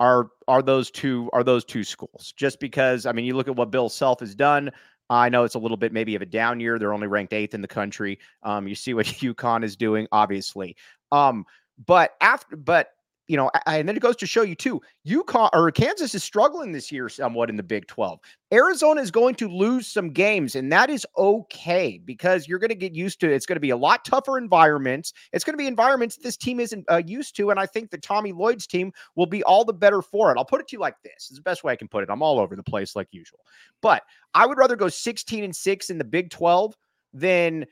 are 0.00 0.30
are 0.48 0.62
those 0.62 0.90
two 0.90 1.30
are 1.32 1.44
those 1.44 1.64
two 1.64 1.84
schools. 1.84 2.32
Just 2.36 2.58
because 2.60 3.06
I 3.06 3.12
mean, 3.12 3.24
you 3.24 3.36
look 3.36 3.48
at 3.48 3.56
what 3.56 3.70
Bill 3.70 3.88
Self 3.88 4.20
has 4.20 4.34
done. 4.34 4.70
I 5.10 5.28
know 5.28 5.42
it's 5.44 5.56
a 5.56 5.58
little 5.58 5.76
bit 5.76 5.92
maybe 5.92 6.14
of 6.14 6.22
a 6.22 6.26
down 6.26 6.60
year. 6.60 6.78
They're 6.78 6.94
only 6.94 7.08
ranked 7.08 7.32
eighth 7.32 7.52
in 7.52 7.60
the 7.60 7.68
country. 7.68 8.18
Um, 8.44 8.68
you 8.68 8.74
see 8.74 8.94
what 8.94 9.06
UConn 9.06 9.64
is 9.64 9.76
doing, 9.76 10.06
obviously. 10.12 10.76
Um, 11.12 11.44
but 11.84 12.12
after, 12.20 12.56
but 12.56 12.90
you 13.30 13.36
know, 13.36 13.48
and 13.66 13.88
then 13.88 13.96
it 13.96 14.02
goes 14.02 14.16
to 14.16 14.26
show 14.26 14.42
you 14.42 14.56
too, 14.56 14.82
UConn 15.06 15.50
or 15.52 15.70
Kansas 15.70 16.16
is 16.16 16.24
struggling 16.24 16.72
this 16.72 16.90
year 16.90 17.08
somewhat 17.08 17.48
in 17.48 17.56
the 17.56 17.62
Big 17.62 17.86
12. 17.86 18.18
Arizona 18.52 19.00
is 19.00 19.12
going 19.12 19.36
to 19.36 19.48
lose 19.48 19.86
some 19.86 20.10
games, 20.10 20.56
and 20.56 20.72
that 20.72 20.90
is 20.90 21.06
okay 21.16 22.00
because 22.04 22.48
you're 22.48 22.58
going 22.58 22.70
to 22.70 22.74
get 22.74 22.92
used 22.92 23.20
to 23.20 23.30
it. 23.30 23.34
It's 23.36 23.46
going 23.46 23.54
to 23.54 23.60
be 23.60 23.70
a 23.70 23.76
lot 23.76 24.04
tougher 24.04 24.36
environments. 24.36 25.12
It's 25.32 25.44
going 25.44 25.54
to 25.54 25.58
be 25.58 25.68
environments 25.68 26.16
this 26.16 26.36
team 26.36 26.58
isn't 26.58 26.84
uh, 26.90 27.02
used 27.06 27.36
to, 27.36 27.52
and 27.52 27.60
I 27.60 27.66
think 27.66 27.92
that 27.92 28.02
Tommy 28.02 28.32
Lloyd's 28.32 28.66
team 28.66 28.92
will 29.14 29.26
be 29.26 29.44
all 29.44 29.64
the 29.64 29.72
better 29.72 30.02
for 30.02 30.32
it. 30.32 30.36
I'll 30.36 30.44
put 30.44 30.60
it 30.60 30.66
to 30.66 30.74
you 30.74 30.80
like 30.80 30.96
this: 31.04 31.30
is 31.30 31.36
the 31.36 31.42
best 31.42 31.62
way 31.62 31.72
I 31.72 31.76
can 31.76 31.86
put 31.86 32.02
it. 32.02 32.10
I'm 32.10 32.22
all 32.22 32.40
over 32.40 32.56
the 32.56 32.64
place 32.64 32.96
like 32.96 33.06
usual, 33.12 33.38
but 33.80 34.02
I 34.34 34.44
would 34.44 34.58
rather 34.58 34.74
go 34.74 34.88
16 34.88 35.44
and 35.44 35.54
six 35.54 35.88
in 35.88 35.98
the 35.98 36.04
Big 36.04 36.30
12 36.30 36.74
than 37.12 37.64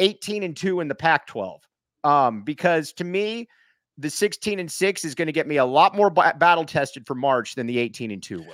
18 0.00 0.42
and 0.42 0.54
two 0.54 0.80
in 0.80 0.88
the 0.88 0.94
Pac 0.94 1.26
12. 1.28 1.62
Um, 2.04 2.42
because 2.42 2.92
to 2.94 3.04
me, 3.04 3.48
the 3.98 4.10
16 4.10 4.58
and 4.58 4.70
6 4.70 5.04
is 5.04 5.14
going 5.14 5.26
to 5.26 5.32
get 5.32 5.46
me 5.46 5.56
a 5.56 5.64
lot 5.64 5.94
more 5.94 6.10
b- 6.10 6.22
battle 6.38 6.64
tested 6.64 7.06
for 7.06 7.14
March 7.14 7.54
than 7.54 7.66
the 7.66 7.78
18 7.78 8.10
and 8.10 8.22
2 8.22 8.38
will. 8.38 8.46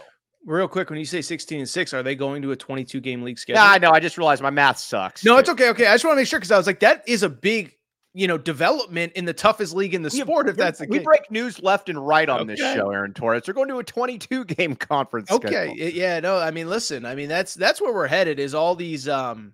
Real 0.46 0.68
quick, 0.68 0.88
when 0.88 0.98
you 0.98 1.04
say 1.04 1.20
16 1.20 1.60
and 1.60 1.68
6, 1.68 1.94
are 1.94 2.02
they 2.02 2.14
going 2.14 2.42
to 2.42 2.52
a 2.52 2.56
22 2.56 3.00
game 3.00 3.22
league 3.22 3.38
schedule? 3.38 3.62
Yeah, 3.62 3.70
I 3.70 3.78
know. 3.78 3.90
I 3.90 4.00
just 4.00 4.16
realized 4.16 4.42
my 4.42 4.50
math 4.50 4.78
sucks. 4.78 5.24
No, 5.24 5.36
it's 5.36 5.48
okay. 5.50 5.68
Okay. 5.70 5.86
I 5.86 5.94
just 5.94 6.04
want 6.04 6.16
to 6.16 6.20
make 6.20 6.28
sure 6.28 6.38
because 6.38 6.52
I 6.52 6.56
was 6.56 6.66
like, 6.66 6.80
that 6.80 7.02
is 7.06 7.22
a 7.22 7.28
big, 7.28 7.76
you 8.14 8.26
know, 8.26 8.38
development 8.38 9.12
in 9.14 9.24
the 9.24 9.34
toughest 9.34 9.74
league 9.74 9.94
in 9.94 10.02
the 10.02 10.10
we 10.12 10.20
sport, 10.20 10.48
if 10.48 10.56
that's 10.56 10.78
the 10.78 10.86
we 10.88 10.98
case. 10.98 11.00
We 11.00 11.04
break 11.04 11.30
news 11.30 11.60
left 11.62 11.88
and 11.88 12.04
right 12.04 12.28
on 12.28 12.40
okay. 12.40 12.54
this 12.54 12.60
show, 12.60 12.90
Aaron 12.90 13.12
Torres. 13.12 13.42
They're 13.44 13.54
going 13.54 13.68
to 13.68 13.78
a 13.78 13.84
22 13.84 14.44
game 14.46 14.74
conference. 14.76 15.30
Okay. 15.30 15.74
Schedule. 15.76 15.76
Yeah, 15.76 16.20
no, 16.20 16.38
I 16.38 16.50
mean, 16.50 16.68
listen, 16.68 17.04
I 17.04 17.14
mean, 17.14 17.28
that's 17.28 17.54
that's 17.54 17.80
where 17.80 17.92
we're 17.92 18.06
headed 18.06 18.38
is 18.38 18.54
all 18.54 18.74
these 18.74 19.08
um 19.08 19.52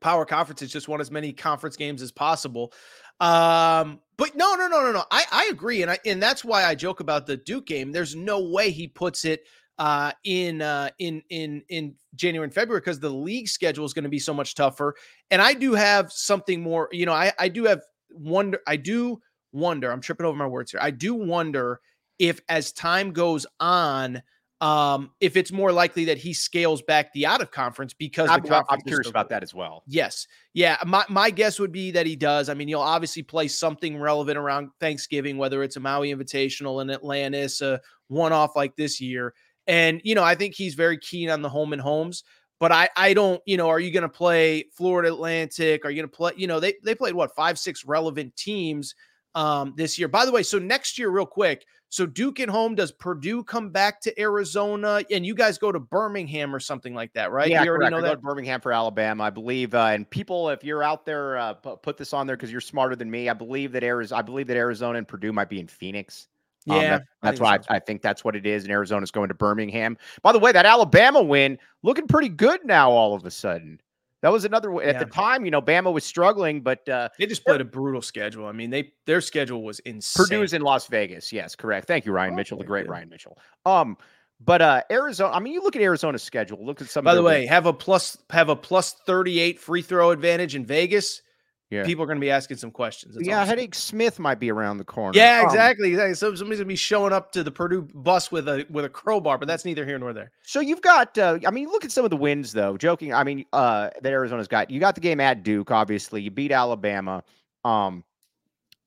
power 0.00 0.24
conferences 0.24 0.70
just 0.70 0.88
want 0.88 1.00
as 1.00 1.10
many 1.10 1.32
conference 1.32 1.76
games 1.76 2.02
as 2.02 2.12
possible. 2.12 2.72
Um, 3.18 4.00
but 4.18 4.34
no, 4.34 4.54
no, 4.54 4.68
no, 4.68 4.82
no, 4.82 4.92
no. 4.92 5.04
I, 5.10 5.24
I 5.30 5.48
agree, 5.50 5.82
and 5.82 5.90
I 5.90 5.98
and 6.06 6.22
that's 6.22 6.44
why 6.44 6.64
I 6.64 6.74
joke 6.74 7.00
about 7.00 7.26
the 7.26 7.36
Duke 7.36 7.66
game. 7.66 7.92
There's 7.92 8.14
no 8.14 8.40
way 8.48 8.70
he 8.70 8.88
puts 8.88 9.24
it 9.24 9.42
uh, 9.78 10.12
in 10.24 10.62
uh, 10.62 10.90
in 10.98 11.22
in 11.30 11.62
in 11.68 11.94
January 12.14 12.46
and 12.46 12.54
February 12.54 12.80
because 12.80 13.00
the 13.00 13.10
league 13.10 13.48
schedule 13.48 13.84
is 13.84 13.92
going 13.92 14.04
to 14.04 14.08
be 14.08 14.18
so 14.18 14.32
much 14.32 14.54
tougher. 14.54 14.94
And 15.30 15.42
I 15.42 15.54
do 15.54 15.74
have 15.74 16.10
something 16.12 16.62
more. 16.62 16.88
You 16.92 17.06
know, 17.06 17.12
I 17.12 17.32
I 17.38 17.48
do 17.48 17.64
have 17.64 17.82
wonder. 18.10 18.60
I 18.66 18.76
do 18.76 19.20
wonder. 19.52 19.90
I'm 19.90 20.00
tripping 20.00 20.26
over 20.26 20.36
my 20.36 20.46
words 20.46 20.70
here. 20.70 20.80
I 20.82 20.90
do 20.90 21.14
wonder 21.14 21.80
if 22.18 22.40
as 22.48 22.72
time 22.72 23.12
goes 23.12 23.46
on 23.60 24.22
um, 24.60 25.10
if 25.20 25.36
it's 25.36 25.52
more 25.52 25.70
likely 25.70 26.06
that 26.06 26.16
he 26.16 26.32
scales 26.32 26.80
back 26.80 27.12
the 27.12 27.26
out 27.26 27.42
of 27.42 27.50
conference 27.50 27.92
because 27.92 28.30
I'm, 28.30 28.42
I'm 28.70 28.80
curious 28.80 29.08
about 29.08 29.28
that 29.28 29.42
as 29.42 29.52
well. 29.52 29.82
Yes. 29.86 30.26
Yeah. 30.54 30.78
My, 30.86 31.04
my 31.10 31.30
guess 31.30 31.58
would 31.58 31.72
be 31.72 31.90
that 31.90 32.06
he 32.06 32.16
does. 32.16 32.48
I 32.48 32.54
mean, 32.54 32.66
you'll 32.66 32.80
obviously 32.80 33.22
play 33.22 33.48
something 33.48 33.98
relevant 33.98 34.38
around 34.38 34.70
Thanksgiving, 34.80 35.36
whether 35.36 35.62
it's 35.62 35.76
a 35.76 35.80
Maui 35.80 36.14
Invitational 36.14 36.80
in 36.80 36.90
Atlantis, 36.90 37.60
a 37.60 37.80
one 38.08 38.32
off 38.32 38.56
like 38.56 38.76
this 38.76 39.00
year. 39.00 39.34
And, 39.66 40.00
you 40.04 40.14
know, 40.14 40.24
I 40.24 40.34
think 40.34 40.54
he's 40.54 40.74
very 40.74 40.96
keen 40.96 41.28
on 41.28 41.42
the 41.42 41.50
home 41.50 41.72
and 41.74 41.82
homes. 41.82 42.24
But 42.58 42.72
I, 42.72 42.88
I 42.96 43.12
don't, 43.12 43.42
you 43.44 43.58
know, 43.58 43.68
are 43.68 43.80
you 43.80 43.90
going 43.90 44.04
to 44.04 44.08
play 44.08 44.64
Florida 44.74 45.08
Atlantic? 45.08 45.84
Are 45.84 45.90
you 45.90 45.96
going 46.00 46.10
to 46.10 46.16
play, 46.16 46.32
you 46.36 46.46
know, 46.46 46.60
they, 46.60 46.72
they 46.82 46.94
played 46.94 47.14
what, 47.14 47.34
five, 47.36 47.58
six 47.58 47.84
relevant 47.84 48.34
teams 48.36 48.94
um, 49.36 49.74
this 49.76 49.98
year. 49.98 50.08
By 50.08 50.24
the 50.24 50.32
way, 50.32 50.42
so 50.42 50.58
next 50.58 50.98
year, 50.98 51.10
real 51.10 51.26
quick, 51.26 51.66
so 51.88 52.04
Duke 52.04 52.40
at 52.40 52.48
home, 52.48 52.74
does 52.74 52.90
Purdue 52.90 53.44
come 53.44 53.70
back 53.70 54.00
to 54.00 54.20
Arizona 54.20 55.02
and 55.10 55.24
you 55.24 55.34
guys 55.34 55.56
go 55.56 55.70
to 55.70 55.78
Birmingham 55.78 56.54
or 56.54 56.58
something 56.58 56.94
like 56.94 57.12
that, 57.12 57.30
right? 57.30 57.48
Yeah, 57.48 57.62
you 57.62 57.70
already 57.70 57.90
correct. 57.90 58.02
know 58.02 58.08
that 58.08 58.20
Birmingham 58.22 58.60
for 58.60 58.72
Alabama, 58.72 59.22
I 59.22 59.30
believe. 59.30 59.74
Uh, 59.74 59.90
and 59.92 60.08
people, 60.10 60.48
if 60.48 60.64
you're 60.64 60.82
out 60.82 61.06
there, 61.06 61.36
uh, 61.36 61.54
put 61.54 61.96
this 61.96 62.12
on 62.12 62.26
there 62.26 62.36
because 62.36 62.50
you're 62.50 62.60
smarter 62.60 62.96
than 62.96 63.10
me. 63.10 63.28
I 63.28 63.34
believe 63.34 63.70
that 63.72 63.84
Arizona, 63.84 64.18
I 64.18 64.22
believe 64.22 64.48
that 64.48 64.56
Arizona 64.56 64.98
and 64.98 65.06
Purdue 65.06 65.32
might 65.32 65.48
be 65.48 65.60
in 65.60 65.68
Phoenix. 65.68 66.26
Um, 66.68 66.76
yeah, 66.76 66.90
that, 66.90 67.02
that's 67.22 67.40
why 67.40 67.58
so. 67.58 67.62
I, 67.68 67.76
I, 67.76 67.78
think 67.78 68.02
that's 68.02 68.24
what 68.24 68.34
it 68.34 68.44
is. 68.44 68.64
And 68.64 68.72
Arizona's 68.72 69.12
going 69.12 69.28
to 69.28 69.34
Birmingham. 69.34 69.96
By 70.22 70.32
the 70.32 70.40
way, 70.40 70.50
that 70.50 70.66
Alabama 70.66 71.22
win 71.22 71.58
looking 71.84 72.08
pretty 72.08 72.28
good 72.28 72.64
now. 72.64 72.90
All 72.90 73.14
of 73.14 73.24
a 73.24 73.30
sudden, 73.30 73.80
that 74.26 74.32
was 74.32 74.44
another 74.44 74.72
way. 74.72 74.86
At 74.86 74.98
the 74.98 75.04
time, 75.04 75.44
you 75.44 75.52
know, 75.52 75.62
Bama 75.62 75.92
was 75.92 76.02
struggling, 76.04 76.60
but 76.60 76.88
uh, 76.88 77.10
they 77.16 77.26
just 77.26 77.44
played 77.44 77.60
a 77.60 77.64
brutal 77.64 78.02
schedule. 78.02 78.46
I 78.46 78.50
mean, 78.50 78.70
they 78.70 78.92
their 79.04 79.20
schedule 79.20 79.62
was 79.62 79.78
insane. 79.80 80.26
Purdue's 80.26 80.52
in 80.52 80.62
Las 80.62 80.88
Vegas. 80.88 81.32
Yes, 81.32 81.54
correct. 81.54 81.86
Thank 81.86 82.06
you, 82.06 82.10
Ryan 82.10 82.32
oh, 82.32 82.36
Mitchell, 82.36 82.58
the 82.58 82.64
great 82.64 82.88
Ryan 82.88 83.08
Mitchell. 83.08 83.38
Um, 83.64 83.96
but 84.40 84.60
uh 84.60 84.82
Arizona, 84.90 85.32
I 85.32 85.38
mean, 85.38 85.52
you 85.52 85.62
look 85.62 85.76
at 85.76 85.82
Arizona's 85.82 86.24
schedule. 86.24 86.58
Look 86.60 86.80
at 86.80 86.88
some. 86.88 87.04
By 87.04 87.14
the 87.14 87.22
way, 87.22 87.46
have 87.46 87.66
a 87.66 87.72
plus 87.72 88.18
have 88.30 88.48
a 88.48 88.56
plus 88.56 88.94
thirty 89.06 89.38
eight 89.38 89.60
free 89.60 89.80
throw 89.80 90.10
advantage 90.10 90.56
in 90.56 90.66
Vegas 90.66 91.22
yeah. 91.70 91.84
people 91.84 92.04
are 92.04 92.06
going 92.06 92.18
to 92.18 92.24
be 92.24 92.30
asking 92.30 92.56
some 92.58 92.70
questions. 92.70 93.14
That's 93.14 93.26
yeah, 93.26 93.44
Headache 93.44 93.74
Smith 93.74 94.18
might 94.18 94.38
be 94.38 94.50
around 94.50 94.78
the 94.78 94.84
corner. 94.84 95.18
Yeah, 95.18 95.40
um, 95.40 95.46
exactly. 95.46 95.90
exactly. 95.90 96.14
So 96.14 96.34
somebody's 96.34 96.58
going 96.58 96.66
to 96.66 96.72
be 96.72 96.76
showing 96.76 97.12
up 97.12 97.32
to 97.32 97.42
the 97.42 97.50
Purdue 97.50 97.82
bus 97.94 98.30
with 98.30 98.48
a 98.48 98.66
with 98.70 98.84
a 98.84 98.88
crowbar, 98.88 99.38
but 99.38 99.48
that's 99.48 99.64
neither 99.64 99.84
here 99.84 99.98
nor 99.98 100.12
there. 100.12 100.30
So 100.42 100.60
you've 100.60 100.82
got, 100.82 101.16
uh, 101.18 101.38
I 101.46 101.50
mean, 101.50 101.68
look 101.68 101.84
at 101.84 101.90
some 101.90 102.04
of 102.04 102.10
the 102.10 102.16
wins 102.16 102.52
though. 102.52 102.76
Joking, 102.76 103.12
I 103.12 103.24
mean, 103.24 103.44
uh, 103.52 103.90
that 104.00 104.12
Arizona's 104.12 104.48
got. 104.48 104.70
You 104.70 104.80
got 104.80 104.94
the 104.94 105.00
game 105.00 105.20
at 105.20 105.42
Duke, 105.42 105.70
obviously. 105.70 106.22
You 106.22 106.30
beat 106.30 106.52
Alabama. 106.52 107.24
Um, 107.64 108.04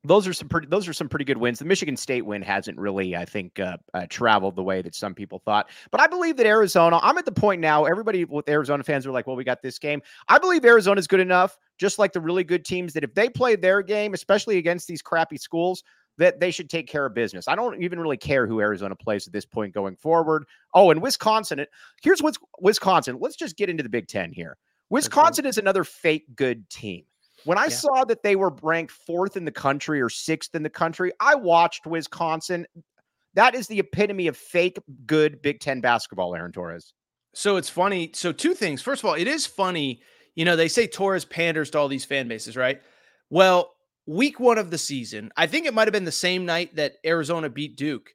those 0.09 0.27
are 0.27 0.33
some 0.33 0.49
pretty 0.49 0.65
those 0.67 0.87
are 0.87 0.93
some 0.93 1.07
pretty 1.07 1.23
good 1.23 1.37
wins. 1.37 1.59
The 1.59 1.65
Michigan 1.65 1.95
State 1.95 2.25
win 2.25 2.41
hasn't 2.41 2.79
really, 2.79 3.15
I 3.15 3.25
think, 3.25 3.59
uh, 3.59 3.77
uh, 3.93 4.07
traveled 4.09 4.55
the 4.55 4.63
way 4.63 4.81
that 4.81 4.95
some 4.95 5.13
people 5.13 5.37
thought. 5.37 5.69
But 5.91 6.01
I 6.01 6.07
believe 6.07 6.35
that 6.37 6.47
Arizona. 6.47 6.99
I'm 7.03 7.19
at 7.19 7.25
the 7.25 7.31
point 7.31 7.61
now. 7.61 7.85
Everybody 7.85 8.25
with 8.25 8.49
Arizona 8.49 8.83
fans 8.83 9.05
are 9.05 9.11
like, 9.11 9.27
"Well, 9.27 9.35
we 9.35 9.43
got 9.43 9.61
this 9.61 9.77
game." 9.77 10.01
I 10.27 10.39
believe 10.39 10.65
Arizona's 10.65 11.05
good 11.05 11.19
enough, 11.19 11.57
just 11.77 11.99
like 11.99 12.11
the 12.11 12.21
really 12.21 12.43
good 12.43 12.65
teams, 12.65 12.93
that 12.93 13.03
if 13.03 13.13
they 13.13 13.29
play 13.29 13.55
their 13.55 13.83
game, 13.83 14.15
especially 14.15 14.57
against 14.57 14.87
these 14.87 15.03
crappy 15.03 15.37
schools, 15.37 15.83
that 16.17 16.39
they 16.39 16.49
should 16.49 16.71
take 16.71 16.87
care 16.87 17.05
of 17.05 17.13
business. 17.13 17.47
I 17.47 17.55
don't 17.55 17.81
even 17.81 17.99
really 17.99 18.17
care 18.17 18.47
who 18.47 18.59
Arizona 18.61 18.95
plays 18.95 19.27
at 19.27 19.33
this 19.33 19.45
point 19.45 19.75
going 19.75 19.95
forward. 19.95 20.45
Oh, 20.73 20.89
and 20.89 21.03
Wisconsin. 21.03 21.63
Here's 22.01 22.23
what's 22.23 22.39
Wisconsin. 22.59 23.17
Let's 23.21 23.35
just 23.35 23.57
get 23.57 23.69
into 23.69 23.83
the 23.83 23.89
Big 23.89 24.07
Ten 24.07 24.31
here. 24.31 24.57
Wisconsin 24.89 25.45
is 25.45 25.59
another 25.59 25.83
fake 25.83 26.25
good 26.35 26.67
team. 26.71 27.05
When 27.45 27.57
I 27.57 27.65
yeah. 27.65 27.69
saw 27.69 28.03
that 28.05 28.23
they 28.23 28.35
were 28.35 28.53
ranked 28.61 28.91
fourth 28.91 29.37
in 29.37 29.45
the 29.45 29.51
country 29.51 30.01
or 30.01 30.09
sixth 30.09 30.55
in 30.55 30.63
the 30.63 30.69
country, 30.69 31.11
I 31.19 31.35
watched 31.35 31.85
Wisconsin. 31.85 32.65
That 33.33 33.55
is 33.55 33.67
the 33.67 33.79
epitome 33.79 34.27
of 34.27 34.37
fake 34.37 34.77
good 35.05 35.41
Big 35.41 35.59
Ten 35.59 35.81
basketball, 35.81 36.35
Aaron 36.35 36.51
Torres. 36.51 36.93
So 37.33 37.57
it's 37.57 37.69
funny. 37.69 38.11
So, 38.13 38.31
two 38.31 38.53
things. 38.53 38.81
First 38.81 39.03
of 39.03 39.09
all, 39.09 39.15
it 39.15 39.27
is 39.27 39.45
funny. 39.45 40.01
You 40.35 40.45
know, 40.45 40.55
they 40.55 40.67
say 40.67 40.87
Torres 40.87 41.25
panders 41.25 41.69
to 41.71 41.79
all 41.79 41.87
these 41.87 42.05
fan 42.05 42.27
bases, 42.27 42.57
right? 42.57 42.81
Well, 43.29 43.73
week 44.05 44.39
one 44.39 44.57
of 44.57 44.71
the 44.71 44.77
season, 44.77 45.31
I 45.37 45.47
think 45.47 45.65
it 45.65 45.73
might 45.73 45.87
have 45.87 45.93
been 45.93 46.05
the 46.05 46.11
same 46.11 46.45
night 46.45 46.75
that 46.75 46.95
Arizona 47.05 47.49
beat 47.49 47.75
Duke. 47.77 48.09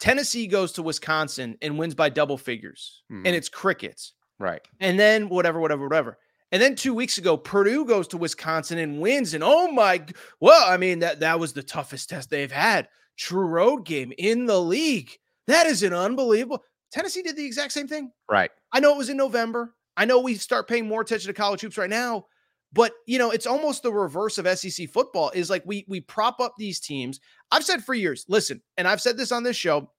Tennessee 0.00 0.46
goes 0.46 0.72
to 0.72 0.82
Wisconsin 0.82 1.56
and 1.62 1.78
wins 1.78 1.94
by 1.94 2.08
double 2.08 2.38
figures, 2.38 3.02
hmm. 3.08 3.26
and 3.26 3.34
it's 3.34 3.48
crickets. 3.48 4.12
Right. 4.38 4.60
And 4.80 4.98
then 4.98 5.28
whatever, 5.28 5.60
whatever, 5.60 5.84
whatever. 5.84 6.18
And 6.50 6.62
then 6.62 6.76
two 6.76 6.94
weeks 6.94 7.18
ago, 7.18 7.36
Purdue 7.36 7.84
goes 7.84 8.08
to 8.08 8.16
Wisconsin 8.16 8.78
and 8.78 9.00
wins. 9.00 9.34
And 9.34 9.44
oh 9.44 9.70
my, 9.70 10.04
well, 10.40 10.64
I 10.66 10.76
mean, 10.76 11.00
that, 11.00 11.20
that 11.20 11.38
was 11.38 11.52
the 11.52 11.62
toughest 11.62 12.08
test 12.08 12.30
they've 12.30 12.50
had. 12.50 12.88
True 13.16 13.46
road 13.46 13.84
game 13.84 14.12
in 14.16 14.46
the 14.46 14.60
league. 14.60 15.10
That 15.46 15.66
is 15.66 15.82
an 15.82 15.92
unbelievable. 15.92 16.62
Tennessee 16.92 17.22
did 17.22 17.36
the 17.36 17.44
exact 17.44 17.72
same 17.72 17.88
thing. 17.88 18.12
Right. 18.30 18.50
I 18.72 18.80
know 18.80 18.94
it 18.94 18.98
was 18.98 19.10
in 19.10 19.16
November. 19.16 19.74
I 19.96 20.04
know 20.04 20.20
we 20.20 20.34
start 20.34 20.68
paying 20.68 20.86
more 20.86 21.00
attention 21.00 21.28
to 21.28 21.34
college 21.34 21.60
hoops 21.60 21.76
right 21.76 21.90
now, 21.90 22.26
but 22.72 22.92
you 23.06 23.18
know, 23.18 23.30
it's 23.30 23.46
almost 23.46 23.82
the 23.82 23.92
reverse 23.92 24.38
of 24.38 24.58
SEC 24.58 24.88
football 24.90 25.30
is 25.34 25.50
like 25.50 25.64
we 25.66 25.84
we 25.88 26.00
prop 26.00 26.38
up 26.40 26.54
these 26.56 26.80
teams. 26.80 27.18
I've 27.50 27.64
said 27.64 27.82
for 27.82 27.94
years, 27.94 28.24
listen, 28.28 28.62
and 28.76 28.86
I've 28.86 29.00
said 29.00 29.16
this 29.16 29.32
on 29.32 29.42
this 29.42 29.56
show. 29.56 29.90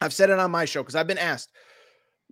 I've 0.00 0.14
said 0.14 0.30
it 0.30 0.38
on 0.38 0.50
my 0.50 0.64
show 0.64 0.82
because 0.82 0.94
I've 0.94 1.06
been 1.06 1.18
asked, 1.18 1.52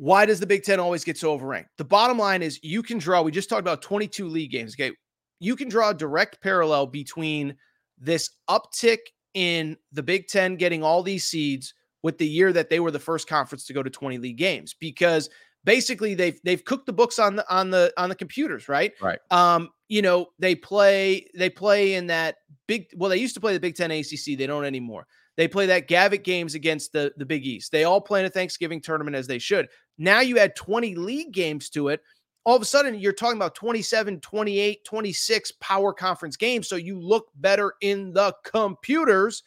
why 0.01 0.25
does 0.25 0.41
the 0.41 0.47
Big 0.47 0.63
Ten 0.63 0.81
always 0.81 1.05
get 1.05 1.19
so 1.19 1.39
overranked? 1.39 1.67
The 1.77 1.85
bottom 1.85 2.19
line 2.19 2.41
is 2.41 2.59
you 2.63 2.83
can 2.83 2.97
draw, 2.97 3.21
we 3.21 3.31
just 3.31 3.51
talked 3.51 3.61
about 3.61 3.83
22 3.83 4.29
league 4.29 4.51
games. 4.51 4.75
Okay. 4.75 4.97
You 5.41 5.55
can 5.55 5.69
draw 5.69 5.91
a 5.91 5.95
direct 5.95 6.41
parallel 6.41 6.87
between 6.87 7.55
this 7.99 8.31
uptick 8.49 9.01
in 9.35 9.77
the 9.93 10.03
Big 10.03 10.27
Ten 10.29 10.57
getting 10.57 10.83
all 10.83 11.03
these 11.03 11.25
seeds 11.25 11.75
with 12.03 12.17
the 12.17 12.27
year 12.27 12.51
that 12.51 12.71
they 12.71 12.81
were 12.81 12.91
the 12.91 12.99
first 12.99 13.29
conference 13.29 13.67
to 13.67 13.75
go 13.75 13.83
to 13.83 13.91
20 13.91 14.17
league 14.17 14.39
games 14.39 14.75
because 14.81 15.29
basically 15.65 16.15
they've 16.15 16.41
they've 16.45 16.65
cooked 16.65 16.87
the 16.87 16.95
books 16.95 17.19
on 17.19 17.37
the 17.37 17.55
on 17.55 17.69
the 17.71 17.93
on 17.99 18.09
the 18.09 18.15
computers, 18.15 18.71
right? 18.71 18.93
Right. 19.03 19.19
Um, 19.31 19.69
you 19.89 20.01
know, 20.01 20.29
they 20.39 20.55
play 20.55 21.27
they 21.35 21.51
play 21.51 21.93
in 21.93 22.07
that 22.07 22.37
big 22.67 22.87
well, 22.97 23.11
they 23.11 23.19
used 23.19 23.35
to 23.35 23.41
play 23.41 23.53
the 23.53 23.61
Big 23.61 23.75
Ten 23.75 23.91
ACC, 23.91 24.39
they 24.39 24.47
don't 24.47 24.65
anymore. 24.65 25.07
They 25.37 25.49
play 25.49 25.67
that 25.67 25.89
Gavitt 25.89 26.25
games 26.25 26.55
against 26.55 26.93
the, 26.93 27.13
the 27.17 27.25
Big 27.25 27.47
East. 27.47 27.73
They 27.73 27.85
all 27.85 28.01
play 28.01 28.21
in 28.21 28.27
a 28.27 28.31
Thanksgiving 28.31 28.81
tournament 28.81 29.17
as 29.17 29.27
they 29.27 29.39
should. 29.39 29.69
Now 29.99 30.21
you 30.21 30.39
add 30.39 30.57
20 30.57 30.95
league 30.97 31.33
games 31.33 31.71
to 31.71 31.89
it. 31.89 32.01
All 32.45 32.57
of 32.57 32.63
a 32.63 32.67
sudden, 32.67 32.99
you're 32.99 33.13
talking 33.13 33.37
about 33.37 33.55
27, 33.55 34.21
28, 34.21 34.85
26 34.85 35.53
power 35.61 35.93
conference 35.93 36.37
games. 36.37 36.69
So 36.69 36.77
you 36.77 36.99
look 36.99 37.29
better 37.37 37.75
in 37.81 38.13
the 38.13 38.35
computers. 38.45 39.43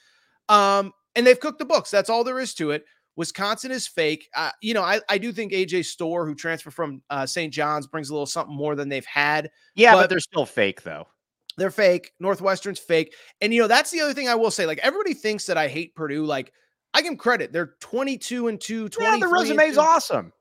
Um, 0.47 0.93
and 1.15 1.25
they've 1.25 1.39
cooked 1.39 1.59
the 1.59 1.65
books. 1.65 1.89
That's 1.91 2.09
all 2.09 2.23
there 2.23 2.39
is 2.39 2.53
to 2.55 2.71
it. 2.71 2.85
Wisconsin 3.15 3.71
is 3.71 3.87
fake. 3.87 4.29
Uh, 4.35 4.51
you 4.61 4.73
know, 4.73 4.81
I, 4.81 4.99
I 5.09 5.17
do 5.17 5.31
think 5.31 5.51
AJ 5.51 5.85
Storr, 5.85 6.25
who 6.25 6.33
transferred 6.33 6.73
from 6.73 7.01
uh, 7.09 7.25
St. 7.25 7.53
John's, 7.53 7.87
brings 7.87 8.09
a 8.09 8.13
little 8.13 8.25
something 8.25 8.55
more 8.55 8.75
than 8.75 8.89
they've 8.89 9.05
had. 9.05 9.51
Yeah, 9.75 9.93
but, 9.93 10.01
but 10.01 10.09
they're 10.09 10.19
still 10.19 10.45
fake, 10.45 10.81
though. 10.81 11.07
They're 11.57 11.71
fake. 11.71 12.11
Northwestern's 12.19 12.79
fake. 12.79 13.13
And 13.41 13.53
you 13.53 13.61
know, 13.61 13.67
that's 13.67 13.91
the 13.91 14.01
other 14.01 14.13
thing 14.13 14.27
I 14.27 14.35
will 14.35 14.51
say. 14.51 14.65
Like 14.65 14.79
everybody 14.79 15.13
thinks 15.13 15.45
that 15.45 15.57
I 15.57 15.67
hate 15.67 15.95
Purdue. 15.95 16.25
Like 16.25 16.51
I 16.93 17.01
give 17.01 17.11
them 17.11 17.17
credit. 17.17 17.51
They're 17.51 17.75
22 17.79 18.47
and 18.47 18.59
2, 18.59 18.89
20. 18.89 19.11
Yeah, 19.11 19.17
the 19.17 19.27
resume's 19.27 19.77
awesome. 19.77 20.31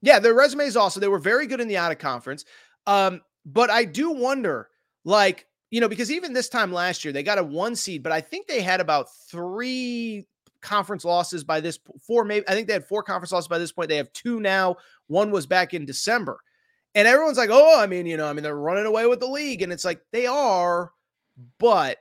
Yeah, 0.00 0.18
their 0.18 0.34
resume 0.34 0.64
is 0.64 0.76
awesome. 0.76 1.00
They 1.00 1.08
were 1.08 1.18
very 1.18 1.46
good 1.46 1.60
in 1.60 1.68
the 1.68 1.76
out 1.76 1.92
of 1.92 1.98
conference. 1.98 2.44
Um, 2.86 3.20
but 3.44 3.70
I 3.70 3.84
do 3.84 4.10
wonder, 4.10 4.68
like, 5.04 5.46
you 5.70 5.80
know, 5.80 5.88
because 5.88 6.10
even 6.10 6.32
this 6.32 6.48
time 6.48 6.72
last 6.72 7.04
year, 7.04 7.12
they 7.12 7.22
got 7.22 7.38
a 7.38 7.42
one 7.42 7.74
seed, 7.74 8.02
but 8.02 8.12
I 8.12 8.20
think 8.20 8.46
they 8.46 8.62
had 8.62 8.80
about 8.80 9.08
three 9.30 10.26
conference 10.60 11.04
losses 11.04 11.44
by 11.44 11.60
this 11.60 11.78
four, 12.06 12.24
maybe 12.24 12.46
I 12.48 12.52
think 12.52 12.66
they 12.66 12.72
had 12.72 12.86
four 12.86 13.02
conference 13.02 13.32
losses 13.32 13.48
by 13.48 13.58
this 13.58 13.72
point. 13.72 13.88
They 13.88 13.96
have 13.96 14.12
two 14.12 14.40
now. 14.40 14.76
One 15.06 15.30
was 15.30 15.46
back 15.46 15.74
in 15.74 15.84
December. 15.84 16.38
And 16.94 17.06
everyone's 17.06 17.38
like, 17.38 17.50
oh, 17.52 17.80
I 17.80 17.86
mean, 17.86 18.06
you 18.06 18.16
know, 18.16 18.26
I 18.26 18.32
mean, 18.32 18.42
they're 18.42 18.56
running 18.56 18.86
away 18.86 19.06
with 19.06 19.20
the 19.20 19.26
league. 19.26 19.62
And 19.62 19.72
it's 19.72 19.84
like, 19.84 20.00
they 20.12 20.26
are, 20.26 20.92
but 21.58 21.98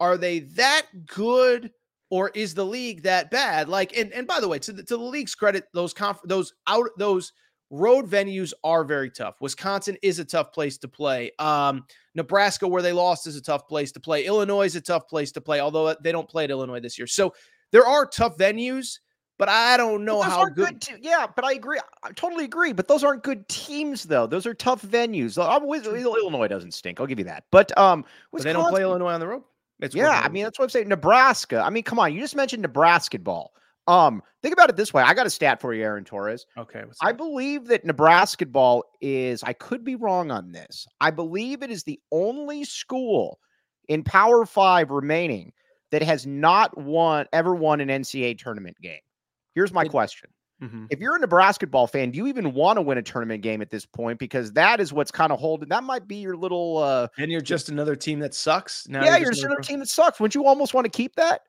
are 0.00 0.16
they 0.16 0.40
that 0.40 0.86
good 1.06 1.70
or 2.10 2.30
is 2.30 2.54
the 2.54 2.64
league 2.66 3.02
that 3.04 3.30
bad? 3.30 3.68
Like, 3.68 3.96
and, 3.96 4.12
and 4.12 4.26
by 4.26 4.40
the 4.40 4.48
way, 4.48 4.58
to 4.60 4.72
the, 4.72 4.82
to 4.82 4.96
the 4.96 5.02
league's 5.02 5.34
credit, 5.34 5.64
those 5.72 5.94
conf- 5.94 6.20
those 6.24 6.52
out 6.66 6.88
those 6.98 7.32
road 7.70 8.08
venues 8.08 8.52
are 8.62 8.84
very 8.84 9.10
tough. 9.10 9.40
Wisconsin 9.40 9.96
is 10.02 10.18
a 10.18 10.24
tough 10.24 10.52
place 10.52 10.78
to 10.78 10.88
play. 10.88 11.30
Um, 11.38 11.86
Nebraska, 12.14 12.68
where 12.68 12.82
they 12.82 12.92
lost, 12.92 13.26
is 13.26 13.36
a 13.36 13.42
tough 13.42 13.66
place 13.66 13.90
to 13.92 14.00
play. 14.00 14.26
Illinois 14.26 14.66
is 14.66 14.76
a 14.76 14.80
tough 14.80 15.08
place 15.08 15.32
to 15.32 15.40
play, 15.40 15.60
although 15.60 15.94
they 16.02 16.12
don't 16.12 16.28
play 16.28 16.44
at 16.44 16.50
Illinois 16.50 16.80
this 16.80 16.98
year. 16.98 17.06
So 17.06 17.34
there 17.72 17.86
are 17.86 18.06
tough 18.06 18.36
venues 18.36 18.98
but 19.38 19.48
I 19.48 19.76
don't 19.76 20.04
know 20.04 20.22
how 20.22 20.46
good. 20.46 20.80
good 20.80 20.98
yeah, 21.02 21.26
but 21.26 21.44
I 21.44 21.52
agree. 21.52 21.80
I 22.02 22.12
totally 22.12 22.44
agree. 22.44 22.72
But 22.72 22.88
those 22.88 23.02
aren't 23.02 23.22
good 23.22 23.48
teams, 23.48 24.04
though. 24.04 24.26
Those 24.26 24.46
are 24.46 24.54
tough 24.54 24.82
venues. 24.82 25.42
I'm 25.42 25.66
with, 25.66 25.86
Illinois 25.86 26.48
doesn't 26.48 26.72
stink. 26.72 27.00
I'll 27.00 27.06
give 27.06 27.18
you 27.18 27.24
that. 27.24 27.44
But 27.50 27.76
um, 27.76 28.04
but 28.32 28.42
they 28.42 28.52
don't 28.52 28.70
play 28.70 28.82
Illinois 28.82 29.12
on 29.12 29.20
the 29.20 29.26
road. 29.26 29.42
It's 29.80 29.94
yeah, 29.94 30.22
I 30.24 30.28
mean 30.28 30.44
that's 30.44 30.58
what 30.58 30.66
I'm 30.66 30.70
saying. 30.70 30.88
Nebraska. 30.88 31.60
I 31.60 31.70
mean, 31.70 31.82
come 31.82 31.98
on. 31.98 32.14
You 32.14 32.20
just 32.20 32.36
mentioned 32.36 32.62
Nebraska 32.62 33.18
ball. 33.18 33.52
Um, 33.86 34.22
think 34.40 34.54
about 34.54 34.70
it 34.70 34.76
this 34.76 34.94
way. 34.94 35.02
I 35.02 35.12
got 35.12 35.26
a 35.26 35.30
stat 35.30 35.60
for 35.60 35.74
you, 35.74 35.82
Aaron 35.82 36.04
Torres. 36.04 36.46
Okay. 36.56 36.84
I 37.02 37.12
believe 37.12 37.66
that 37.66 37.84
Nebraska 37.84 38.46
ball 38.46 38.84
is. 39.00 39.42
I 39.42 39.52
could 39.52 39.84
be 39.84 39.96
wrong 39.96 40.30
on 40.30 40.52
this. 40.52 40.86
I 41.00 41.10
believe 41.10 41.62
it 41.62 41.70
is 41.70 41.82
the 41.82 42.00
only 42.12 42.64
school 42.64 43.40
in 43.88 44.04
Power 44.04 44.46
Five 44.46 44.90
remaining 44.90 45.52
that 45.90 46.02
has 46.02 46.26
not 46.26 46.76
won 46.78 47.26
ever 47.32 47.54
won 47.54 47.80
an 47.80 47.88
NCAA 47.88 48.38
tournament 48.38 48.76
game. 48.80 49.00
Here's 49.54 49.72
my 49.72 49.82
it, 49.82 49.90
question. 49.90 50.30
Mm-hmm. 50.62 50.86
If 50.90 51.00
you're 51.00 51.16
a 51.16 51.18
Nebraska 51.18 51.66
ball 51.66 51.86
fan, 51.86 52.10
do 52.10 52.18
you 52.18 52.26
even 52.26 52.54
want 52.54 52.76
to 52.76 52.82
win 52.82 52.96
a 52.96 53.02
tournament 53.02 53.42
game 53.42 53.60
at 53.60 53.70
this 53.70 53.84
point? 53.84 54.18
Because 54.18 54.52
that 54.52 54.80
is 54.80 54.92
what's 54.92 55.10
kind 55.10 55.32
of 55.32 55.40
holding. 55.40 55.68
That 55.68 55.84
might 55.84 56.06
be 56.06 56.16
your 56.16 56.36
little. 56.36 56.78
uh 56.78 57.08
And 57.18 57.30
you're 57.30 57.40
just 57.40 57.68
another 57.68 57.96
team 57.96 58.20
that 58.20 58.34
sucks. 58.34 58.88
Now 58.88 59.04
yeah, 59.04 59.16
you're 59.16 59.32
just, 59.32 59.44
another 59.44 59.60
team 59.60 59.80
that 59.80 59.88
sucks. 59.88 60.20
Wouldn't 60.20 60.34
you 60.34 60.46
almost 60.46 60.72
want 60.72 60.84
to 60.84 60.90
keep 60.90 61.16
that? 61.16 61.42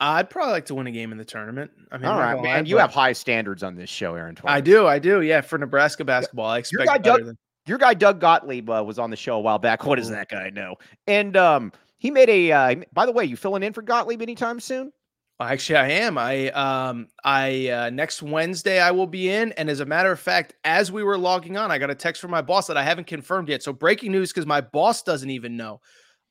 I'd 0.00 0.28
probably 0.28 0.52
like 0.52 0.66
to 0.66 0.74
win 0.74 0.88
a 0.88 0.90
game 0.90 1.12
in 1.12 1.18
the 1.18 1.24
tournament. 1.24 1.70
I 1.92 1.98
mean, 1.98 2.06
all 2.06 2.18
right, 2.18 2.42
man. 2.42 2.66
You 2.66 2.78
have 2.78 2.92
high 2.92 3.12
standards 3.12 3.62
on 3.62 3.76
this 3.76 3.88
show, 3.88 4.16
Aaron. 4.16 4.36
I 4.44 4.60
do, 4.60 4.86
I 4.88 4.98
do. 4.98 5.22
Yeah, 5.22 5.40
for 5.40 5.56
Nebraska 5.56 6.04
basketball, 6.04 6.46
I 6.46 6.58
expect 6.58 6.84
your 6.84 6.86
guy, 6.86 6.98
Doug, 6.98 7.24
than... 7.24 7.38
your 7.66 7.78
guy 7.78 7.94
Doug 7.94 8.20
Gottlieb 8.20 8.68
uh, 8.68 8.82
was 8.84 8.98
on 8.98 9.10
the 9.10 9.16
show 9.16 9.36
a 9.36 9.40
while 9.40 9.60
back. 9.60 9.86
What 9.86 9.96
does 9.96 10.10
that 10.10 10.28
guy 10.28 10.50
know? 10.50 10.74
And 11.06 11.36
um, 11.36 11.72
he 11.96 12.10
made 12.10 12.28
a. 12.28 12.50
Uh, 12.50 12.74
by 12.92 13.06
the 13.06 13.12
way, 13.12 13.24
you 13.24 13.36
filling 13.36 13.62
in 13.62 13.72
for 13.72 13.82
Gottlieb 13.82 14.20
anytime 14.20 14.58
soon? 14.58 14.92
Actually, 15.40 15.76
I 15.76 15.88
am. 15.90 16.16
I 16.16 16.48
um 16.50 17.08
I 17.24 17.68
uh, 17.68 17.90
next 17.90 18.22
Wednesday 18.22 18.80
I 18.80 18.92
will 18.92 19.06
be 19.06 19.30
in, 19.30 19.52
and 19.52 19.68
as 19.68 19.80
a 19.80 19.84
matter 19.84 20.12
of 20.12 20.20
fact, 20.20 20.54
as 20.62 20.92
we 20.92 21.02
were 21.02 21.18
logging 21.18 21.56
on, 21.56 21.72
I 21.72 21.78
got 21.78 21.90
a 21.90 21.94
text 21.94 22.22
from 22.22 22.30
my 22.30 22.40
boss 22.40 22.68
that 22.68 22.76
I 22.76 22.84
haven't 22.84 23.08
confirmed 23.08 23.48
yet. 23.48 23.62
So 23.62 23.72
breaking 23.72 24.12
news 24.12 24.32
because 24.32 24.46
my 24.46 24.60
boss 24.60 25.02
doesn't 25.02 25.30
even 25.30 25.56
know. 25.56 25.80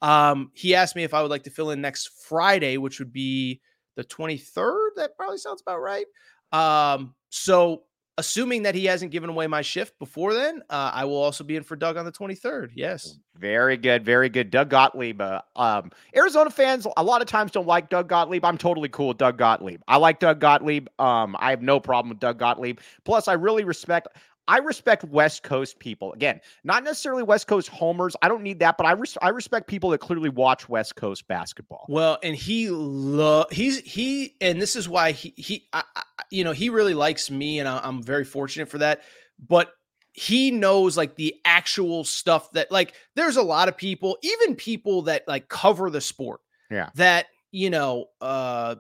Um, 0.02 0.52
he 0.54 0.74
asked 0.74 0.96
me 0.96 1.04
if 1.04 1.14
I 1.14 1.22
would 1.22 1.32
like 1.32 1.44
to 1.44 1.50
fill 1.50 1.72
in 1.72 1.82
next 1.82 2.12
Friday, 2.28 2.78
which 2.78 3.00
would 3.00 3.12
be 3.12 3.62
the 3.96 4.04
23rd. 4.06 4.90
That 4.96 5.16
probably 5.18 5.38
sounds 5.38 5.62
about 5.62 5.80
right. 5.80 6.06
Um, 6.52 7.14
so 7.30 7.84
assuming 8.18 8.64
that 8.64 8.76
he 8.76 8.86
hasn't 8.86 9.12
given 9.12 9.30
away 9.30 9.48
my 9.48 9.62
shift 9.62 9.98
before 10.00 10.34
then, 10.34 10.62
uh, 10.70 10.92
I 10.94 11.06
will 11.06 11.22
also 11.22 11.44
be 11.44 11.56
in 11.56 11.64
for 11.64 11.76
Doug 11.76 11.98
on 11.98 12.06
the 12.06 12.12
23rd. 12.12 12.72
Yes. 12.76 13.18
Very 13.38 13.78
good. 13.78 14.06
Very 14.06 14.30
good. 14.30 14.52
Doug 14.52 14.70
Gottlieb. 14.70 15.20
Uh, 15.20 15.42
um, 15.56 15.92
Arizona 16.16 16.50
fans 16.50 16.86
a 16.96 17.04
lot 17.04 17.22
of 17.22 17.28
times 17.28 17.52
don't 17.52 17.68
like 17.68 17.90
Doug 17.90 18.08
Gottlieb. 18.08 18.46
I'm 18.46 18.58
totally 18.58 18.90
cool 18.90 19.10
with 19.10 19.18
Doug 19.18 19.38
Gottlieb. 19.38 19.82
I 19.88 19.98
like 19.98 20.20
Doug 20.20 20.40
Gottlieb. 20.40 20.88
Um, 21.00 21.36
I 21.40 21.50
have 21.50 21.62
no 21.62 21.80
problem 21.80 22.10
with 22.10 22.20
Doug 22.20 22.38
Gottlieb. 22.38 22.80
Plus, 23.04 23.28
I 23.28 23.34
really 23.34 23.64
respect. 23.64 24.08
I 24.48 24.58
respect 24.58 25.04
West 25.06 25.44
Coast 25.44 25.80
people. 25.80 26.14
Again, 26.14 26.42
not 26.64 26.84
necessarily 26.84 27.24
West 27.24 27.48
Coast 27.48 27.70
homers. 27.70 28.16
I 28.22 28.28
don't 28.28 28.44
need 28.44 28.60
that, 28.60 28.78
but 28.78 28.86
I 28.86 28.92
res- 28.92 29.18
I 29.22 29.30
respect 29.30 29.68
people 29.68 29.92
that 29.92 30.00
clearly 30.00 30.30
watch 30.30 30.68
West 30.68 30.96
Coast 30.96 31.28
basketball. 31.28 31.86
Well, 31.88 32.18
and 32.22 32.36
he 32.36 32.70
love 32.70 33.48
he's 33.52 33.80
he 33.80 34.36
and 34.42 34.62
this 34.62 34.76
is 34.76 34.90
why 34.90 35.12
he 35.12 35.34
he 35.38 35.68
I, 35.72 35.84
I, 35.96 36.04
you 36.30 36.44
know 36.44 36.52
he 36.52 36.70
really 36.70 36.94
likes 36.94 37.32
me, 37.32 37.60
and 37.60 37.70
I, 37.70 37.80
I'm 37.84 38.04
very 38.04 38.26
fortunate 38.26 38.70
for 38.70 38.80
that. 38.80 39.02
But 39.40 39.72
he 40.12 40.52
knows 40.52 40.98
like 40.98 41.16
the 41.16 41.36
actual 41.46 42.04
stuff 42.04 42.52
that 42.52 42.72
like 42.72 42.94
there's 43.16 43.38
a 43.38 43.42
lot 43.42 43.70
of 43.70 43.78
people, 43.78 44.18
even 44.22 44.56
people 44.56 45.04
that 45.04 45.28
like 45.28 45.48
cover 45.48 45.90
the 45.90 46.02
sport, 46.02 46.42
yeah, 46.70 46.90
that 46.96 47.28
you 47.52 47.70
know, 47.70 48.08
uh, 48.20 48.76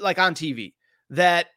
like 0.00 0.18
on 0.18 0.34
TV 0.34 0.72
that 1.10 1.48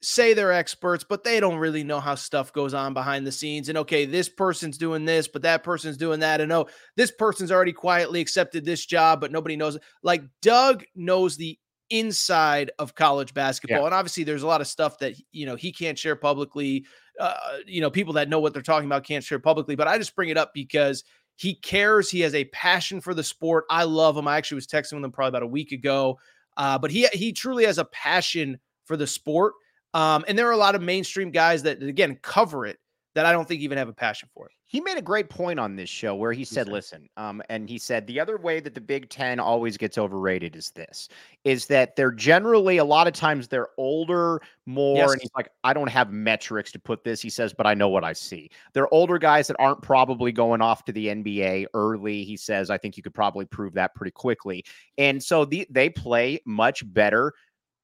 say 0.00 0.32
they're 0.32 0.52
experts, 0.52 1.04
but 1.04 1.24
they 1.24 1.40
don't 1.40 1.58
really 1.58 1.82
know 1.82 2.00
how 2.00 2.14
stuff 2.14 2.52
goes 2.52 2.74
on 2.74 2.94
behind 2.94 3.26
the 3.26 3.32
scenes. 3.32 3.68
And 3.68 3.78
okay, 3.78 4.04
this 4.04 4.28
person's 4.28 4.78
doing 4.78 5.04
this, 5.04 5.26
but 5.26 5.42
that 5.42 5.64
person's 5.64 5.96
doing 5.96 6.20
that. 6.20 6.40
And 6.40 6.52
oh, 6.52 6.68
this 6.96 7.10
person's 7.10 7.50
already 7.50 7.72
quietly 7.72 8.20
accepted 8.20 8.64
this 8.64 8.86
job, 8.86 9.20
but 9.20 9.32
nobody 9.32 9.56
knows. 9.56 9.78
Like 10.02 10.22
Doug 10.40 10.84
knows 10.94 11.36
the 11.36 11.58
inside 11.90 12.70
of 12.78 12.94
college 12.94 13.34
basketball. 13.34 13.80
Yeah. 13.80 13.86
And 13.86 13.94
obviously, 13.94 14.24
there's 14.24 14.42
a 14.42 14.46
lot 14.46 14.60
of 14.60 14.66
stuff 14.66 14.98
that, 14.98 15.14
you 15.32 15.46
know, 15.46 15.56
he 15.56 15.72
can't 15.72 15.98
share 15.98 16.16
publicly. 16.16 16.84
Uh, 17.18 17.34
you 17.66 17.80
know, 17.80 17.90
people 17.90 18.12
that 18.14 18.28
know 18.28 18.38
what 18.38 18.52
they're 18.52 18.62
talking 18.62 18.86
about 18.86 19.04
can't 19.04 19.24
share 19.24 19.40
publicly. 19.40 19.74
But 19.74 19.88
I 19.88 19.98
just 19.98 20.14
bring 20.14 20.28
it 20.28 20.38
up 20.38 20.52
because 20.54 21.02
he 21.34 21.54
cares. 21.54 22.10
He 22.10 22.20
has 22.20 22.34
a 22.34 22.44
passion 22.46 23.00
for 23.00 23.14
the 23.14 23.24
sport. 23.24 23.64
I 23.70 23.84
love 23.84 24.16
him. 24.16 24.28
I 24.28 24.36
actually 24.36 24.56
was 24.56 24.66
texting 24.66 24.94
with 24.94 25.04
him 25.04 25.12
probably 25.12 25.30
about 25.30 25.42
a 25.42 25.48
week 25.48 25.72
ago. 25.72 26.18
Uh, 26.56 26.78
but 26.78 26.90
he 26.90 27.08
he 27.12 27.32
truly 27.32 27.64
has 27.64 27.78
a 27.78 27.84
passion 27.86 28.58
for 28.84 28.96
the 28.96 29.06
sport. 29.06 29.54
Um, 29.94 30.24
and 30.28 30.38
there 30.38 30.46
are 30.48 30.52
a 30.52 30.58
lot 30.58 30.74
of 30.74 30.82
mainstream 30.82 31.30
guys 31.30 31.62
that, 31.62 31.82
again, 31.82 32.18
cover 32.22 32.66
it 32.66 32.78
that 33.14 33.26
I 33.26 33.32
don't 33.32 33.48
think 33.48 33.62
even 33.62 33.78
have 33.78 33.88
a 33.88 33.92
passion 33.92 34.28
for 34.32 34.46
it. 34.46 34.52
He 34.66 34.80
made 34.80 34.98
a 34.98 35.02
great 35.02 35.28
point 35.30 35.58
on 35.58 35.74
this 35.74 35.88
show 35.88 36.14
where 36.14 36.32
he 36.32 36.44
said, 36.44 36.68
listen, 36.68 37.08
um, 37.16 37.42
and 37.48 37.68
he 37.68 37.78
said 37.78 38.06
the 38.06 38.20
other 38.20 38.36
way 38.36 38.60
that 38.60 38.74
the 38.74 38.80
Big 38.80 39.08
Ten 39.08 39.40
always 39.40 39.76
gets 39.76 39.98
overrated 39.98 40.54
is 40.54 40.70
this 40.70 41.08
is 41.42 41.66
that 41.66 41.96
they're 41.96 42.12
generally 42.12 42.76
a 42.76 42.84
lot 42.84 43.06
of 43.08 43.14
times 43.14 43.48
they're 43.48 43.70
older, 43.78 44.40
more, 44.66 44.98
yes. 44.98 45.12
and 45.12 45.20
he's 45.22 45.30
like, 45.34 45.48
I 45.64 45.72
don't 45.72 45.88
have 45.88 46.12
metrics 46.12 46.70
to 46.72 46.78
put 46.78 47.02
this. 47.02 47.20
He 47.20 47.30
says, 47.30 47.54
but 47.54 47.66
I 47.66 47.72
know 47.72 47.88
what 47.88 48.04
I 48.04 48.12
see. 48.12 48.50
They're 48.74 48.92
older 48.92 49.18
guys 49.18 49.48
that 49.48 49.56
aren't 49.58 49.82
probably 49.82 50.30
going 50.30 50.60
off 50.60 50.84
to 50.84 50.92
the 50.92 51.06
NBA 51.08 51.66
early. 51.72 52.22
He 52.22 52.36
says, 52.36 52.68
I 52.68 52.76
think 52.76 52.96
you 52.96 53.02
could 53.02 53.14
probably 53.14 53.46
prove 53.46 53.72
that 53.74 53.94
pretty 53.94 54.12
quickly. 54.12 54.64
And 54.98 55.20
so 55.20 55.44
the, 55.44 55.66
they 55.70 55.88
play 55.88 56.40
much 56.44 56.84
better 56.92 57.32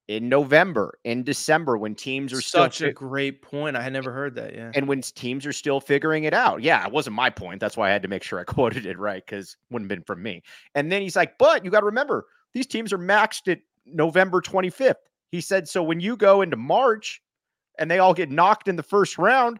in 0.07 0.29
November, 0.29 0.99
in 1.03 1.23
December, 1.23 1.77
when 1.77 1.95
teams 1.95 2.31
are 2.31 2.41
such 2.41 2.75
still, 2.75 2.89
a 2.89 2.93
great 2.93 3.41
point. 3.41 3.75
I 3.75 3.81
had 3.81 3.93
never 3.93 4.11
heard 4.11 4.35
that. 4.35 4.53
Yeah. 4.53 4.71
And 4.75 4.87
when 4.87 5.01
teams 5.01 5.45
are 5.45 5.53
still 5.53 5.79
figuring 5.79 6.25
it 6.25 6.33
out. 6.33 6.61
Yeah, 6.61 6.85
it 6.85 6.91
wasn't 6.91 7.15
my 7.15 7.29
point. 7.29 7.59
That's 7.59 7.75
why 7.75 7.89
I 7.89 7.91
had 7.91 8.03
to 8.03 8.07
make 8.07 8.21
sure 8.21 8.39
I 8.39 8.43
quoted 8.45 8.85
it 8.85 8.99
right 8.99 9.25
because 9.25 9.57
wouldn't 9.71 9.89
have 9.89 9.97
been 9.97 10.03
from 10.03 10.21
me. 10.21 10.43
And 10.75 10.91
then 10.91 11.01
he's 11.01 11.15
like, 11.15 11.37
but 11.37 11.65
you 11.65 11.71
got 11.71 11.79
to 11.79 11.87
remember, 11.87 12.27
these 12.53 12.67
teams 12.67 12.93
are 12.93 12.99
maxed 12.99 13.51
at 13.51 13.59
November 13.85 14.41
25th. 14.41 14.95
He 15.31 15.41
said, 15.41 15.67
so 15.67 15.81
when 15.81 15.99
you 15.99 16.15
go 16.15 16.41
into 16.41 16.55
March 16.55 17.21
and 17.79 17.89
they 17.89 17.99
all 17.99 18.13
get 18.13 18.29
knocked 18.29 18.67
in 18.67 18.75
the 18.75 18.83
first 18.83 19.17
round, 19.17 19.59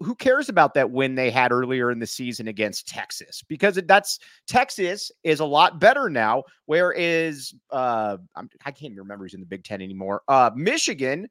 who 0.00 0.14
cares 0.14 0.48
about 0.48 0.74
that 0.74 0.90
win 0.90 1.14
they 1.14 1.30
had 1.30 1.52
earlier 1.52 1.90
in 1.90 1.98
the 1.98 2.06
season 2.06 2.48
against 2.48 2.86
Texas? 2.86 3.42
Because 3.48 3.80
that's 3.86 4.18
Texas 4.46 5.10
is 5.24 5.40
a 5.40 5.44
lot 5.44 5.80
better 5.80 6.10
now. 6.10 6.44
Whereas 6.66 7.54
uh, 7.70 8.16
I'm, 8.34 8.50
I 8.64 8.70
can 8.70 8.86
not 8.86 8.90
even 8.92 8.98
remember 8.98 9.24
who's 9.24 9.34
in 9.34 9.40
the 9.40 9.46
Big 9.46 9.64
Ten 9.64 9.80
anymore. 9.80 10.22
Uh, 10.28 10.50
Michigan 10.54 11.28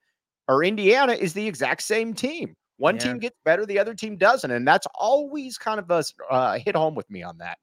or 0.47 0.63
Indiana 0.63 1.13
is 1.13 1.33
the 1.33 1.47
exact 1.47 1.83
same 1.83 2.13
team. 2.13 2.55
One 2.77 2.95
yeah. 2.95 3.01
team 3.01 3.19
gets 3.19 3.37
better, 3.45 3.65
the 3.65 3.79
other 3.79 3.93
team 3.93 4.17
doesn't, 4.17 4.51
and 4.51 4.67
that's 4.67 4.87
always 4.95 5.57
kind 5.57 5.79
of 5.79 5.89
a 5.89 6.03
uh, 6.29 6.59
hit 6.59 6.75
home 6.75 6.93
with 6.95 7.09
me 7.09 7.23
on 7.23 7.37
that. 7.37 7.57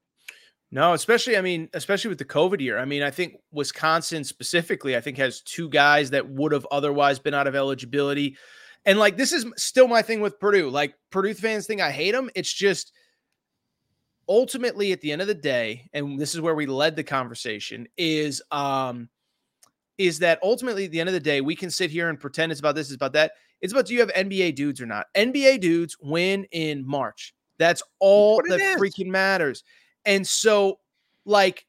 No, 0.70 0.94
especially 0.94 1.36
I 1.36 1.42
mean, 1.42 1.68
especially 1.74 2.08
with 2.08 2.18
the 2.18 2.24
COVID 2.24 2.60
year. 2.60 2.78
I 2.78 2.86
mean, 2.86 3.02
I 3.02 3.10
think 3.10 3.34
Wisconsin 3.52 4.24
specifically, 4.24 4.96
I 4.96 5.02
think 5.02 5.18
has 5.18 5.42
two 5.42 5.68
guys 5.68 6.10
that 6.10 6.30
would 6.30 6.52
have 6.52 6.66
otherwise 6.70 7.18
been 7.18 7.34
out 7.34 7.46
of 7.46 7.54
eligibility. 7.54 8.38
And 8.84 8.98
like 8.98 9.16
this 9.16 9.32
is 9.32 9.46
still 9.56 9.88
my 9.88 10.02
thing 10.02 10.20
with 10.20 10.40
Purdue. 10.40 10.70
Like 10.70 10.94
Purdue 11.10 11.34
fans 11.34 11.66
think 11.66 11.80
I 11.80 11.90
hate 11.90 12.12
them. 12.12 12.30
It's 12.34 12.52
just 12.52 12.92
ultimately 14.28 14.92
at 14.92 15.00
the 15.00 15.12
end 15.12 15.20
of 15.20 15.28
the 15.28 15.34
day, 15.34 15.88
and 15.92 16.18
this 16.18 16.34
is 16.34 16.40
where 16.40 16.54
we 16.54 16.66
led 16.66 16.96
the 16.96 17.04
conversation, 17.04 17.86
is 17.96 18.42
um 18.50 19.08
is 19.98 20.18
that 20.20 20.38
ultimately 20.42 20.86
at 20.86 20.90
the 20.90 21.00
end 21.00 21.08
of 21.08 21.12
the 21.12 21.20
day, 21.20 21.40
we 21.40 21.54
can 21.54 21.70
sit 21.70 21.90
here 21.90 22.08
and 22.08 22.18
pretend 22.18 22.50
it's 22.50 22.60
about 22.60 22.74
this, 22.74 22.88
it's 22.88 22.96
about 22.96 23.12
that. 23.12 23.32
It's 23.60 23.72
about 23.72 23.86
do 23.86 23.94
you 23.94 24.00
have 24.00 24.12
NBA 24.12 24.56
dudes 24.56 24.80
or 24.80 24.86
not? 24.86 25.06
NBA 25.14 25.60
dudes 25.60 25.96
win 26.00 26.44
in 26.50 26.86
March. 26.86 27.34
That's 27.58 27.82
all 28.00 28.42
that 28.48 28.78
freaking 28.78 29.06
matters. 29.06 29.62
And 30.04 30.26
so, 30.26 30.80
like, 31.24 31.64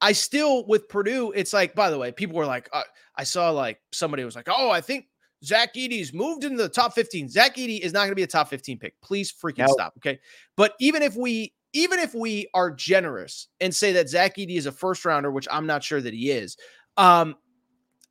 I 0.00 0.12
still 0.12 0.64
with 0.66 0.88
Purdue, 0.88 1.32
it's 1.34 1.52
like, 1.52 1.74
by 1.74 1.90
the 1.90 1.98
way, 1.98 2.12
people 2.12 2.36
were 2.36 2.46
like, 2.46 2.68
uh, 2.72 2.82
I 3.16 3.24
saw 3.24 3.50
like 3.50 3.80
somebody 3.92 4.24
was 4.24 4.36
like, 4.36 4.48
oh, 4.48 4.70
I 4.70 4.80
think 4.80 5.06
Zach 5.44 5.74
Edey's 5.74 6.12
moved 6.12 6.44
into 6.44 6.62
the 6.62 6.68
top 6.68 6.94
15. 6.94 7.28
Zach 7.28 7.56
Edey 7.56 7.80
is 7.80 7.92
not 7.92 8.00
going 8.00 8.10
to 8.10 8.16
be 8.16 8.22
a 8.22 8.26
top 8.26 8.48
15 8.48 8.78
pick. 8.78 9.00
Please 9.02 9.32
freaking 9.32 9.58
nope. 9.58 9.70
stop. 9.70 9.94
Okay. 9.98 10.18
But 10.56 10.74
even 10.80 11.02
if 11.02 11.14
we 11.14 11.52
even 11.72 11.98
if 11.98 12.14
we 12.14 12.48
are 12.54 12.70
generous 12.70 13.48
and 13.60 13.74
say 13.74 13.92
that 13.92 14.08
Zach 14.08 14.36
Edey 14.36 14.56
is 14.56 14.66
a 14.66 14.72
first 14.72 15.04
rounder, 15.04 15.30
which 15.30 15.46
I'm 15.50 15.66
not 15.66 15.84
sure 15.84 16.00
that 16.00 16.14
he 16.14 16.30
is, 16.30 16.56
um, 16.96 17.36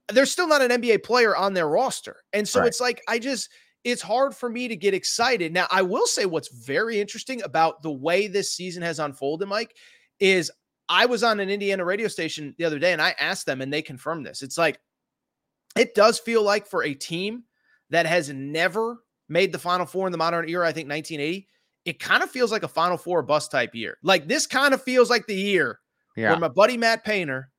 there's 0.10 0.32
still 0.32 0.48
not 0.48 0.62
an 0.62 0.70
NBA 0.70 1.04
player 1.04 1.36
on 1.36 1.54
their 1.54 1.68
roster. 1.68 2.18
And 2.32 2.48
so 2.48 2.60
right. 2.60 2.68
it's 2.68 2.80
like 2.80 3.02
I 3.08 3.18
just 3.18 3.50
it's 3.84 4.02
hard 4.02 4.36
for 4.36 4.50
me 4.50 4.68
to 4.68 4.76
get 4.76 4.94
excited. 4.94 5.54
Now, 5.54 5.68
I 5.70 5.84
will 5.84 6.08
say 6.08 6.26
what's 6.26 6.50
very 6.50 7.00
interesting 7.00 7.44
about 7.44 7.84
the 7.84 7.92
way 7.92 8.28
this 8.28 8.54
season 8.54 8.82
has 8.82 9.00
unfolded, 9.00 9.48
Mike, 9.48 9.76
is 10.20 10.52
I 10.90 11.06
was 11.06 11.24
on 11.24 11.40
an 11.40 11.50
Indiana 11.50 11.86
radio 11.86 12.08
station 12.08 12.56
the 12.58 12.66
other 12.66 12.80
day 12.80 12.94
and 12.94 13.02
I 13.02 13.16
asked 13.20 13.46
them 13.46 13.62
and 13.62 13.72
they 13.72 13.82
confirmed 13.82 14.26
this. 14.26 14.42
It's 14.42 14.58
like 14.58 14.80
it 15.76 15.96
does 15.96 16.20
feel 16.20 16.44
like 16.44 16.68
for 16.68 16.84
a 16.84 16.94
team 16.94 17.44
that 17.90 18.06
has 18.06 18.30
never 18.30 18.98
made 19.30 19.52
the 19.52 19.60
Final 19.60 19.86
Four 19.86 20.08
in 20.08 20.12
the 20.12 20.18
modern 20.18 20.50
era, 20.50 20.68
I 20.68 20.72
think 20.72 20.90
1980, 20.90 21.48
it 21.86 22.00
kind 22.00 22.24
of 22.24 22.30
feels 22.30 22.52
like 22.52 22.64
a 22.64 22.68
Final 22.68 22.98
Four 22.98 23.22
bust 23.22 23.52
type 23.52 23.76
year. 23.76 23.98
Like 24.04 24.28
this 24.28 24.48
kind 24.48 24.74
of 24.74 24.82
feels 24.82 25.10
like 25.10 25.28
the 25.28 25.36
year 25.36 25.80
yeah. 26.16 26.32
where 26.32 26.40
my 26.40 26.48
buddy 26.48 26.78
Matt 26.78 27.04
Painter, 27.04 27.50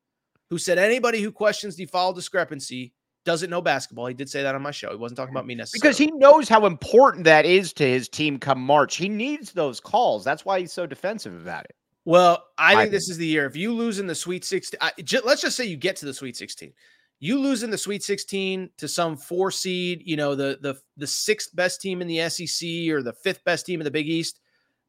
who 0.50 0.58
said 0.58 0.78
anybody 0.78 1.20
who 1.20 1.30
questions 1.30 1.76
the 1.76 1.86
foul 1.86 2.12
discrepancy 2.12 2.92
doesn't 3.24 3.50
know 3.50 3.60
basketball. 3.60 4.06
He 4.06 4.14
did 4.14 4.30
say 4.30 4.42
that 4.42 4.54
on 4.54 4.62
my 4.62 4.70
show. 4.70 4.90
He 4.90 4.96
wasn't 4.96 5.16
talking 5.16 5.34
about 5.34 5.46
me 5.46 5.54
necessarily. 5.56 5.82
Because 5.82 5.98
he 5.98 6.10
knows 6.12 6.48
how 6.48 6.64
important 6.64 7.24
that 7.24 7.44
is 7.44 7.72
to 7.74 7.84
his 7.84 8.08
team 8.08 8.38
come 8.38 8.60
March. 8.60 8.96
He 8.96 9.08
needs 9.08 9.52
those 9.52 9.80
calls. 9.80 10.24
That's 10.24 10.44
why 10.44 10.60
he's 10.60 10.72
so 10.72 10.86
defensive 10.86 11.34
about 11.34 11.64
it. 11.64 11.74
Well, 12.04 12.44
I, 12.56 12.66
I 12.66 12.68
think, 12.68 12.80
think 12.82 12.92
this 12.92 13.08
is 13.08 13.18
the 13.18 13.26
year. 13.26 13.46
If 13.46 13.56
you 13.56 13.74
lose 13.74 13.98
in 13.98 14.06
the 14.06 14.14
Sweet 14.14 14.44
16, 14.44 14.78
I, 14.80 14.92
j- 15.02 15.18
let's 15.24 15.42
just 15.42 15.56
say 15.56 15.64
you 15.64 15.76
get 15.76 15.96
to 15.96 16.06
the 16.06 16.14
Sweet 16.14 16.36
16 16.36 16.72
you 17.18 17.40
lose 17.40 17.62
in 17.62 17.70
the 17.70 17.78
Sweet 17.78 18.02
16 18.02 18.70
to 18.78 18.88
some 18.88 19.16
four 19.16 19.50
seed, 19.50 20.02
you 20.04 20.16
know, 20.16 20.34
the 20.34 20.58
the 20.60 20.78
the 20.96 21.06
sixth 21.06 21.54
best 21.54 21.80
team 21.80 22.02
in 22.02 22.08
the 22.08 22.28
SEC 22.28 22.68
or 22.90 23.02
the 23.02 23.14
fifth 23.22 23.42
best 23.44 23.66
team 23.66 23.80
in 23.80 23.84
the 23.84 23.90
Big 23.90 24.08
East. 24.08 24.40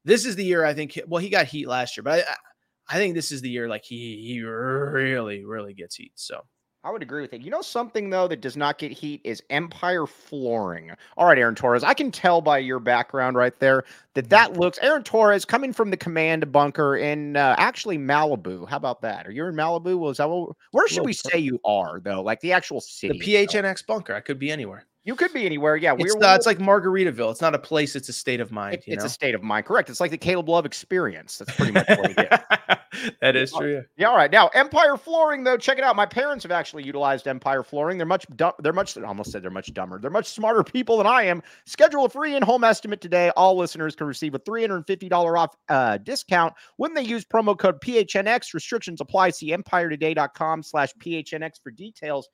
This 0.04 0.26
is 0.26 0.36
the 0.36 0.44
year 0.44 0.66
I 0.66 0.74
think. 0.74 1.00
Well, 1.08 1.22
he 1.22 1.30
got 1.30 1.46
heat 1.46 1.68
last 1.68 1.96
year, 1.96 2.04
but 2.04 2.26
I, 2.28 2.96
I 2.96 2.98
think 2.98 3.16
this 3.16 3.32
is 3.32 3.42
the 3.42 3.50
year 3.50 3.68
like 3.68 3.84
he 3.84 4.24
he 4.28 4.42
really 4.42 5.46
really 5.46 5.74
gets 5.74 5.96
heat. 5.96 6.14
So 6.16 6.42
I 6.88 6.90
would 6.90 7.02
agree 7.02 7.22
with 7.22 7.34
it. 7.34 7.42
You 7.42 7.52
know 7.52 7.62
something 7.62 8.10
though 8.10 8.30
that 8.30 8.40
does 8.40 8.56
not 8.56 8.78
get 8.78 8.94
heat 8.94 9.20
is 9.26 9.44
Empire 9.50 10.08
Flooring. 10.08 10.92
All 11.18 11.26
right, 11.28 11.38
Aaron 11.38 11.54
Torres, 11.54 11.84
I 11.84 11.94
can 11.94 12.12
tell 12.12 12.40
by 12.40 12.60
your 12.60 12.80
background 12.80 13.36
right 13.36 13.60
there 13.60 13.84
that 14.14 14.22
mm-hmm. 14.22 14.30
that 14.30 14.54
looks 14.58 14.80
Aaron 14.82 15.04
Torres 15.04 15.44
coming 15.44 15.74
from 15.74 15.90
the 15.90 15.98
command 15.98 16.50
bunker 16.50 16.96
in 16.96 17.36
uh, 17.36 17.56
actually 17.58 17.98
Malibu. 17.98 18.66
How 18.70 18.78
about 18.78 19.02
that? 19.02 19.28
Are 19.28 19.32
you 19.32 19.46
in 19.48 19.56
Malibu? 19.56 19.98
Was 19.98 20.16
that 20.18 20.30
what, 20.30 20.56
where 20.72 20.88
should 20.88 21.04
we 21.04 21.12
say 21.12 21.38
you 21.38 21.60
are 21.66 22.00
though? 22.00 22.22
Like 22.22 22.40
the 22.40 22.54
actual 22.54 22.80
city. 22.80 23.20
The 23.20 23.26
PHNX 23.26 23.86
bunker. 23.86 24.16
I 24.16 24.22
could 24.22 24.40
be 24.40 24.50
anywhere. 24.50 24.86
You 25.08 25.16
could 25.16 25.32
be 25.32 25.46
anywhere. 25.46 25.78
Yeah, 25.78 25.96
it's, 25.98 26.14
uh, 26.16 26.36
it's 26.36 26.46
like 26.46 26.58
Margaritaville. 26.58 27.32
It's 27.32 27.40
not 27.40 27.56
a 27.56 27.60
place. 27.60 27.96
It's 27.96 28.10
a 28.10 28.14
state 28.14 28.42
of 28.42 28.52
mind. 28.52 28.74
It, 28.74 28.84
it's 28.88 29.04
know? 29.04 29.06
a 29.06 29.10
state 29.10 29.36
of 29.36 29.42
mind. 29.42 29.66
Correct. 29.66 29.90
It's 29.90 30.02
like 30.02 30.12
the 30.12 30.18
Caleb 30.18 30.50
Love 30.50 30.66
experience. 30.66 31.38
That's 31.38 31.56
pretty 31.56 31.72
much 31.72 31.88
what 31.88 32.12
it 32.12 32.20
is. 32.20 33.14
that 33.22 33.38
is 33.38 33.54
true. 33.54 33.86
Yeah. 33.96 34.10
All 34.10 34.18
right. 34.18 34.30
Now, 34.30 34.50
Empire 34.50 34.98
Flooring, 34.98 35.46
though, 35.46 35.56
check 35.56 35.78
it 35.78 35.86
out. 35.86 35.96
My 35.96 36.06
parents 36.06 36.44
have 36.44 36.52
actually 36.52 36.84
utilized 36.84 37.26
Empire 37.26 37.64
Flooring. 37.64 37.98
They're 37.98 38.06
much. 38.06 38.26
Dumb, 38.36 38.52
they're 38.60 38.74
much. 38.74 38.98
I 38.98 39.04
almost 39.04 39.32
said 39.32 39.42
they're 39.42 39.50
much 39.50 39.74
dumber. 39.74 39.98
They're 39.98 40.12
much 40.12 40.28
smarter 40.28 40.62
people 40.62 40.98
than 40.98 41.08
I 41.08 41.24
am. 41.24 41.42
Schedule 41.66 42.04
a 42.04 42.10
free 42.10 42.36
in-home 42.36 42.66
estimate 42.66 43.00
today. 43.00 43.32
All 43.38 43.56
listeners 43.56 43.96
can 43.96 44.08
receive 44.08 44.36
a 44.36 44.40
three 44.40 44.60
hundred 44.60 44.86
fifty 44.88 45.08
dollar 45.08 45.38
off 45.38 45.56
uh, 45.70 46.00
discount 46.00 46.54
when 46.76 46.94
they 46.94 47.04
use 47.04 47.24
promo 47.24 47.58
code 47.58 47.80
PHNX. 47.80 48.54
Restrictions 48.54 49.00
apply. 49.00 49.30
See 49.30 49.52
EmpireToday.com/slash 49.52 50.92
PHNX 51.02 51.62
for 51.64 51.72
details 51.72 52.28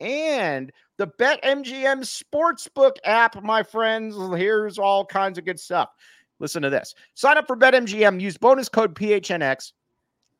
and 0.00 0.72
the 1.00 1.06
BetMGM 1.06 2.04
Sportsbook 2.04 2.96
app, 3.04 3.42
my 3.42 3.62
friends. 3.62 4.14
Here's 4.36 4.78
all 4.78 5.02
kinds 5.02 5.38
of 5.38 5.46
good 5.46 5.58
stuff. 5.58 5.88
Listen 6.40 6.60
to 6.60 6.68
this. 6.68 6.94
Sign 7.14 7.38
up 7.38 7.46
for 7.46 7.56
BetMGM. 7.56 8.20
Use 8.20 8.36
bonus 8.36 8.68
code 8.68 8.94
PHNX. 8.94 9.72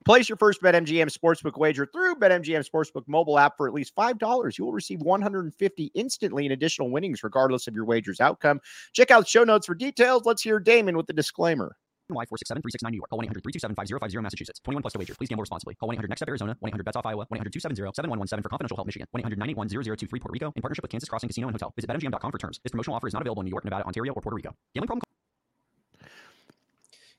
Place 0.05 0.29
your 0.29 0.37
first 0.37 0.61
BetMGM 0.61 1.17
Sportsbook 1.17 1.57
wager 1.57 1.87
through 1.87 2.17
BetMGM 2.17 2.69
Sportsbook 2.69 3.05
mobile 3.07 3.39
app 3.39 3.57
for 3.57 3.69
at 3.69 3.73
least 3.73 3.97
$5. 3.97 4.59
You 4.59 4.67
will 4.67 4.73
receive 4.73 5.01
150 5.01 5.91
instantly 5.95 6.45
in 6.45 6.53
additional 6.53 6.91
winnings, 6.91 7.25
regardless 7.25 7.67
of 7.67 7.75
your 7.75 7.87
wager's 7.87 8.21
outcome. 8.21 8.61
Check 8.93 9.11
out 9.11 9.27
show 9.27 9.45
notes 9.45 9.65
for 9.65 9.75
details. 9.75 10.27
Let's 10.27 10.43
hear 10.43 10.61
Damon 10.61 10.95
with 10.95 11.07
the 11.07 11.15
disclaimer. 11.15 11.75
Y467-369 12.15 12.91
New 12.91 12.97
York. 12.97 13.11
Call 13.11 13.19
1-800-327-5050 13.21 14.23
Massachusetts. 14.23 14.61
21 14.65 14.83
plus 14.83 14.93
to 14.93 14.99
wager. 14.99 15.15
Please 15.15 15.29
gamble 15.29 15.43
responsibly. 15.43 15.75
Call 15.75 15.89
1-800-NEXT 15.89 16.19
Step 16.19 16.29
Arizona. 16.29 16.57
1-800-BETS 16.63 16.97
Off 16.97 17.07
Iowa. 17.07 17.27
1-800-270-7117 17.33 18.43
for 18.43 18.49
confidential 18.49 18.77
help 18.77 18.87
Michigan. 18.87 19.07
1-800-981-0023 19.17 20.09
Puerto 20.11 20.33
Rico 20.33 20.53
in 20.57 20.63
partnership 20.63 20.83
with 20.83 20.91
Kansas 20.91 21.09
Crossing 21.09 21.29
Casino 21.29 21.49
and 21.49 21.55
Hotel. 21.55 21.73
Visit 21.77 21.89
BetMGM.com 21.91 22.33
for 22.33 22.39
terms. 22.39 22.61
This 22.63 22.71
promotional 22.71 22.97
offer 22.97 23.09
is 23.09 23.15
not 23.15 23.23
available 23.23 23.43
in 23.43 23.47
New 23.47 23.51
York, 23.51 23.65
Nevada, 23.65 23.87
Ontario, 23.87 24.13
or 24.13 24.23
Puerto 24.23 24.37
Rico. 24.37 24.55
Gambling 24.75 24.87
problem? 24.87 25.03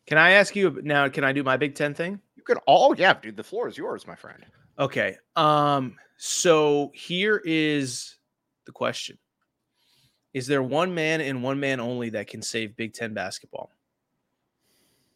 Can 0.08 0.18
I 0.18 0.32
ask 0.32 0.56
you 0.56 0.80
now, 0.84 1.08
can 1.08 1.24
I 1.24 1.32
do 1.32 1.44
my 1.44 1.58
Big 1.58 1.76
Ten 1.76 1.94
thing? 1.94 2.20
You 2.36 2.44
can 2.44 2.58
all, 2.68 2.96
yeah, 2.98 3.14
dude, 3.14 3.38
the 3.38 3.44
floor 3.44 3.68
is 3.68 3.78
yours, 3.78 4.06
my 4.08 4.16
friend. 4.16 4.46
Okay. 4.78 5.16
Um, 5.36 5.96
so 6.18 6.92
here 6.94 7.42
is 7.46 8.18
the 8.66 8.72
question. 8.72 9.18
Is 10.34 10.48
there 10.48 10.64
one 10.64 10.94
man 10.94 11.22
and 11.22 11.44
one 11.44 11.60
man 11.60 11.80
only 11.80 12.10
that 12.12 12.28
can 12.28 12.42
save 12.42 12.76
Big 12.76 12.94
Ten 12.94 13.14
basketball? 13.14 13.72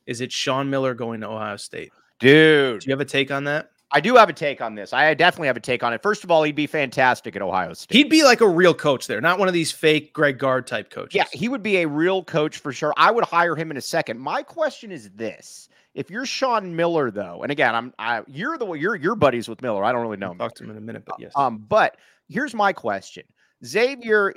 Is 0.05 0.21
it 0.21 0.31
Sean 0.31 0.69
Miller 0.69 0.93
going 0.93 1.21
to 1.21 1.29
Ohio 1.29 1.57
State? 1.57 1.91
Dude. 2.19 2.81
Do 2.81 2.87
you 2.87 2.91
have 2.91 3.01
a 3.01 3.05
take 3.05 3.31
on 3.31 3.45
that? 3.45 3.71
I 3.91 4.01
do 4.01 4.15
have 4.15 4.29
a 4.29 4.33
take 4.33 4.61
on 4.61 4.75
this. 4.75 4.93
I 4.93 5.13
definitely 5.13 5.47
have 5.47 5.57
a 5.57 5.61
take 5.61 5.83
on 5.83 5.93
it. 5.93 6.01
First 6.01 6.23
of 6.23 6.31
all, 6.31 6.43
he'd 6.43 6.55
be 6.55 6.67
fantastic 6.67 7.35
at 7.35 7.41
Ohio 7.41 7.73
State. 7.73 7.95
He'd 7.95 8.09
be 8.09 8.23
like 8.23 8.41
a 8.41 8.47
real 8.47 8.73
coach 8.73 9.07
there, 9.07 9.21
not 9.21 9.39
one 9.39 9.47
of 9.47 9.53
these 9.53 9.71
fake 9.71 10.11
Greg 10.11 10.37
Gard 10.37 10.67
type 10.67 10.89
coaches. 10.89 11.15
Yeah, 11.15 11.25
he 11.31 11.47
would 11.47 11.63
be 11.63 11.77
a 11.77 11.87
real 11.87 12.23
coach 12.23 12.57
for 12.57 12.73
sure. 12.73 12.93
I 12.97 13.11
would 13.11 13.23
hire 13.23 13.55
him 13.55 13.71
in 13.71 13.77
a 13.77 13.81
second. 13.81 14.19
My 14.19 14.41
question 14.41 14.91
is 14.91 15.11
this: 15.11 15.69
If 15.93 16.09
you're 16.09 16.25
Sean 16.25 16.75
Miller, 16.75 17.11
though, 17.11 17.43
and 17.43 17.51
again, 17.51 17.75
I'm 17.75 17.93
I, 17.99 18.23
you're 18.27 18.57
the 18.57 18.73
you're 18.73 18.95
your 18.95 19.15
buddies 19.15 19.47
with 19.47 19.61
Miller. 19.61 19.83
I 19.83 19.91
don't 19.91 20.01
really 20.01 20.17
know. 20.17 20.31
I'll 20.31 20.35
talk 20.35 20.55
to 20.55 20.63
him 20.63 20.71
in 20.71 20.77
a 20.77 20.81
minute, 20.81 21.03
but 21.05 21.15
yes. 21.19 21.31
Um, 21.35 21.63
but 21.69 21.95
here's 22.27 22.53
my 22.53 22.73
question: 22.73 23.23
Xavier 23.63 24.33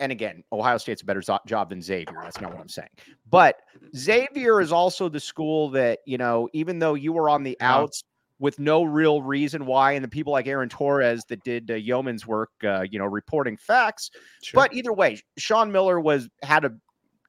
and 0.00 0.12
again, 0.12 0.44
Ohio 0.52 0.78
State's 0.78 1.02
a 1.02 1.04
better 1.04 1.22
job 1.46 1.70
than 1.70 1.80
Xavier. 1.80 2.20
That's 2.22 2.40
not 2.40 2.52
what 2.52 2.60
I'm 2.60 2.68
saying. 2.68 2.88
But 3.30 3.56
Xavier 3.96 4.60
is 4.60 4.72
also 4.72 5.08
the 5.08 5.20
school 5.20 5.70
that, 5.70 6.00
you 6.06 6.18
know, 6.18 6.48
even 6.52 6.78
though 6.78 6.94
you 6.94 7.12
were 7.12 7.28
on 7.30 7.42
the 7.42 7.56
outs 7.60 8.04
with 8.38 8.58
no 8.58 8.84
real 8.84 9.22
reason 9.22 9.64
why, 9.64 9.92
and 9.92 10.04
the 10.04 10.08
people 10.08 10.32
like 10.32 10.46
Aaron 10.46 10.68
Torres 10.68 11.24
that 11.28 11.42
did 11.44 11.70
uh, 11.70 11.74
yeoman's 11.74 12.26
work, 12.26 12.50
uh, 12.64 12.84
you 12.90 12.98
know, 12.98 13.06
reporting 13.06 13.56
facts. 13.56 14.10
Sure. 14.42 14.60
But 14.60 14.74
either 14.74 14.92
way, 14.92 15.20
Sean 15.38 15.72
Miller 15.72 15.98
was 15.98 16.28
had 16.42 16.66
a 16.66 16.72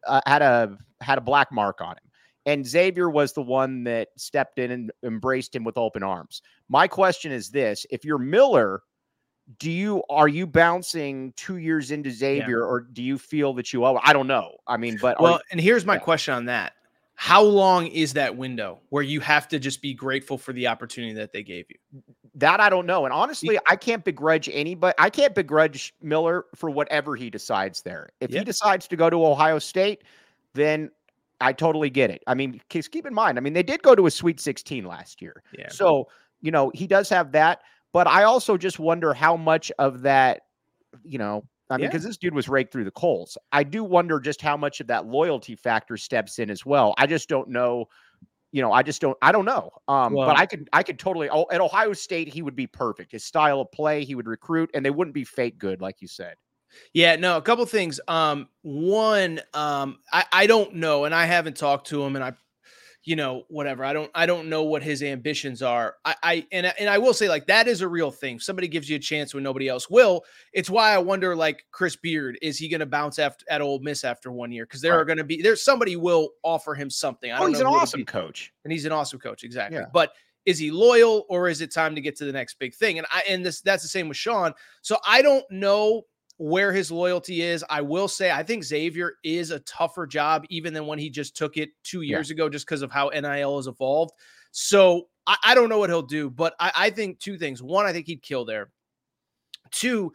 uh, 0.06 0.22
had 0.26 0.42
a 0.42 0.78
had 1.02 1.18
a 1.18 1.22
black 1.22 1.52
mark 1.52 1.80
on 1.82 1.92
him. 1.92 2.04
And 2.46 2.66
Xavier 2.66 3.10
was 3.10 3.34
the 3.34 3.42
one 3.42 3.84
that 3.84 4.08
stepped 4.18 4.58
in 4.58 4.72
and 4.72 4.92
embraced 5.04 5.54
him 5.54 5.66
with 5.66 5.78
open 5.78 6.02
arms. 6.02 6.42
My 6.70 6.88
question 6.88 7.32
is 7.32 7.50
this 7.50 7.86
if 7.90 8.06
you're 8.06 8.18
Miller, 8.18 8.84
do 9.60 9.72
you 9.72 10.04
are 10.10 10.28
you 10.28 10.46
bouncing 10.46 11.34
two 11.38 11.58
years 11.58 11.92
into 11.92 12.12
Xavier, 12.12 12.60
yeah. 12.60 12.66
or 12.66 12.82
do 12.82 13.02
you 13.02 13.18
feel 13.18 13.54
that 13.54 13.72
you 13.72 13.86
owe? 13.86 14.00
I 14.04 14.14
don't 14.14 14.28
know. 14.28 14.58
I 14.68 14.78
mean, 14.78 14.98
but 15.02 15.22
well, 15.22 15.40
and 15.52 15.60
here's 15.60 15.86
my 15.86 15.96
yeah. 15.96 16.00
question 16.00 16.34
on 16.34 16.46
that: 16.46 16.74
How 17.16 17.42
long 17.42 17.88
is 17.88 18.14
that 18.14 18.36
window 18.36 18.80
where 18.90 19.04
you 19.04 19.20
have 19.22 19.48
to 19.50 19.60
just 19.60 19.82
be 19.82 19.94
grateful 19.94 20.38
for 20.38 20.52
the 20.52 20.68
opportunity 20.68 21.14
that 21.14 21.32
they 21.32 21.44
gave 21.44 21.66
you? 21.70 22.02
That 22.36 22.60
I 22.60 22.70
don't 22.70 22.86
know, 22.86 23.06
and 23.06 23.14
honestly, 23.14 23.58
I 23.68 23.78
can't 23.78 24.04
begrudge 24.04 24.50
anybody. 24.52 24.94
I 25.00 25.10
can't 25.10 25.34
begrudge 25.34 25.96
Miller 26.02 26.46
for 26.54 26.70
whatever 26.70 27.16
he 27.16 27.30
decides 27.30 27.82
there. 27.82 28.10
If 28.20 28.32
yeah. 28.32 28.40
he 28.40 28.46
decides 28.46 28.88
to 28.90 28.98
go 28.98 29.10
to 29.10 29.26
Ohio 29.26 29.60
State, 29.60 30.04
then 30.54 30.92
I 31.40 31.54
totally 31.54 31.90
get 31.90 32.12
it. 32.12 32.22
I 32.28 32.36
mean, 32.36 32.62
keep 32.70 33.06
in 33.06 33.14
mind, 33.14 33.38
I 33.38 33.42
mean, 33.42 33.54
they 33.54 33.64
did 33.64 33.82
go 33.82 33.96
to 33.96 34.08
a 34.08 34.12
Sweet 34.12 34.42
16 34.42 34.86
last 34.86 35.22
year, 35.22 35.42
yeah. 35.58 35.70
So 35.70 36.10
you 36.42 36.52
know, 36.52 36.72
he 36.74 36.88
does 36.88 37.10
have 37.10 37.32
that. 37.32 37.62
But 37.94 38.08
I 38.08 38.24
also 38.24 38.58
just 38.58 38.80
wonder 38.80 39.14
how 39.14 39.38
much 39.38 39.72
of 39.80 40.02
that, 40.02 40.42
you 41.04 41.18
know, 41.18 41.44
I 41.70 41.78
mean, 41.78 41.88
because 41.88 42.04
yeah. 42.04 42.10
this 42.10 42.18
dude 42.18 42.34
was 42.34 42.48
raked 42.48 42.72
through 42.72 42.86
the 42.86 42.92
coals. 42.92 43.38
I 43.52 43.64
do 43.64 43.84
wonder 43.84 44.20
just 44.20 44.42
how 44.42 44.56
much 44.56 44.80
of 44.80 44.88
that 44.88 45.06
loyalty 45.06 45.56
factor 45.56 45.98
steps 45.98 46.40
in 46.40 46.50
as 46.50 46.66
well. 46.66 46.94
I 46.98 47.08
just 47.08 47.28
don't 47.28 47.50
know. 47.50 47.88
You 48.54 48.62
know, 48.62 48.72
I 48.72 48.82
just 48.82 49.02
don't. 49.02 49.18
I 49.22 49.34
don't 49.34 49.46
know. 49.46 49.72
Um, 49.90 50.14
well, 50.14 50.28
but 50.28 50.40
I 50.40 50.46
could, 50.46 50.70
I 50.72 50.82
could 50.82 50.98
totally. 50.98 51.30
Oh, 51.30 51.46
at 51.52 51.60
Ohio 51.60 51.92
State, 51.92 52.30
he 52.30 52.42
would 52.42 52.56
be 52.56 52.68
perfect. 52.68 53.12
His 53.12 53.26
style 53.26 53.60
of 53.60 53.72
play, 53.72 54.06
he 54.06 54.16
would 54.16 54.28
recruit, 54.28 54.70
and 54.74 54.86
they 54.86 54.90
wouldn't 54.90 55.14
be 55.14 55.26
fake 55.26 55.58
good, 55.58 55.82
like 55.82 56.02
you 56.02 56.08
said. 56.08 56.36
Yeah, 56.94 57.16
no, 57.18 57.38
a 57.38 57.42
couple 57.42 57.66
things. 57.66 58.00
Um, 58.08 58.48
one, 58.62 59.42
um, 59.54 60.00
I, 60.12 60.26
I 60.32 60.48
don't 60.48 60.76
know, 60.76 61.06
and 61.06 61.14
I 61.14 61.26
haven't 61.26 61.58
talked 61.58 61.88
to 61.88 62.04
him, 62.04 62.16
and 62.16 62.24
I 62.24 62.34
you 63.08 63.16
know, 63.16 63.44
whatever. 63.48 63.86
I 63.86 63.94
don't 63.94 64.12
I 64.14 64.26
don't 64.26 64.50
know 64.50 64.64
what 64.64 64.84
his 64.84 65.02
ambitions 65.02 65.62
are. 65.62 65.96
I, 66.04 66.16
I 66.22 66.48
and 66.52 66.74
and 66.78 66.90
I 66.90 66.98
will 66.98 67.14
say 67.14 67.30
like 67.30 67.48
that 67.48 67.70
is 67.70 67.80
a 67.80 67.88
real 67.88 68.12
thing. 68.12 68.38
Somebody 68.38 68.68
gives 68.68 68.90
you 68.90 68.98
a 68.98 69.00
chance 69.00 69.34
when 69.34 69.44
nobody 69.44 69.70
else 69.70 69.90
will. 69.90 70.26
It's 70.52 70.70
why 70.70 70.92
I 70.92 70.98
wonder 70.98 71.34
like 71.34 71.66
Chris 71.72 71.96
Beard 71.96 72.38
is 72.42 72.58
he 72.58 72.68
going 72.68 72.82
to 72.82 72.86
bounce 72.86 73.18
after 73.18 73.46
at 73.50 73.62
Ole 73.62 73.80
Miss 73.80 74.04
after 74.04 74.30
one 74.30 74.52
year 74.52 74.66
because 74.66 74.82
there 74.82 74.92
right. 74.92 75.00
are 75.00 75.06
going 75.06 75.20
to 75.20 75.24
be 75.24 75.42
there's 75.42 75.64
somebody 75.64 75.96
will 75.96 76.32
offer 76.44 76.76
him 76.76 76.90
something. 76.90 77.32
I 77.32 77.38
oh, 77.38 77.48
he's 77.48 77.62
an 77.62 77.66
awesome 77.66 78.04
coach, 78.04 78.52
and 78.66 78.74
he's 78.74 78.84
an 78.84 78.92
awesome 78.92 79.20
coach 79.20 79.46
exactly. 79.46 79.78
Yeah. 79.78 79.86
But 79.94 80.12
is 80.46 80.60
he 80.60 80.70
loyal 80.70 81.26
or 81.30 81.48
is 81.48 81.62
it 81.62 81.74
time 81.74 81.96
to 81.96 82.02
get 82.02 82.18
to 82.18 82.26
the 82.26 82.34
next 82.34 82.60
big 82.60 82.76
thing? 82.76 82.98
And 82.98 83.08
I 83.10 83.24
and 83.30 83.46
this 83.46 83.62
that's 83.62 83.84
the 83.84 83.90
same 83.90 84.10
with 84.10 84.18
Sean. 84.18 84.54
So 84.82 84.98
I 85.06 85.22
don't 85.22 85.46
know 85.50 86.02
where 86.38 86.72
his 86.72 86.92
loyalty 86.92 87.42
is. 87.42 87.64
I 87.70 87.82
will 87.82 88.08
say, 88.08 88.32
I 88.32 88.44
think 88.44 88.64
Xavier 88.64 89.14
is 89.24 89.52
a 89.52 89.60
tougher 89.62 90.08
job 90.08 90.46
even 90.50 90.74
than 90.74 90.86
when 90.88 91.00
he 91.00 91.10
just 91.10 91.36
took 91.36 91.58
it 91.58 91.70
two 91.84 92.02
years 92.02 92.30
yeah. 92.30 92.36
ago, 92.36 92.50
just 92.50 92.66
because 92.66 92.82
of 92.82 92.92
how 92.92 93.10
NIL 93.10 93.58
has 93.58 93.68
evolved. 93.68 94.14
So 94.52 95.08
I, 95.26 95.38
I, 95.44 95.56
don't 95.56 95.70
know 95.70 95.80
what 95.80 95.90
he'll 95.90 96.02
do, 96.02 96.30
but 96.30 96.56
I, 96.60 96.72
I 96.76 96.90
think 96.90 97.20
two 97.20 97.38
things. 97.38 97.62
One, 97.62 97.86
I 97.86 97.94
think 97.94 98.08
he'd 98.08 98.22
kill 98.22 98.46
there. 98.46 98.70
Two, 99.72 100.14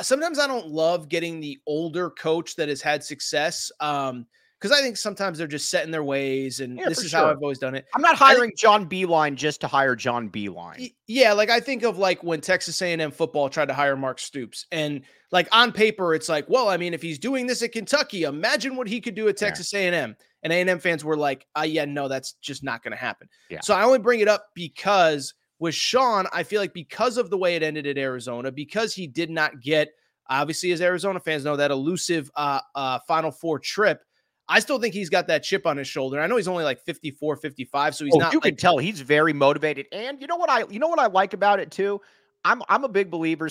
sometimes 0.00 0.38
I 0.38 0.46
don't 0.46 0.68
love 0.68 1.08
getting 1.08 1.40
the 1.40 1.58
older 1.66 2.10
coach 2.10 2.56
that 2.56 2.68
has 2.68 2.80
had 2.80 3.04
success. 3.04 3.70
Um, 3.80 4.26
because 4.60 4.76
I 4.76 4.80
think 4.80 4.96
sometimes 4.96 5.36
they're 5.36 5.46
just 5.46 5.68
set 5.68 5.84
in 5.84 5.90
their 5.90 6.02
ways, 6.02 6.60
and 6.60 6.78
yeah, 6.78 6.88
this 6.88 7.02
is 7.02 7.10
sure. 7.10 7.20
how 7.20 7.30
I've 7.30 7.42
always 7.42 7.58
done 7.58 7.74
it. 7.74 7.84
I'm 7.94 8.00
not 8.00 8.16
hiring 8.16 8.50
think, 8.50 8.58
John 8.58 8.88
Beilein 8.88 9.34
just 9.34 9.60
to 9.60 9.66
hire 9.66 9.94
John 9.94 10.30
Beilein. 10.30 10.94
Yeah, 11.06 11.34
like 11.34 11.50
I 11.50 11.60
think 11.60 11.82
of 11.82 11.98
like 11.98 12.22
when 12.22 12.40
Texas 12.40 12.80
A&M 12.80 13.10
football 13.10 13.50
tried 13.50 13.68
to 13.68 13.74
hire 13.74 13.96
Mark 13.96 14.18
Stoops, 14.18 14.66
and 14.72 15.02
like 15.30 15.48
on 15.52 15.72
paper, 15.72 16.14
it's 16.14 16.28
like, 16.28 16.48
well, 16.48 16.68
I 16.68 16.78
mean, 16.78 16.94
if 16.94 17.02
he's 17.02 17.18
doing 17.18 17.46
this 17.46 17.62
at 17.62 17.72
Kentucky, 17.72 18.22
imagine 18.22 18.76
what 18.76 18.88
he 18.88 19.00
could 19.00 19.14
do 19.14 19.28
at 19.28 19.36
Texas 19.36 19.72
yeah. 19.72 19.80
A&M. 19.80 20.16
And 20.42 20.52
A&M 20.52 20.78
fans 20.78 21.04
were 21.04 21.16
like, 21.16 21.44
"Ah, 21.56 21.64
yeah, 21.64 21.84
no, 21.84 22.06
that's 22.08 22.34
just 22.34 22.62
not 22.62 22.82
going 22.82 22.92
to 22.92 22.96
happen." 22.96 23.28
Yeah. 23.50 23.60
So 23.62 23.74
I 23.74 23.82
only 23.82 23.98
bring 23.98 24.20
it 24.20 24.28
up 24.28 24.46
because 24.54 25.34
with 25.58 25.74
Sean, 25.74 26.26
I 26.32 26.44
feel 26.44 26.60
like 26.60 26.72
because 26.72 27.16
of 27.18 27.30
the 27.30 27.38
way 27.38 27.56
it 27.56 27.62
ended 27.62 27.86
at 27.86 27.98
Arizona, 27.98 28.52
because 28.52 28.94
he 28.94 29.06
did 29.06 29.28
not 29.28 29.60
get, 29.60 29.88
obviously, 30.28 30.70
as 30.72 30.80
Arizona 30.80 31.18
fans 31.18 31.44
know, 31.44 31.56
that 31.56 31.70
elusive 31.70 32.30
uh, 32.36 32.60
uh, 32.74 33.00
Final 33.08 33.32
Four 33.32 33.58
trip 33.58 34.05
I 34.48 34.60
still 34.60 34.78
think 34.78 34.94
he's 34.94 35.10
got 35.10 35.26
that 35.26 35.42
chip 35.42 35.66
on 35.66 35.76
his 35.76 35.88
shoulder. 35.88 36.20
I 36.20 36.26
know 36.26 36.36
he's 36.36 36.48
only 36.48 36.64
like 36.64 36.80
54, 36.84 37.36
55, 37.36 37.94
so 37.94 38.04
he's 38.04 38.14
oh, 38.14 38.18
not 38.18 38.32
You 38.32 38.38
like- 38.38 38.52
can 38.52 38.56
tell 38.56 38.78
he's 38.78 39.00
very 39.00 39.32
motivated. 39.32 39.86
And 39.92 40.20
you 40.20 40.26
know 40.26 40.36
what 40.36 40.50
I 40.50 40.64
you 40.70 40.78
know 40.78 40.88
what 40.88 40.98
I 40.98 41.06
like 41.06 41.32
about 41.34 41.60
it 41.60 41.70
too? 41.70 42.00
I'm 42.44 42.62
I'm 42.68 42.84
a 42.84 42.88
big 42.88 43.10
believer. 43.10 43.48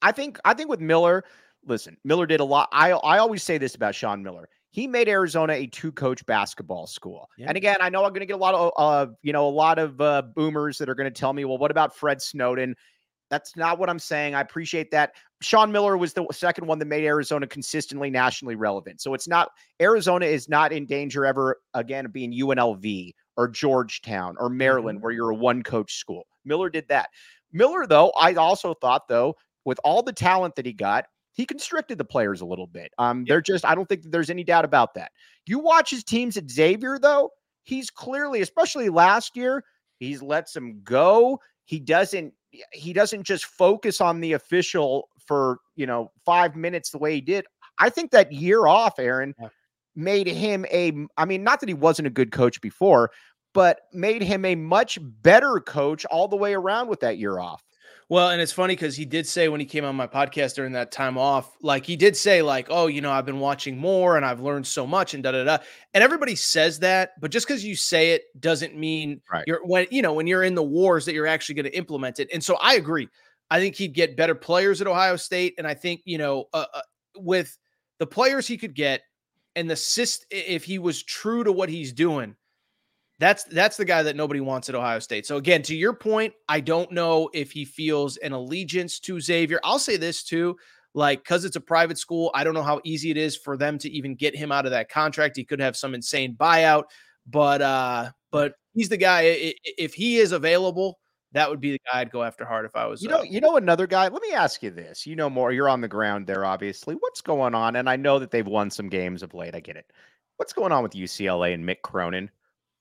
I 0.00 0.12
think 0.12 0.38
I 0.44 0.54
think 0.54 0.70
with 0.70 0.80
Miller, 0.80 1.24
listen, 1.66 1.96
Miller 2.04 2.26
did 2.26 2.40
a 2.40 2.44
lot. 2.44 2.68
I 2.72 2.92
I 2.92 3.18
always 3.18 3.42
say 3.42 3.58
this 3.58 3.74
about 3.74 3.94
Sean 3.94 4.22
Miller. 4.22 4.48
He 4.70 4.86
made 4.86 5.08
Arizona 5.08 5.54
a 5.54 5.66
two-coach 5.66 6.24
basketball 6.26 6.86
school. 6.86 7.28
Yeah. 7.38 7.48
And 7.48 7.56
again, 7.56 7.78
I 7.80 7.88
know 7.88 8.04
I'm 8.04 8.10
going 8.10 8.20
to 8.20 8.26
get 8.26 8.34
a 8.34 8.36
lot 8.36 8.54
of 8.54 8.72
uh, 8.76 9.12
you 9.22 9.32
know, 9.32 9.48
a 9.48 9.50
lot 9.50 9.78
of 9.78 10.00
uh, 10.00 10.22
boomers 10.34 10.78
that 10.78 10.88
are 10.88 10.94
going 10.94 11.12
to 11.12 11.20
tell 11.20 11.32
me, 11.32 11.44
"Well, 11.44 11.58
what 11.58 11.70
about 11.70 11.94
Fred 11.94 12.22
Snowden?" 12.22 12.74
That's 13.30 13.56
not 13.56 13.78
what 13.78 13.90
I'm 13.90 13.98
saying. 13.98 14.34
I 14.34 14.40
appreciate 14.40 14.90
that. 14.92 15.12
Sean 15.40 15.70
Miller 15.70 15.96
was 15.96 16.12
the 16.12 16.26
second 16.32 16.66
one 16.66 16.78
that 16.78 16.86
made 16.86 17.04
Arizona 17.04 17.46
consistently 17.46 18.10
nationally 18.10 18.56
relevant. 18.56 19.00
So 19.00 19.14
it's 19.14 19.28
not 19.28 19.50
Arizona 19.80 20.26
is 20.26 20.48
not 20.48 20.72
in 20.72 20.86
danger 20.86 21.24
ever 21.26 21.60
again 21.74 22.06
of 22.06 22.12
being 22.12 22.32
UNLV 22.32 23.12
or 23.36 23.48
Georgetown 23.48 24.36
or 24.38 24.48
Maryland, 24.48 24.98
mm-hmm. 24.98 25.04
where 25.04 25.12
you're 25.12 25.30
a 25.30 25.34
one 25.34 25.62
coach 25.62 25.94
school. 25.94 26.26
Miller 26.44 26.70
did 26.70 26.88
that. 26.88 27.10
Miller, 27.52 27.86
though, 27.86 28.10
I 28.18 28.34
also 28.34 28.74
thought, 28.74 29.08
though, 29.08 29.36
with 29.64 29.78
all 29.84 30.02
the 30.02 30.12
talent 30.12 30.56
that 30.56 30.66
he 30.66 30.72
got, 30.72 31.06
he 31.32 31.46
constricted 31.46 31.98
the 31.98 32.04
players 32.04 32.40
a 32.40 32.46
little 32.46 32.66
bit. 32.66 32.90
Um, 32.98 33.24
they're 33.24 33.40
just, 33.40 33.64
I 33.64 33.74
don't 33.74 33.88
think 33.88 34.02
there's 34.04 34.30
any 34.30 34.44
doubt 34.44 34.64
about 34.64 34.94
that. 34.94 35.12
You 35.46 35.60
watch 35.60 35.90
his 35.90 36.02
teams 36.02 36.36
at 36.36 36.50
Xavier, 36.50 36.98
though, 36.98 37.30
he's 37.64 37.90
clearly, 37.90 38.40
especially 38.40 38.88
last 38.88 39.36
year, 39.36 39.62
he's 39.98 40.20
lets 40.20 40.52
them 40.52 40.80
go. 40.82 41.38
He 41.64 41.78
doesn't 41.78 42.32
he 42.72 42.92
doesn't 42.92 43.24
just 43.24 43.44
focus 43.44 44.00
on 44.00 44.20
the 44.20 44.32
official 44.32 45.08
for 45.26 45.58
you 45.76 45.86
know 45.86 46.10
five 46.24 46.56
minutes 46.56 46.90
the 46.90 46.98
way 46.98 47.14
he 47.14 47.20
did. 47.20 47.46
I 47.78 47.90
think 47.90 48.10
that 48.10 48.32
year 48.32 48.66
off, 48.66 48.98
Aaron, 48.98 49.34
yeah. 49.40 49.48
made 49.94 50.26
him 50.26 50.64
a. 50.72 50.92
I 51.16 51.24
mean, 51.24 51.44
not 51.44 51.60
that 51.60 51.68
he 51.68 51.74
wasn't 51.74 52.08
a 52.08 52.10
good 52.10 52.32
coach 52.32 52.60
before, 52.60 53.10
but 53.54 53.80
made 53.92 54.22
him 54.22 54.44
a 54.44 54.54
much 54.54 54.98
better 55.02 55.60
coach 55.60 56.04
all 56.06 56.28
the 56.28 56.36
way 56.36 56.54
around 56.54 56.88
with 56.88 57.00
that 57.00 57.18
year 57.18 57.38
off. 57.38 57.62
Well, 58.10 58.30
and 58.30 58.40
it's 58.40 58.52
funny 58.52 58.74
because 58.74 58.96
he 58.96 59.04
did 59.04 59.26
say 59.26 59.48
when 59.48 59.60
he 59.60 59.66
came 59.66 59.84
on 59.84 59.94
my 59.94 60.06
podcast 60.06 60.54
during 60.54 60.72
that 60.72 60.90
time 60.90 61.18
off, 61.18 61.54
like 61.60 61.84
he 61.84 61.94
did 61.94 62.16
say, 62.16 62.40
like, 62.40 62.68
oh, 62.70 62.86
you 62.86 63.02
know, 63.02 63.10
I've 63.10 63.26
been 63.26 63.38
watching 63.38 63.76
more 63.76 64.16
and 64.16 64.24
I've 64.24 64.40
learned 64.40 64.66
so 64.66 64.86
much 64.86 65.12
and 65.12 65.22
da 65.22 65.32
da 65.32 65.44
da. 65.44 65.58
And 65.92 66.02
everybody 66.02 66.34
says 66.34 66.78
that, 66.78 67.20
but 67.20 67.30
just 67.30 67.46
because 67.46 67.62
you 67.62 67.76
say 67.76 68.12
it 68.12 68.24
doesn't 68.40 68.74
mean 68.74 69.20
right. 69.30 69.44
you're 69.46 69.64
when 69.66 69.86
you 69.90 70.00
know 70.00 70.14
when 70.14 70.26
you're 70.26 70.42
in 70.42 70.54
the 70.54 70.62
wars 70.62 71.04
that 71.04 71.12
you're 71.12 71.26
actually 71.26 71.56
going 71.56 71.66
to 71.66 71.76
implement 71.76 72.18
it. 72.18 72.30
And 72.32 72.42
so 72.42 72.56
I 72.62 72.74
agree. 72.74 73.08
I 73.50 73.60
think 73.60 73.74
he'd 73.74 73.94
get 73.94 74.16
better 74.16 74.34
players 74.34 74.80
at 74.80 74.86
Ohio 74.86 75.16
State, 75.16 75.54
and 75.58 75.66
I 75.66 75.74
think 75.74 76.00
you 76.06 76.16
know 76.16 76.46
uh, 76.54 76.64
uh, 76.72 76.80
with 77.16 77.58
the 77.98 78.06
players 78.06 78.46
he 78.46 78.56
could 78.56 78.74
get 78.74 79.02
and 79.54 79.68
the 79.68 79.74
syst 79.74 80.20
if 80.30 80.64
he 80.64 80.78
was 80.78 81.02
true 81.02 81.44
to 81.44 81.52
what 81.52 81.68
he's 81.68 81.92
doing 81.92 82.36
that's 83.18 83.44
that's 83.44 83.76
the 83.76 83.84
guy 83.84 84.02
that 84.02 84.16
nobody 84.16 84.40
wants 84.40 84.68
at 84.68 84.74
Ohio 84.74 84.98
State. 85.00 85.26
So 85.26 85.36
again, 85.36 85.62
to 85.62 85.74
your 85.74 85.92
point, 85.92 86.34
I 86.48 86.60
don't 86.60 86.92
know 86.92 87.28
if 87.34 87.50
he 87.50 87.64
feels 87.64 88.16
an 88.18 88.32
allegiance 88.32 89.00
to 89.00 89.20
Xavier. 89.20 89.60
I'll 89.64 89.78
say 89.78 89.96
this 89.96 90.22
too, 90.22 90.56
like 90.94 91.24
cuz 91.24 91.44
it's 91.44 91.56
a 91.56 91.60
private 91.60 91.98
school, 91.98 92.30
I 92.34 92.44
don't 92.44 92.54
know 92.54 92.62
how 92.62 92.80
easy 92.84 93.10
it 93.10 93.16
is 93.16 93.36
for 93.36 93.56
them 93.56 93.78
to 93.78 93.90
even 93.90 94.14
get 94.14 94.36
him 94.36 94.52
out 94.52 94.66
of 94.66 94.70
that 94.70 94.88
contract. 94.88 95.36
He 95.36 95.44
could 95.44 95.60
have 95.60 95.76
some 95.76 95.94
insane 95.94 96.36
buyout, 96.36 96.84
but 97.26 97.60
uh 97.60 98.10
but 98.30 98.54
he's 98.74 98.88
the 98.88 98.96
guy 98.96 99.22
if 99.76 99.94
he 99.94 100.18
is 100.18 100.32
available, 100.32 100.98
that 101.32 101.50
would 101.50 101.60
be 101.60 101.72
the 101.72 101.80
guy 101.92 102.00
I'd 102.00 102.10
go 102.10 102.22
after 102.22 102.44
hard 102.44 102.64
if 102.66 102.76
I 102.76 102.86
was. 102.86 103.02
You 103.02 103.08
know, 103.08 103.18
uh, 103.18 103.22
you 103.22 103.40
know 103.40 103.56
another 103.56 103.86
guy. 103.86 104.08
Let 104.08 104.22
me 104.22 104.32
ask 104.32 104.62
you 104.62 104.70
this. 104.70 105.06
You 105.06 105.16
know 105.16 105.28
more. 105.28 105.52
You're 105.52 105.68
on 105.68 105.80
the 105.80 105.88
ground 105.88 106.26
there, 106.26 106.44
obviously. 106.44 106.94
What's 106.94 107.20
going 107.20 107.54
on? 107.54 107.76
And 107.76 107.88
I 107.88 107.96
know 107.96 108.18
that 108.18 108.30
they've 108.30 108.46
won 108.46 108.70
some 108.70 108.88
games 108.88 109.22
of 109.22 109.34
late. 109.34 109.54
I 109.54 109.60
get 109.60 109.76
it. 109.76 109.90
What's 110.36 110.52
going 110.52 110.72
on 110.72 110.82
with 110.82 110.92
UCLA 110.92 111.52
and 111.52 111.64
Mick 111.64 111.82
Cronin? 111.82 112.30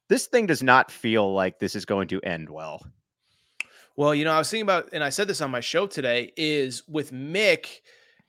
This 0.10 0.28
thing 0.28 0.45
does 0.45 0.64
not 0.64 0.91
feel 0.91 1.34
like 1.34 1.60
this 1.60 1.76
is 1.76 1.86
going 1.86 2.08
to 2.10 2.22
end 2.22 2.49
well. 2.49 2.86
Well, 3.95 4.14
you 4.14 4.26
know, 4.26 4.32
I 4.32 4.38
was 4.38 4.49
thinking 4.49 4.64
about, 4.64 4.89
and 4.93 5.03
I 5.03 5.10
said 5.10 5.28
this 5.28 5.41
on 5.41 5.51
my 5.51 5.60
show 5.60 5.88
today, 5.88 6.32
is 6.38 6.84
with 6.88 7.12
Mick, 7.12 7.68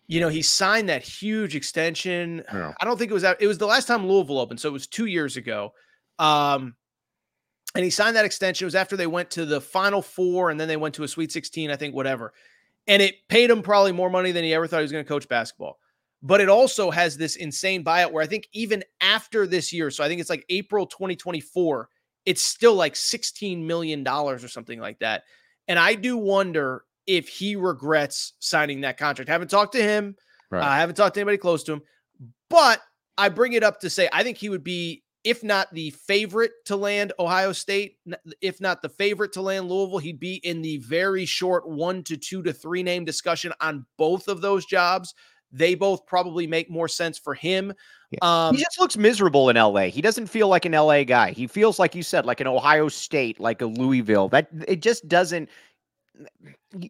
you 0.06 0.20
know, 0.20 0.28
he 0.28 0.40
signed 0.40 0.88
that 0.88 1.02
huge 1.02 1.54
extension. 1.54 2.42
Yeah. 2.52 2.72
I 2.80 2.84
don't 2.84 2.96
think 2.96 3.10
it 3.10 3.14
was 3.14 3.22
that, 3.22 3.40
it 3.40 3.46
was 3.46 3.58
the 3.58 3.66
last 3.66 3.86
time 3.86 4.06
Louisville 4.06 4.38
opened, 4.38 4.60
so 4.60 4.68
it 4.68 4.72
was 4.72 4.86
two 4.86 5.06
years 5.06 5.36
ago. 5.36 5.74
Um, 6.18 6.74
and 7.74 7.84
he 7.84 7.90
signed 7.90 8.16
that 8.16 8.24
extension. 8.24 8.64
It 8.64 8.68
was 8.68 8.74
after 8.74 8.96
they 8.96 9.06
went 9.06 9.30
to 9.32 9.44
the 9.44 9.60
final 9.60 10.00
four 10.00 10.48
and 10.48 10.58
then 10.58 10.68
they 10.68 10.78
went 10.78 10.94
to 10.94 11.02
a 11.02 11.08
sweet 11.08 11.30
16, 11.30 11.70
I 11.70 11.76
think, 11.76 11.94
whatever. 11.94 12.32
And 12.86 13.02
it 13.02 13.16
paid 13.28 13.50
him 13.50 13.62
probably 13.62 13.92
more 13.92 14.08
money 14.08 14.32
than 14.32 14.44
he 14.44 14.54
ever 14.54 14.66
thought 14.66 14.78
he 14.78 14.82
was 14.82 14.92
going 14.92 15.04
to 15.04 15.08
coach 15.08 15.28
basketball 15.28 15.78
but 16.22 16.40
it 16.40 16.48
also 16.48 16.90
has 16.90 17.16
this 17.16 17.36
insane 17.36 17.84
buyout 17.84 18.12
where 18.12 18.22
I 18.22 18.26
think 18.26 18.48
even 18.52 18.82
after 19.00 19.46
this 19.46 19.72
year, 19.72 19.90
so 19.90 20.02
I 20.02 20.08
think 20.08 20.20
it's 20.20 20.30
like 20.30 20.44
April 20.48 20.86
2024, 20.86 21.88
it's 22.26 22.44
still 22.44 22.74
like 22.74 22.94
$16 22.94 23.64
million 23.64 24.06
or 24.06 24.38
something 24.38 24.80
like 24.80 24.98
that. 24.98 25.22
And 25.68 25.78
I 25.78 25.94
do 25.94 26.16
wonder 26.16 26.84
if 27.06 27.28
he 27.28 27.56
regrets 27.56 28.34
signing 28.38 28.82
that 28.82 28.98
contract. 28.98 29.30
I 29.30 29.32
haven't 29.32 29.48
talked 29.48 29.72
to 29.72 29.82
him. 29.82 30.16
Uh, 30.52 30.56
right. 30.56 30.64
I 30.64 30.78
haven't 30.78 30.96
talked 30.96 31.14
to 31.14 31.20
anybody 31.20 31.38
close 31.38 31.62
to 31.64 31.74
him, 31.74 31.82
but 32.50 32.80
I 33.16 33.28
bring 33.28 33.52
it 33.52 33.62
up 33.62 33.80
to 33.80 33.90
say 33.90 34.08
I 34.12 34.22
think 34.22 34.38
he 34.38 34.48
would 34.48 34.64
be, 34.64 35.04
if 35.24 35.42
not 35.42 35.72
the 35.72 35.90
favorite 35.90 36.52
to 36.66 36.76
land 36.76 37.12
Ohio 37.18 37.52
State, 37.52 37.96
if 38.40 38.60
not 38.60 38.82
the 38.82 38.88
favorite 38.88 39.32
to 39.32 39.42
land 39.42 39.68
Louisville, 39.68 39.98
he'd 39.98 40.20
be 40.20 40.36
in 40.36 40.62
the 40.62 40.78
very 40.78 41.26
short 41.26 41.68
one 41.68 42.02
to 42.04 42.16
two 42.16 42.42
to 42.42 42.52
three 42.52 42.82
name 42.82 43.04
discussion 43.04 43.52
on 43.60 43.86
both 43.96 44.28
of 44.28 44.40
those 44.40 44.66
jobs. 44.66 45.14
They 45.50 45.74
both 45.74 46.06
probably 46.06 46.46
make 46.46 46.70
more 46.70 46.88
sense 46.88 47.18
for 47.18 47.34
him. 47.34 47.72
Um, 48.22 48.54
he 48.54 48.62
just 48.62 48.78
looks 48.78 48.96
miserable 48.96 49.50
in 49.50 49.56
LA. 49.56 49.86
He 49.86 50.00
doesn't 50.00 50.26
feel 50.26 50.48
like 50.48 50.64
an 50.64 50.72
LA 50.72 51.04
guy. 51.04 51.32
He 51.32 51.46
feels 51.46 51.78
like 51.78 51.94
you 51.94 52.02
said, 52.02 52.26
like 52.26 52.40
an 52.40 52.46
Ohio 52.46 52.88
State, 52.88 53.38
like 53.38 53.60
a 53.60 53.66
Louisville. 53.66 54.28
That 54.28 54.48
it 54.66 54.80
just 54.80 55.08
doesn't. 55.08 55.48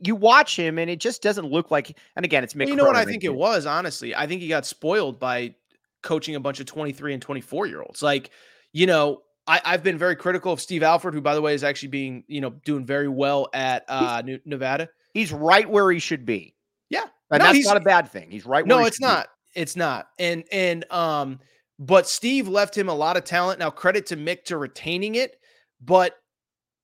You 0.03 0.15
watch 0.15 0.57
him, 0.57 0.79
and 0.79 0.89
it 0.89 1.01
just 1.01 1.23
doesn't 1.23 1.47
look 1.47 1.71
like. 1.71 1.97
And 2.17 2.25
again, 2.25 2.45
it's 2.45 2.55
Mick. 2.55 2.69
You 2.69 2.77
know 2.77 2.85
what 2.85 2.97
I 2.97 3.05
think 3.05 3.25
it 3.25 3.35
was. 3.35 3.67
Honestly, 3.67 4.15
I 4.15 4.27
think 4.27 4.43
he 4.43 4.49
got 4.49 4.65
spoiled 4.65 5.19
by 5.19 5.55
coaching 6.03 6.35
a 6.35 6.41
bunch 6.41 6.61
of 6.61 6.67
twenty 6.67 6.93
three 6.93 7.13
and 7.13 7.23
twenty 7.23 7.41
four 7.41 7.67
year 7.67 7.83
olds. 7.83 8.03
Like, 8.03 8.31
you 8.73 8.87
know, 8.87 9.23
I, 9.49 9.61
have 9.65 9.83
been 9.83 9.99
very 9.99 10.15
critical 10.15 10.53
of 10.53 10.61
Steve 10.61 10.83
Alford, 10.83 11.15
who, 11.15 11.21
by 11.21 11.35
the 11.35 11.41
way, 11.41 11.55
is 11.55 11.65
actually 11.65 11.89
being, 11.89 12.25
you 12.29 12.41
know, 12.41 12.51
doing 12.65 12.85
very 12.85 13.09
well 13.09 13.49
at 13.55 13.85
uh, 13.89 14.23
Nevada. 14.45 14.91
He's 15.15 15.33
right 15.33 15.69
where 15.69 15.91
he 15.91 15.99
should 15.99 16.27
be. 16.27 16.55
Yeah, 16.91 17.05
and 17.31 17.43
no, 17.43 17.53
that's 17.53 17.67
not 17.67 17.77
a 17.77 17.81
bad 17.81 18.11
thing. 18.11 18.31
He's 18.31 18.47
right. 18.47 18.67
No, 18.67 18.85
it's 18.85 19.01
not. 19.01 19.29
Be. 19.55 19.61
It's 19.61 19.77
not. 19.77 20.09
And 20.19 20.45
and 20.53 20.91
um, 20.91 21.41
but 21.79 22.09
Steve 22.09 22.49
left 22.49 22.77
him 22.77 22.89
a 22.89 22.95
lot 22.95 23.17
of 23.17 23.25
talent. 23.25 23.59
Now, 23.59 23.71
credit 23.71 24.07
to 24.07 24.17
Mick 24.17 24.45
to 24.45 24.57
retaining 24.57 25.15
it, 25.17 25.39
but 25.81 26.17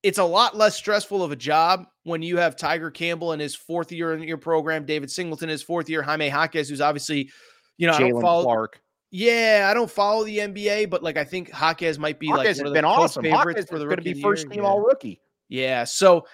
it's 0.03 0.19
a 0.19 0.23
lot 0.23 0.55
less 0.55 0.75
stressful 0.75 1.23
of 1.23 1.31
a 1.31 1.35
job 1.35 1.87
when 2.03 2.21
you 2.21 2.37
have 2.37 2.55
Tiger 2.55 2.91
Campbell 2.91 3.33
in 3.33 3.39
his 3.39 3.55
fourth 3.55 3.91
year 3.91 4.13
in 4.13 4.21
your 4.23 4.37
program, 4.37 4.85
David 4.85 5.09
Singleton 5.09 5.49
his 5.49 5.63
fourth 5.63 5.89
year, 5.89 6.03
Jaime 6.03 6.27
Jaquez, 6.27 6.69
who's 6.69 6.81
obviously, 6.81 7.29
you 7.77 7.87
know, 7.87 7.93
Jaylen 7.93 8.05
I 8.05 8.09
don't 8.09 8.21
follow 8.21 8.43
Clark. 8.43 8.81
Yeah, 9.09 9.67
I 9.69 9.73
don't 9.73 9.89
follow 9.89 10.23
the 10.23 10.37
NBA, 10.37 10.89
but 10.89 11.01
like 11.01 11.17
I 11.17 11.23
think 11.23 11.49
Jaquez 11.49 11.97
might 11.97 12.19
be 12.19 12.27
Jaquez 12.27 12.57
like 12.59 12.65
has 12.67 12.73
been 12.73 12.85
awesome. 12.85 13.25
Jaquez 13.25 13.65
for 13.67 13.79
the 13.79 13.85
going 13.85 13.97
to 13.97 14.03
be 14.03 14.21
first 14.21 14.49
team 14.49 14.61
yeah. 14.61 14.69
all 14.69 14.79
rookie. 14.79 15.19
Yeah, 15.49 15.83
so 15.83 16.27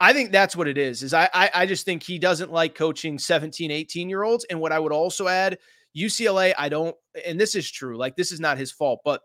I 0.00 0.12
think 0.12 0.32
that's 0.32 0.56
what 0.56 0.68
it 0.68 0.76
is. 0.76 1.02
Is 1.02 1.14
I, 1.14 1.28
I 1.32 1.50
I 1.54 1.66
just 1.66 1.84
think 1.84 2.02
he 2.02 2.18
doesn't 2.18 2.52
like 2.52 2.74
coaching 2.74 3.18
17, 3.18 3.70
18 3.70 4.08
year 4.08 4.22
olds. 4.22 4.44
And 4.50 4.60
what 4.60 4.72
I 4.72 4.78
would 4.78 4.92
also 4.92 5.28
add, 5.28 5.58
UCLA, 5.96 6.52
I 6.58 6.68
don't, 6.68 6.96
and 7.24 7.40
this 7.40 7.54
is 7.54 7.70
true. 7.70 7.96
Like 7.96 8.16
this 8.16 8.32
is 8.32 8.40
not 8.40 8.58
his 8.58 8.72
fault, 8.72 9.00
but 9.04 9.20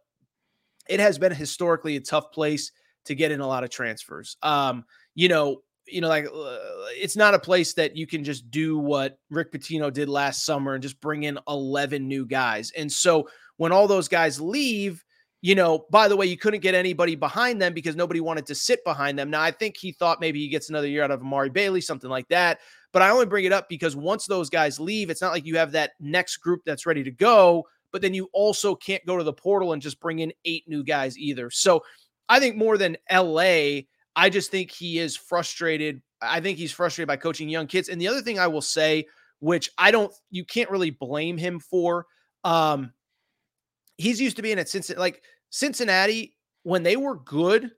it 0.87 0.99
has 0.99 1.17
been 1.17 1.31
historically 1.31 1.95
a 1.95 2.01
tough 2.01 2.31
place 2.31 2.71
to 3.05 3.15
get 3.15 3.31
in 3.31 3.41
a 3.41 3.47
lot 3.47 3.63
of 3.63 3.69
transfers. 3.69 4.37
Um, 4.41 4.85
you 5.15 5.27
know, 5.27 5.61
you 5.87 6.01
know, 6.01 6.07
like 6.07 6.25
uh, 6.25 6.57
it's 6.91 7.15
not 7.15 7.33
a 7.33 7.39
place 7.39 7.73
that 7.73 7.95
you 7.95 8.05
can 8.05 8.23
just 8.23 8.51
do 8.51 8.77
what 8.77 9.17
Rick 9.29 9.51
Pitino 9.51 9.91
did 9.91 10.09
last 10.09 10.45
summer 10.45 10.73
and 10.73 10.83
just 10.83 11.01
bring 11.01 11.23
in 11.23 11.39
11 11.47 12.07
new 12.07 12.25
guys. 12.25 12.71
And 12.77 12.91
so 12.91 13.27
when 13.57 13.71
all 13.71 13.87
those 13.87 14.07
guys 14.07 14.39
leave, 14.39 15.03
you 15.41 15.55
know, 15.55 15.85
by 15.89 16.07
the 16.07 16.17
way, 16.17 16.25
you 16.25 16.37
couldn't 16.37 16.59
get 16.59 16.75
anybody 16.75 17.15
behind 17.15 17.61
them 17.61 17.73
because 17.73 17.95
nobody 17.95 18.19
wanted 18.19 18.45
to 18.47 18.55
sit 18.55 18.83
behind 18.83 19.17
them. 19.17 19.29
Now, 19.29 19.41
I 19.41 19.51
think 19.51 19.77
he 19.77 19.93
thought 19.93 20.19
maybe 20.19 20.39
he 20.39 20.49
gets 20.49 20.69
another 20.69 20.87
year 20.87 21.03
out 21.03 21.11
of 21.11 21.21
Amari 21.21 21.49
Bailey, 21.49 21.79
something 21.79 22.09
like 22.09 22.27
that. 22.27 22.59
But 22.91 23.03
I 23.03 23.09
only 23.09 23.25
bring 23.25 23.45
it 23.45 23.53
up 23.53 23.69
because 23.69 23.95
once 23.95 24.25
those 24.25 24.49
guys 24.49 24.79
leave, 24.79 25.09
it's 25.09 25.21
not 25.21 25.31
like 25.31 25.45
you 25.45 25.57
have 25.57 25.71
that 25.73 25.91
next 25.99 26.37
group 26.37 26.61
that's 26.65 26.85
ready 26.85 27.03
to 27.03 27.11
go, 27.11 27.65
but 27.91 28.01
then 28.01 28.13
you 28.13 28.29
also 28.33 28.75
can't 28.75 29.05
go 29.05 29.17
to 29.17 29.23
the 29.23 29.33
portal 29.33 29.73
and 29.73 29.81
just 29.81 30.01
bring 30.01 30.19
in 30.19 30.33
eight 30.43 30.63
new 30.67 30.83
guys 30.83 31.17
either. 31.17 31.49
So 31.49 31.83
I 32.27 32.39
think 32.39 32.57
more 32.57 32.77
than 32.77 32.97
LA, 33.11 33.81
I 34.15 34.29
just 34.29 34.51
think 34.51 34.71
he 34.71 34.99
is 34.99 35.15
frustrated. 35.15 36.01
I 36.21 36.41
think 36.41 36.57
he's 36.57 36.73
frustrated 36.73 37.07
by 37.07 37.15
coaching 37.15 37.47
young 37.47 37.67
kids. 37.67 37.87
And 37.87 38.01
the 38.01 38.09
other 38.09 38.21
thing 38.21 38.39
I 38.39 38.47
will 38.47 38.61
say, 38.61 39.05
which 39.39 39.69
I 39.77 39.91
don't, 39.91 40.13
you 40.31 40.43
can't 40.43 40.69
really 40.69 40.89
blame 40.89 41.37
him 41.37 41.61
for, 41.61 42.07
um, 42.43 42.91
he's 43.99 44.19
used 44.19 44.37
to 44.37 44.41
being 44.41 44.57
at 44.57 44.67
Cincinnati. 44.67 44.99
Like 44.99 45.21
Cincinnati, 45.51 46.35
when 46.63 46.81
they 46.81 46.95
were 46.95 47.17
good, 47.17 47.69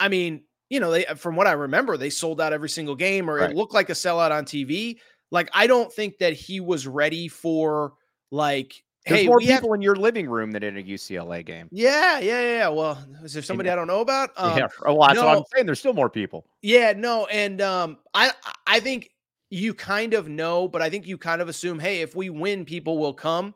I 0.00 0.08
mean, 0.08 0.42
you 0.70 0.80
know, 0.80 0.90
they 0.90 1.04
from 1.16 1.36
what 1.36 1.46
I 1.46 1.52
remember, 1.52 1.96
they 1.96 2.10
sold 2.10 2.40
out 2.40 2.52
every 2.52 2.68
single 2.68 2.96
game, 2.96 3.30
or 3.30 3.36
right. 3.36 3.50
it 3.50 3.56
looked 3.56 3.74
like 3.74 3.90
a 3.90 3.92
sellout 3.92 4.32
on 4.32 4.44
TV. 4.44 4.98
Like, 5.30 5.48
I 5.54 5.68
don't 5.68 5.92
think 5.92 6.18
that 6.18 6.32
he 6.32 6.58
was 6.58 6.88
ready 6.88 7.28
for 7.28 7.92
like. 8.32 8.82
There's 9.06 9.20
hey, 9.20 9.26
more 9.26 9.38
people 9.38 9.68
have... 9.68 9.74
in 9.74 9.82
your 9.82 9.96
living 9.96 10.30
room 10.30 10.50
than 10.50 10.62
in 10.62 10.78
a 10.78 10.82
UCLA 10.82 11.44
game. 11.44 11.68
Yeah, 11.70 12.20
yeah, 12.20 12.40
yeah. 12.40 12.68
Well, 12.68 12.98
is 13.22 13.34
there 13.34 13.42
somebody 13.42 13.68
I 13.68 13.74
don't 13.74 13.86
know 13.86 14.00
about? 14.00 14.30
Um, 14.38 14.56
yeah, 14.56 14.68
well, 14.82 14.98
that's 15.02 15.20
no, 15.20 15.26
what 15.26 15.36
I'm 15.36 15.44
saying. 15.54 15.66
There's 15.66 15.78
still 15.78 15.92
more 15.92 16.08
people. 16.08 16.46
Yeah, 16.62 16.94
no, 16.96 17.26
and 17.26 17.60
um, 17.60 17.98
I 18.14 18.32
I 18.66 18.80
think 18.80 19.10
you 19.50 19.74
kind 19.74 20.14
of 20.14 20.26
know, 20.26 20.68
but 20.68 20.80
I 20.80 20.88
think 20.88 21.06
you 21.06 21.18
kind 21.18 21.42
of 21.42 21.50
assume, 21.50 21.78
hey, 21.78 22.00
if 22.00 22.16
we 22.16 22.30
win, 22.30 22.64
people 22.64 22.96
will 22.96 23.12
come. 23.12 23.54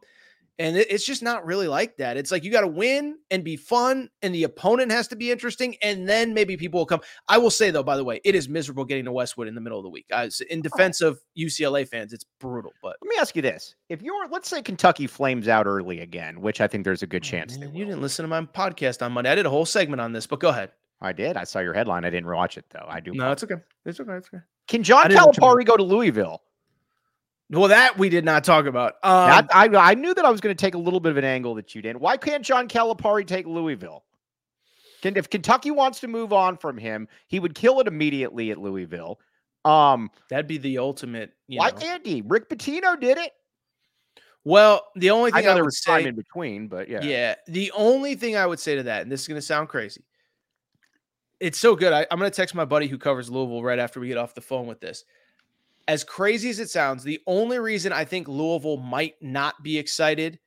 And 0.60 0.76
it's 0.76 1.04
just 1.04 1.22
not 1.22 1.46
really 1.46 1.68
like 1.68 1.96
that. 1.98 2.16
It's 2.16 2.32
like 2.32 2.42
you 2.42 2.50
got 2.50 2.62
to 2.62 2.68
win 2.68 3.18
and 3.30 3.44
be 3.44 3.54
fun, 3.56 4.10
and 4.22 4.34
the 4.34 4.42
opponent 4.42 4.90
has 4.90 5.06
to 5.08 5.16
be 5.16 5.30
interesting, 5.30 5.76
and 5.82 6.08
then 6.08 6.34
maybe 6.34 6.56
people 6.56 6.80
will 6.80 6.86
come. 6.86 7.00
I 7.28 7.38
will 7.38 7.50
say 7.50 7.70
though, 7.70 7.84
by 7.84 7.96
the 7.96 8.02
way, 8.02 8.20
it 8.24 8.34
is 8.34 8.48
miserable 8.48 8.84
getting 8.84 9.04
to 9.04 9.12
Westwood 9.12 9.46
in 9.46 9.54
the 9.54 9.60
middle 9.60 9.78
of 9.78 9.84
the 9.84 9.90
week. 9.90 10.06
Uh, 10.12 10.28
in 10.50 10.60
defense 10.60 11.00
of 11.00 11.20
UCLA 11.38 11.86
fans, 11.86 12.12
it's 12.12 12.24
brutal. 12.40 12.72
But 12.82 12.96
let 13.00 13.08
me 13.08 13.14
ask 13.20 13.36
you 13.36 13.42
this: 13.42 13.76
If 13.88 14.02
you're, 14.02 14.28
let's 14.30 14.48
say, 14.48 14.60
Kentucky 14.60 15.06
flames 15.06 15.46
out 15.46 15.66
early 15.66 16.00
again, 16.00 16.40
which 16.40 16.60
I 16.60 16.66
think 16.66 16.84
there's 16.84 17.04
a 17.04 17.06
good 17.06 17.22
oh, 17.22 17.28
chance. 17.28 17.56
Man, 17.56 17.72
you 17.72 17.84
didn't 17.84 18.02
listen 18.02 18.24
to 18.24 18.28
my 18.28 18.42
podcast 18.42 19.00
on 19.04 19.12
Monday. 19.12 19.30
I 19.30 19.36
did 19.36 19.46
a 19.46 19.50
whole 19.50 19.66
segment 19.66 20.00
on 20.00 20.12
this, 20.12 20.26
but 20.26 20.40
go 20.40 20.48
ahead. 20.48 20.72
I 21.00 21.12
did. 21.12 21.36
I 21.36 21.44
saw 21.44 21.60
your 21.60 21.74
headline. 21.74 22.04
I 22.04 22.10
didn't 22.10 22.28
watch 22.28 22.58
it 22.58 22.64
though. 22.70 22.86
I 22.88 22.98
do. 22.98 23.12
No, 23.12 23.30
it's 23.30 23.44
okay. 23.44 23.62
It's 23.84 24.00
okay. 24.00 24.14
It's 24.14 24.28
okay. 24.34 24.42
Can 24.66 24.82
John 24.82 25.08
Calipari 25.08 25.64
go 25.64 25.76
to 25.76 25.82
Louisville? 25.82 26.42
Well, 27.50 27.68
that 27.68 27.96
we 27.98 28.08
did 28.10 28.24
not 28.24 28.44
talk 28.44 28.66
about. 28.66 28.94
Um, 29.02 29.46
I, 29.50 29.66
I, 29.66 29.68
I 29.76 29.94
knew 29.94 30.12
that 30.12 30.24
I 30.24 30.30
was 30.30 30.40
going 30.40 30.54
to 30.54 30.60
take 30.60 30.74
a 30.74 30.78
little 30.78 31.00
bit 31.00 31.10
of 31.10 31.16
an 31.16 31.24
angle 31.24 31.54
that 31.54 31.74
you 31.74 31.80
didn't. 31.80 32.00
Why 32.00 32.16
can't 32.16 32.44
John 32.44 32.68
Calipari 32.68 33.26
take 33.26 33.46
Louisville? 33.46 34.04
Can, 35.02 35.16
if 35.16 35.30
Kentucky 35.30 35.70
wants 35.70 36.00
to 36.00 36.08
move 36.08 36.32
on 36.32 36.58
from 36.58 36.76
him, 36.76 37.08
he 37.26 37.40
would 37.40 37.54
kill 37.54 37.80
it 37.80 37.86
immediately 37.86 38.50
at 38.50 38.58
Louisville. 38.58 39.18
Um, 39.64 40.10
that'd 40.28 40.46
be 40.46 40.58
the 40.58 40.78
ultimate. 40.78 41.32
why 41.46 41.70
know. 41.70 41.76
can't 41.76 42.06
he? 42.06 42.22
Rick 42.26 42.50
Pitino 42.50 43.00
did 43.00 43.16
it. 43.16 43.32
Well, 44.44 44.86
the 44.96 45.10
only 45.10 45.30
thing 45.30 45.40
I, 45.40 45.46
know 45.46 45.50
I 45.52 45.54
there 45.54 45.64
was 45.64 45.80
time 45.80 46.06
in 46.06 46.14
between, 46.14 46.68
but 46.68 46.88
yeah, 46.88 47.02
yeah. 47.02 47.34
The 47.48 47.72
only 47.76 48.14
thing 48.14 48.36
I 48.36 48.46
would 48.46 48.60
say 48.60 48.76
to 48.76 48.84
that, 48.84 49.02
and 49.02 49.12
this 49.12 49.22
is 49.22 49.28
going 49.28 49.40
to 49.40 49.46
sound 49.46 49.68
crazy, 49.68 50.04
it's 51.40 51.58
so 51.58 51.76
good. 51.76 51.92
I, 51.92 52.06
I'm 52.10 52.18
going 52.18 52.30
to 52.30 52.34
text 52.34 52.54
my 52.54 52.64
buddy 52.64 52.88
who 52.88 52.98
covers 52.98 53.30
Louisville 53.30 53.62
right 53.62 53.78
after 53.78 54.00
we 54.00 54.08
get 54.08 54.16
off 54.16 54.34
the 54.34 54.40
phone 54.40 54.66
with 54.66 54.80
this 54.80 55.04
as 55.88 56.04
crazy 56.04 56.50
as 56.50 56.60
it 56.60 56.68
sounds, 56.68 57.02
the 57.02 57.18
only 57.26 57.58
reason 57.58 57.92
I 57.92 58.04
think 58.04 58.28
Louisville 58.28 58.76
might 58.76 59.14
not 59.22 59.62
be 59.62 59.78
excited 59.78 60.38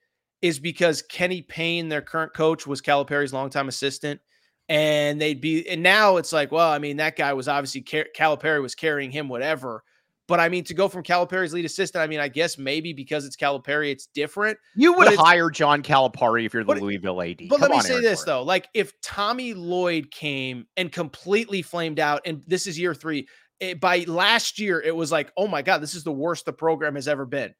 is 0.41 0.59
because 0.59 1.01
Kenny 1.01 1.41
Payne, 1.41 1.89
their 1.89 2.01
current 2.01 2.33
coach, 2.33 2.67
was 2.67 2.81
Calipari's 2.81 3.33
longtime 3.33 3.67
assistant. 3.67 4.21
And 4.69 5.19
they'd 5.19 5.41
be, 5.41 5.67
and 5.67 5.83
now 5.83 6.17
it's 6.17 6.31
like, 6.31 6.51
well, 6.51 6.69
I 6.69 6.77
mean, 6.77 6.97
that 6.97 7.17
guy 7.17 7.33
was 7.33 7.47
obviously 7.47 7.81
Calipari 7.81 8.61
was 8.61 8.75
carrying 8.75 9.11
him, 9.11 9.27
whatever. 9.27 9.83
But 10.27 10.39
I 10.39 10.47
mean, 10.47 10.63
to 10.65 10.73
go 10.73 10.87
from 10.87 11.03
Calipari's 11.03 11.53
lead 11.53 11.65
assistant, 11.65 12.01
I 12.01 12.07
mean, 12.07 12.21
I 12.21 12.29
guess 12.29 12.57
maybe 12.57 12.93
because 12.93 13.25
it's 13.25 13.35
Calipari, 13.35 13.91
it's 13.91 14.05
different. 14.05 14.57
You 14.75 14.93
would 14.93 15.13
hire 15.15 15.49
John 15.49 15.83
Calipari 15.83 16.45
if 16.45 16.53
you're 16.53 16.63
the 16.63 16.67
but, 16.67 16.81
Louisville 16.81 17.21
AD. 17.21 17.39
But 17.49 17.59
Come 17.59 17.61
let 17.61 17.71
me 17.71 17.77
on, 17.77 17.83
say 17.83 17.93
Aaron 17.95 18.03
this 18.05 18.23
though: 18.23 18.41
like 18.41 18.69
if 18.73 18.93
Tommy 19.01 19.53
Lloyd 19.53 20.09
came 20.09 20.67
and 20.77 20.89
completely 20.89 21.61
flamed 21.61 21.99
out, 21.99 22.21
and 22.25 22.43
this 22.47 22.65
is 22.65 22.79
year 22.79 22.93
three, 22.93 23.27
it, 23.61 23.79
by 23.79 23.99
last 24.07 24.59
year, 24.59 24.81
it 24.81 24.93
was 24.93 25.11
like, 25.11 25.31
oh 25.37 25.47
my 25.47 25.61
God, 25.61 25.77
this 25.77 25.95
is 25.95 26.03
the 26.03 26.11
worst 26.11 26.45
the 26.45 26.51
program 26.51 26.95
has 26.95 27.07
ever 27.07 27.25
been. 27.25 27.53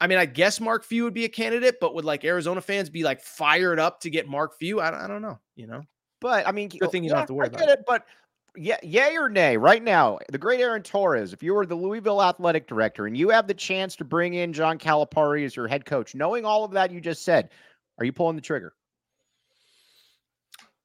I 0.00 0.06
mean, 0.06 0.18
I 0.18 0.26
guess 0.26 0.60
Mark 0.60 0.84
Few 0.84 1.04
would 1.04 1.14
be 1.14 1.24
a 1.24 1.28
candidate, 1.28 1.76
but 1.80 1.94
would 1.94 2.04
like 2.04 2.24
Arizona 2.24 2.60
fans 2.60 2.88
be 2.88 3.02
like 3.02 3.20
fired 3.20 3.78
up 3.78 4.00
to 4.00 4.10
get 4.10 4.28
Mark 4.28 4.56
Few? 4.58 4.80
I, 4.80 5.04
I 5.04 5.08
don't 5.08 5.22
know, 5.22 5.38
you 5.56 5.66
know. 5.66 5.82
But 6.20 6.46
I 6.46 6.52
mean, 6.52 6.68
good 6.68 6.90
thing 6.90 7.02
you 7.02 7.10
don't 7.10 7.18
have 7.18 7.26
to 7.26 7.34
worry 7.34 7.48
about 7.48 7.68
it. 7.68 7.84
But 7.86 8.06
yeah, 8.54 8.78
yay 8.82 9.16
or 9.16 9.28
nay, 9.28 9.56
right 9.56 9.82
now, 9.82 10.18
the 10.30 10.38
great 10.38 10.60
Aaron 10.60 10.82
Torres, 10.82 11.32
if 11.32 11.42
you 11.42 11.54
were 11.54 11.66
the 11.66 11.74
Louisville 11.74 12.22
athletic 12.22 12.66
director 12.68 13.06
and 13.06 13.16
you 13.16 13.28
have 13.30 13.46
the 13.46 13.54
chance 13.54 13.96
to 13.96 14.04
bring 14.04 14.34
in 14.34 14.52
John 14.52 14.78
Calipari 14.78 15.44
as 15.44 15.56
your 15.56 15.66
head 15.66 15.84
coach, 15.84 16.14
knowing 16.14 16.44
all 16.44 16.64
of 16.64 16.70
that 16.72 16.90
you 16.90 17.00
just 17.00 17.24
said, 17.24 17.50
are 17.98 18.04
you 18.04 18.12
pulling 18.12 18.36
the 18.36 18.42
trigger? 18.42 18.74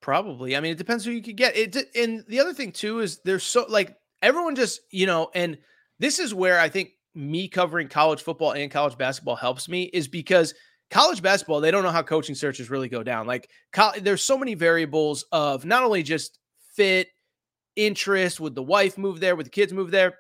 Probably. 0.02 0.56
I 0.56 0.62
mean, 0.62 0.72
it 0.72 0.78
depends 0.80 1.06
who 1.06 1.12
you 1.12 1.22
could 1.22 1.38
get. 1.38 1.56
It 1.56 1.76
and 1.96 2.26
the 2.28 2.40
other 2.40 2.54
thing 2.54 2.72
too 2.72 3.02
is 3.02 3.20
there's 3.24 3.44
so 3.44 3.66
like 3.70 3.96
everyone 4.22 4.56
just, 4.56 4.82
you 4.92 5.06
know, 5.06 5.30
and 5.34 5.58
this 6.00 6.20
is 6.20 6.34
where 6.34 6.60
I 6.60 6.70
think 6.70 6.92
me 7.14 7.48
covering 7.48 7.88
college 7.88 8.22
football 8.22 8.52
and 8.54 8.72
college 8.72 8.98
basketball 8.98 9.36
helps 9.36 9.68
me 9.68 9.84
is 9.84 10.08
because 10.08 10.54
college 10.90 11.22
basketball, 11.22 11.62
they 11.62 11.72
don't 11.72 11.84
know 11.84 11.92
how 11.92 12.04
coaching 12.04 12.36
searches 12.36 12.70
really 12.70 12.90
go 12.90 13.04
down. 13.04 13.28
Like, 13.28 13.50
there's 14.00 14.24
so 14.24 14.38
many 14.38 14.54
variables 14.54 15.26
of 15.32 15.66
not 15.66 15.84
only 15.84 16.04
just 16.04 16.40
fit, 16.76 17.08
interest, 17.76 18.40
would 18.40 18.56
the 18.56 18.64
wife 18.64 18.98
move 18.98 19.20
there, 19.20 19.36
would 19.36 19.46
the 19.46 19.52
kids 19.52 19.74
move 19.74 19.92
there? 19.92 20.16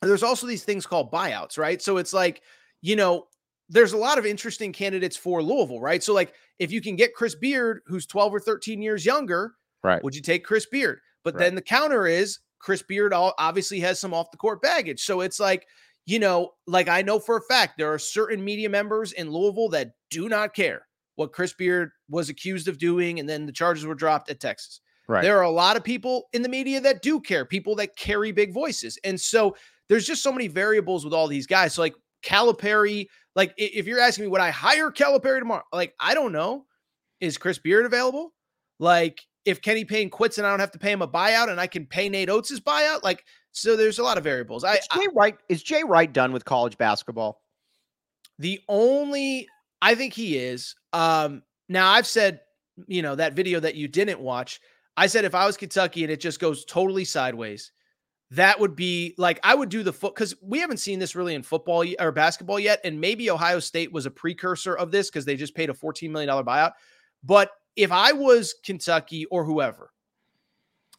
There's 0.00 0.22
also 0.22 0.46
these 0.46 0.64
things 0.64 0.86
called 0.86 1.12
buyouts, 1.12 1.58
right? 1.58 1.82
So 1.82 1.96
it's 1.96 2.12
like, 2.12 2.42
you 2.80 2.94
know, 2.94 3.26
there's 3.68 3.92
a 3.92 3.98
lot 3.98 4.18
of 4.18 4.24
interesting 4.24 4.72
candidates 4.72 5.16
for 5.16 5.42
Louisville, 5.42 5.80
right? 5.80 6.02
So, 6.02 6.14
like, 6.14 6.32
if 6.58 6.70
you 6.70 6.80
can 6.80 6.96
get 6.96 7.14
Chris 7.14 7.34
Beard, 7.34 7.80
who's 7.86 8.06
12 8.06 8.34
or 8.34 8.40
13 8.40 8.80
years 8.80 9.04
younger, 9.04 9.54
right? 9.82 10.02
Would 10.02 10.14
you 10.14 10.22
take 10.22 10.44
Chris 10.44 10.66
Beard? 10.66 11.00
But 11.24 11.34
right. 11.34 11.44
then 11.44 11.54
the 11.54 11.62
counter 11.62 12.06
is 12.06 12.38
Chris 12.60 12.82
Beard 12.82 13.12
obviously 13.14 13.80
has 13.80 14.00
some 14.00 14.14
off 14.14 14.30
the 14.30 14.36
court 14.36 14.60
baggage. 14.60 15.02
So 15.02 15.20
it's 15.20 15.38
like, 15.40 15.66
you 16.06 16.18
know, 16.18 16.52
like 16.66 16.88
I 16.88 17.02
know 17.02 17.18
for 17.18 17.36
a 17.36 17.42
fact 17.42 17.78
there 17.78 17.92
are 17.92 17.98
certain 17.98 18.44
media 18.44 18.68
members 18.68 19.12
in 19.12 19.30
Louisville 19.30 19.68
that 19.70 19.92
do 20.10 20.28
not 20.28 20.54
care 20.54 20.86
what 21.16 21.32
Chris 21.32 21.52
Beard 21.52 21.90
was 22.08 22.28
accused 22.28 22.68
of 22.68 22.78
doing 22.78 23.20
and 23.20 23.28
then 23.28 23.46
the 23.46 23.52
charges 23.52 23.84
were 23.84 23.94
dropped 23.94 24.30
at 24.30 24.40
Texas. 24.40 24.80
Right. 25.08 25.22
There 25.22 25.38
are 25.38 25.42
a 25.42 25.50
lot 25.50 25.76
of 25.76 25.84
people 25.84 26.28
in 26.32 26.42
the 26.42 26.48
media 26.48 26.80
that 26.80 27.02
do 27.02 27.20
care, 27.20 27.44
people 27.44 27.74
that 27.76 27.96
carry 27.96 28.30
big 28.30 28.52
voices. 28.52 28.98
And 29.04 29.20
so 29.20 29.56
there's 29.88 30.06
just 30.06 30.22
so 30.22 30.32
many 30.32 30.48
variables 30.48 31.04
with 31.04 31.14
all 31.14 31.28
these 31.28 31.46
guys. 31.46 31.74
So 31.74 31.82
like 31.82 31.94
Calipari, 32.22 33.06
like 33.34 33.54
if 33.56 33.86
you're 33.86 34.00
asking 34.00 34.24
me, 34.24 34.30
would 34.30 34.40
I 34.40 34.50
hire 34.50 34.90
Calipari 34.90 35.38
tomorrow? 35.38 35.62
Like, 35.72 35.94
I 35.98 36.14
don't 36.14 36.32
know. 36.32 36.66
Is 37.20 37.38
Chris 37.38 37.58
Beard 37.58 37.86
available? 37.86 38.32
Like, 38.78 39.20
if 39.48 39.62
Kenny 39.62 39.84
Payne 39.84 40.10
quits 40.10 40.36
and 40.36 40.46
I 40.46 40.50
don't 40.50 40.60
have 40.60 40.72
to 40.72 40.78
pay 40.78 40.92
him 40.92 41.00
a 41.00 41.08
buyout 41.08 41.48
and 41.48 41.58
I 41.58 41.66
can 41.66 41.86
pay 41.86 42.10
Nate 42.10 42.28
Oats' 42.28 42.60
buyout, 42.60 43.02
like 43.02 43.24
so 43.52 43.76
there's 43.76 43.98
a 43.98 44.02
lot 44.02 44.18
of 44.18 44.24
variables. 44.24 44.62
I, 44.62 44.74
is 44.74 44.86
Jay 44.92 45.00
I, 45.00 45.08
Wright 45.14 45.36
is 45.48 45.62
Jay 45.62 45.82
Wright 45.84 46.12
done 46.12 46.32
with 46.32 46.44
college 46.44 46.76
basketball? 46.76 47.40
The 48.38 48.60
only 48.68 49.48
I 49.80 49.94
think 49.94 50.12
he 50.12 50.36
is. 50.36 50.74
Um 50.92 51.42
now 51.68 51.90
I've 51.90 52.06
said, 52.06 52.40
you 52.86 53.00
know, 53.00 53.14
that 53.14 53.32
video 53.32 53.58
that 53.60 53.74
you 53.74 53.88
didn't 53.88 54.20
watch, 54.20 54.60
I 54.98 55.06
said 55.06 55.24
if 55.24 55.34
I 55.34 55.46
was 55.46 55.56
Kentucky 55.56 56.04
and 56.04 56.12
it 56.12 56.20
just 56.20 56.40
goes 56.40 56.66
totally 56.66 57.06
sideways, 57.06 57.72
that 58.32 58.60
would 58.60 58.76
be 58.76 59.14
like 59.16 59.40
I 59.42 59.54
would 59.54 59.70
do 59.70 59.82
the 59.82 59.94
foot 59.94 60.14
because 60.14 60.34
we 60.42 60.58
haven't 60.58 60.76
seen 60.76 60.98
this 60.98 61.16
really 61.16 61.34
in 61.34 61.42
football 61.42 61.84
or 61.98 62.12
basketball 62.12 62.60
yet. 62.60 62.80
And 62.84 63.00
maybe 63.00 63.30
Ohio 63.30 63.60
State 63.60 63.92
was 63.92 64.04
a 64.04 64.10
precursor 64.10 64.74
of 64.74 64.90
this 64.90 65.08
because 65.08 65.24
they 65.24 65.36
just 65.36 65.54
paid 65.54 65.70
a 65.70 65.74
$14 65.74 66.10
million 66.10 66.28
buyout. 66.44 66.72
But 67.24 67.50
if 67.78 67.92
I 67.92 68.12
was 68.12 68.54
Kentucky 68.64 69.24
or 69.26 69.44
whoever, 69.44 69.90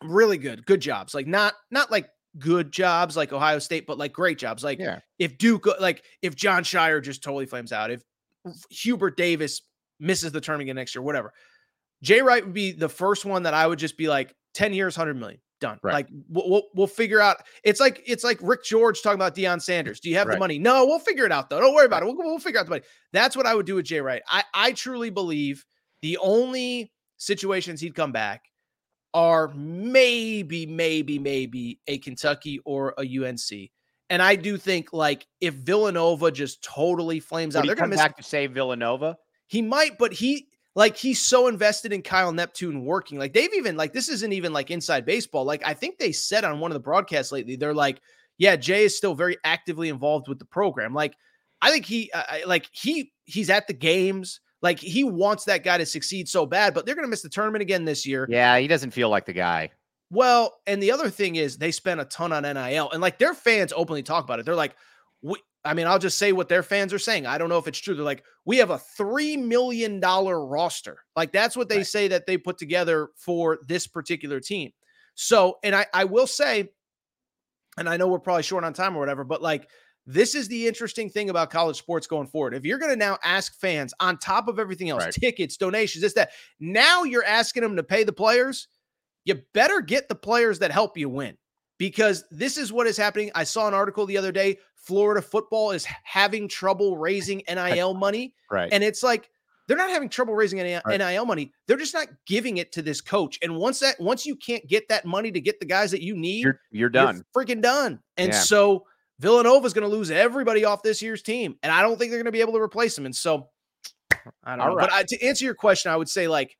really 0.01 0.37
good, 0.37 0.65
good 0.65 0.79
jobs. 0.79 1.13
Like 1.13 1.27
not 1.27 1.53
not 1.69 1.91
like 1.91 2.09
good 2.39 2.71
jobs 2.71 3.17
like 3.17 3.33
Ohio 3.33 3.59
State, 3.59 3.85
but 3.85 3.97
like 3.97 4.13
great 4.13 4.37
jobs. 4.37 4.63
Like 4.63 4.79
yeah. 4.79 4.99
if 5.19 5.37
Duke, 5.37 5.67
uh, 5.67 5.73
like 5.79 6.03
if 6.21 6.35
Jon 6.35 6.63
Scheyer 6.63 7.03
just 7.03 7.21
totally 7.21 7.45
flames 7.45 7.73
out, 7.73 7.91
if 7.91 8.01
Hubert 8.69 9.17
Davis 9.17 9.61
misses 9.99 10.31
the 10.31 10.41
term 10.41 10.61
again 10.61 10.77
next 10.77 10.95
year, 10.95 11.01
whatever. 11.01 11.33
Jay 12.01 12.21
Wright 12.21 12.43
would 12.43 12.53
be 12.53 12.71
the 12.71 12.87
first 12.87 13.25
one 13.25 13.43
that 13.43 13.53
I 13.53 13.67
would 13.67 13.77
just 13.77 13.97
be 13.97 14.07
like 14.07 14.33
10 14.53 14.73
years, 14.73 14.97
100 14.97 15.15
million 15.15 15.41
done. 15.59 15.77
Right. 15.83 15.93
Like 15.93 16.07
we'll, 16.29 16.49
we'll, 16.49 16.63
we'll 16.73 16.87
figure 16.87 17.19
out. 17.19 17.37
It's 17.65 17.81
like 17.81 18.01
it's 18.05 18.23
like 18.23 18.39
Rick 18.41 18.63
George 18.63 19.01
talking 19.01 19.17
about 19.17 19.35
Deion 19.35 19.61
Sanders. 19.61 19.99
Do 19.99 20.09
you 20.09 20.15
have 20.15 20.27
right. 20.27 20.35
the 20.35 20.39
money? 20.39 20.59
No, 20.59 20.85
we'll 20.85 20.99
figure 20.99 21.25
it 21.25 21.31
out 21.33 21.49
though. 21.49 21.59
Don't 21.59 21.73
worry 21.73 21.87
about 21.87 22.03
it. 22.03 22.05
We'll, 22.05 22.15
we'll 22.15 22.39
figure 22.39 22.59
out 22.59 22.67
the 22.67 22.69
money. 22.69 22.83
That's 23.11 23.35
what 23.35 23.45
I 23.45 23.53
would 23.53 23.65
do 23.65 23.75
with 23.75 23.85
Jay 23.85 23.99
Wright. 23.99 24.21
I 24.29 24.43
I 24.53 24.71
truly 24.71 25.09
believe 25.09 25.65
the 26.01 26.17
only 26.17 26.91
situations 27.17 27.81
he'd 27.81 27.95
come 27.95 28.11
back 28.11 28.45
are 29.13 29.49
maybe, 29.55 30.65
maybe, 30.65 31.19
maybe 31.19 31.79
a 31.87 31.97
Kentucky 31.97 32.59
or 32.65 32.93
a 32.97 33.01
UNC. 33.01 33.71
And 34.09 34.21
I 34.21 34.35
do 34.35 34.57
think 34.57 34.91
like 34.91 35.27
if 35.39 35.53
Villanova 35.53 36.31
just 36.31 36.63
totally 36.63 37.19
flames 37.19 37.55
Would 37.55 37.61
out, 37.61 37.65
they're 37.67 37.75
going 37.75 37.91
to 37.91 37.97
back 37.97 38.17
to 38.17 38.23
save 38.23 38.51
Villanova. 38.51 39.17
He 39.47 39.61
might, 39.61 39.97
but 39.97 40.13
he 40.13 40.47
like 40.75 40.97
he's 40.97 41.19
so 41.21 41.47
invested 41.47 41.93
in 41.93 42.01
Kyle 42.01 42.31
Neptune 42.31 42.85
working. 42.85 43.19
Like 43.19 43.33
they've 43.33 43.53
even 43.53 43.77
like 43.77 43.93
this 43.93 44.09
isn't 44.09 44.33
even 44.33 44.53
like 44.53 44.71
inside 44.71 45.05
baseball. 45.05 45.43
Like 45.43 45.61
I 45.65 45.73
think 45.73 45.97
they 45.97 46.11
said 46.11 46.43
on 46.43 46.59
one 46.59 46.71
of 46.71 46.73
the 46.73 46.79
broadcasts 46.79 47.31
lately, 47.31 47.55
they're 47.55 47.73
like, 47.73 48.01
yeah, 48.37 48.55
Jay 48.55 48.85
is 48.85 48.95
still 48.95 49.13
very 49.13 49.37
actively 49.43 49.89
involved 49.89 50.27
with 50.27 50.39
the 50.39 50.45
program. 50.45 50.93
Like 50.93 51.15
I 51.61 51.71
think 51.71 51.85
he 51.85 52.11
uh, 52.13 52.47
like 52.47 52.69
he 52.71 53.11
he's 53.25 53.49
at 53.49 53.67
the 53.67 53.73
games. 53.73 54.39
Like 54.61 54.79
he 54.79 55.03
wants 55.03 55.45
that 55.45 55.63
guy 55.63 55.77
to 55.77 55.85
succeed 55.85 56.27
so 56.27 56.45
bad, 56.45 56.73
but 56.73 56.85
they're 56.85 56.95
going 56.95 57.05
to 57.05 57.09
miss 57.09 57.21
the 57.21 57.29
tournament 57.29 57.61
again 57.61 57.85
this 57.85 58.05
year. 58.05 58.27
Yeah, 58.29 58.57
he 58.57 58.67
doesn't 58.67 58.91
feel 58.91 59.09
like 59.09 59.25
the 59.25 59.33
guy. 59.33 59.71
Well, 60.11 60.59
and 60.65 60.81
the 60.81 60.91
other 60.91 61.09
thing 61.09 61.35
is 61.35 61.57
they 61.57 61.71
spent 61.71 62.01
a 62.01 62.05
ton 62.05 62.33
on 62.33 62.43
NIL, 62.43 62.89
and 62.91 63.01
like 63.01 63.19
their 63.19 63.33
fans 63.33 63.71
openly 63.75 64.03
talk 64.03 64.23
about 64.23 64.39
it. 64.39 64.45
They're 64.45 64.55
like, 64.55 64.75
we, 65.21 65.37
I 65.63 65.73
mean, 65.73 65.87
I'll 65.87 65.99
just 65.99 66.17
say 66.17 66.31
what 66.31 66.49
their 66.49 66.63
fans 66.63 66.93
are 66.93 66.99
saying. 66.99 67.25
I 67.25 67.37
don't 67.37 67.49
know 67.49 67.57
if 67.57 67.67
it's 67.67 67.79
true. 67.79 67.93
They're 67.93 68.03
like, 68.03 68.23
we 68.45 68.57
have 68.57 68.69
a 68.69 68.79
three 68.79 69.37
million 69.37 69.99
dollar 69.99 70.45
roster. 70.45 70.99
Like 71.15 71.31
that's 71.31 71.55
what 71.55 71.69
they 71.69 71.77
right. 71.77 71.87
say 71.87 72.07
that 72.09 72.25
they 72.25 72.37
put 72.37 72.57
together 72.57 73.09
for 73.15 73.59
this 73.67 73.85
particular 73.85 74.39
team. 74.39 74.71
So, 75.15 75.57
and 75.63 75.75
I, 75.75 75.85
I 75.93 76.05
will 76.05 76.27
say, 76.27 76.69
and 77.77 77.89
I 77.89 77.97
know 77.97 78.07
we're 78.07 78.19
probably 78.19 78.43
short 78.43 78.63
on 78.63 78.73
time 78.73 78.95
or 78.95 78.99
whatever, 78.99 79.23
but 79.23 79.41
like 79.41 79.69
this 80.11 80.33
is 80.33 80.47
the 80.47 80.67
interesting 80.67 81.07
thing 81.07 81.29
about 81.29 81.51
college 81.51 81.77
sports 81.77 82.07
going 82.07 82.25
forward. 82.25 82.55
If 82.55 82.65
you're 82.65 82.79
going 82.79 82.91
to 82.91 82.97
now 82.97 83.19
ask 83.23 83.53
fans 83.59 83.93
on 83.99 84.17
top 84.17 84.47
of 84.47 84.57
everything 84.57 84.89
else, 84.89 85.03
right. 85.03 85.13
tickets, 85.13 85.55
donations, 85.55 86.01
this, 86.01 86.13
that, 86.13 86.31
now 86.59 87.03
you're 87.03 87.23
asking 87.23 87.61
them 87.61 87.75
to 87.75 87.83
pay 87.83 88.03
the 88.03 88.11
players, 88.11 88.67
you 89.23 89.39
better 89.53 89.81
get 89.81 90.09
the 90.09 90.15
players 90.15 90.59
that 90.59 90.71
help 90.71 90.97
you 90.97 91.09
win. 91.09 91.37
because 91.79 92.25
this 92.31 92.57
is 92.57 92.73
what 92.73 92.87
is 92.87 92.97
happening. 92.97 93.31
I 93.35 93.43
saw 93.45 93.67
an 93.67 93.73
article 93.73 94.05
the 94.05 94.17
other 94.17 94.31
day. 94.31 94.57
Florida 94.75 95.21
football 95.21 95.71
is 95.71 95.85
having 96.03 96.47
trouble 96.47 96.97
raising 96.97 97.41
NIL 97.49 97.93
money. 97.93 98.33
Right. 98.51 98.69
And 98.71 98.83
it's 98.83 99.01
like 99.01 99.29
they're 99.67 99.77
not 99.77 99.91
having 99.91 100.09
trouble 100.09 100.33
raising 100.33 100.57
NIL, 100.57 100.81
right. 100.85 101.27
money. 101.27 101.53
They're 101.67 101.77
just 101.77 101.93
not 101.93 102.07
giving 102.25 102.57
it 102.57 102.71
to 102.73 102.81
this 102.81 103.01
coach. 103.01 103.37
And 103.41 103.55
once 103.55 103.79
that 103.79 103.99
once 103.99 104.25
you 104.25 104.35
can't 104.35 104.67
get 104.67 104.89
that 104.89 105.05
money 105.05 105.31
to 105.31 105.39
get 105.39 105.59
the 105.59 105.65
guys 105.65 105.91
that 105.91 106.01
you 106.01 106.15
need, 106.15 106.43
you're, 106.43 106.59
you're 106.71 106.89
done. 106.89 107.23
You're 107.35 107.45
freaking 107.45 107.61
done. 107.61 107.99
And 108.17 108.33
yeah. 108.33 108.39
so 108.39 108.85
Villanova 109.19 109.65
is 109.65 109.73
going 109.73 109.89
to 109.89 109.95
lose 109.95 110.11
everybody 110.11 110.65
off 110.65 110.81
this 110.81 111.01
year's 111.01 111.21
team. 111.21 111.57
And 111.61 111.71
I 111.71 111.81
don't 111.81 111.97
think 111.99 112.11
they're 112.11 112.19
going 112.19 112.25
to 112.25 112.31
be 112.31 112.41
able 112.41 112.53
to 112.53 112.61
replace 112.61 112.95
them. 112.95 113.05
And 113.05 113.15
so 113.15 113.49
I 114.43 114.51
don't 114.51 114.61
All 114.61 114.69
know. 114.69 114.75
Right. 114.75 114.89
But 114.89 114.93
I, 114.93 115.03
to 115.07 115.25
answer 115.25 115.45
your 115.45 115.55
question, 115.55 115.91
I 115.91 115.97
would 115.97 116.09
say 116.09 116.27
like 116.27 116.57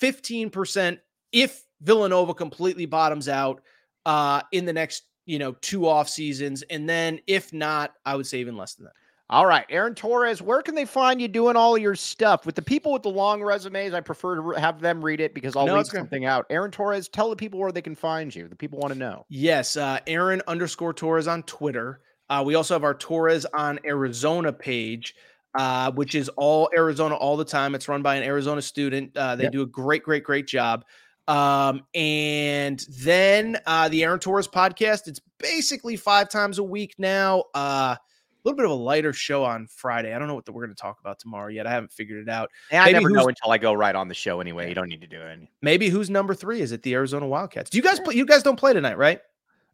15% 0.00 0.98
if 1.32 1.62
Villanova 1.82 2.34
completely 2.34 2.86
bottoms 2.86 3.28
out 3.28 3.62
uh, 4.06 4.42
in 4.52 4.64
the 4.64 4.72
next, 4.72 5.04
you 5.26 5.38
know, 5.38 5.52
two 5.60 5.86
off 5.86 6.08
seasons. 6.08 6.62
And 6.70 6.88
then 6.88 7.20
if 7.26 7.52
not, 7.52 7.92
I 8.04 8.16
would 8.16 8.26
say 8.26 8.38
even 8.40 8.56
less 8.56 8.74
than 8.74 8.86
that. 8.86 8.92
All 9.30 9.44
right, 9.44 9.66
Aaron 9.68 9.94
Torres, 9.94 10.40
where 10.40 10.62
can 10.62 10.74
they 10.74 10.86
find 10.86 11.20
you 11.20 11.28
doing 11.28 11.54
all 11.54 11.76
your 11.76 11.94
stuff? 11.94 12.46
With 12.46 12.54
the 12.54 12.62
people 12.62 12.94
with 12.94 13.02
the 13.02 13.10
long 13.10 13.42
resumes, 13.42 13.92
I 13.92 14.00
prefer 14.00 14.36
to 14.36 14.58
have 14.58 14.80
them 14.80 15.04
read 15.04 15.20
it 15.20 15.34
because 15.34 15.54
I'll 15.54 15.66
no, 15.66 15.76
leave 15.76 15.86
something 15.86 16.24
out. 16.24 16.46
Aaron 16.48 16.70
Torres, 16.70 17.08
tell 17.08 17.28
the 17.28 17.36
people 17.36 17.60
where 17.60 17.70
they 17.70 17.82
can 17.82 17.94
find 17.94 18.34
you. 18.34 18.48
The 18.48 18.56
people 18.56 18.78
want 18.78 18.94
to 18.94 18.98
know. 18.98 19.26
Yes, 19.28 19.76
uh, 19.76 19.98
Aaron 20.06 20.40
underscore 20.46 20.94
Torres 20.94 21.28
on 21.28 21.42
Twitter. 21.42 22.00
Uh, 22.30 22.42
we 22.46 22.54
also 22.54 22.74
have 22.74 22.84
our 22.84 22.94
Torres 22.94 23.44
on 23.52 23.78
Arizona 23.84 24.50
page, 24.50 25.14
uh, 25.58 25.92
which 25.92 26.14
is 26.14 26.30
all 26.30 26.70
Arizona 26.74 27.14
all 27.14 27.36
the 27.36 27.44
time. 27.44 27.74
It's 27.74 27.86
run 27.86 28.00
by 28.00 28.16
an 28.16 28.22
Arizona 28.22 28.62
student. 28.62 29.14
Uh, 29.14 29.36
they 29.36 29.44
yep. 29.44 29.52
do 29.52 29.60
a 29.60 29.66
great, 29.66 30.04
great, 30.04 30.24
great 30.24 30.46
job. 30.46 30.86
Um, 31.26 31.82
and 31.94 32.82
then 32.88 33.58
uh, 33.66 33.90
the 33.90 34.04
Aaron 34.04 34.20
Torres 34.20 34.48
podcast. 34.48 35.06
It's 35.06 35.20
basically 35.38 35.96
five 35.96 36.30
times 36.30 36.58
a 36.58 36.62
week 36.62 36.94
now. 36.96 37.44
Uh, 37.52 37.96
little 38.44 38.56
bit 38.56 38.64
of 38.64 38.70
a 38.70 38.74
lighter 38.74 39.12
show 39.12 39.44
on 39.44 39.66
Friday. 39.66 40.14
I 40.14 40.18
don't 40.18 40.28
know 40.28 40.34
what 40.34 40.44
the, 40.44 40.52
we're 40.52 40.64
going 40.64 40.74
to 40.74 40.80
talk 40.80 41.00
about 41.00 41.18
tomorrow 41.18 41.48
yet. 41.48 41.66
I 41.66 41.70
haven't 41.70 41.92
figured 41.92 42.26
it 42.26 42.30
out. 42.30 42.50
And 42.70 42.82
I 42.82 42.90
never 42.92 43.10
know 43.10 43.26
until 43.26 43.50
I 43.50 43.58
go 43.58 43.72
right 43.72 43.94
on 43.94 44.08
the 44.08 44.14
show 44.14 44.40
anyway. 44.40 44.68
You 44.68 44.74
don't 44.74 44.88
need 44.88 45.00
to 45.00 45.06
do 45.06 45.20
it. 45.20 45.40
Maybe 45.62 45.88
who's 45.88 46.10
number 46.10 46.34
three? 46.34 46.60
Is 46.60 46.72
it 46.72 46.82
the 46.82 46.94
Arizona 46.94 47.26
Wildcats? 47.26 47.70
Do 47.70 47.78
you 47.78 47.82
guys 47.82 48.00
play? 48.00 48.14
You 48.14 48.26
guys 48.26 48.42
don't 48.42 48.58
play 48.58 48.72
tonight, 48.72 48.98
right? 48.98 49.20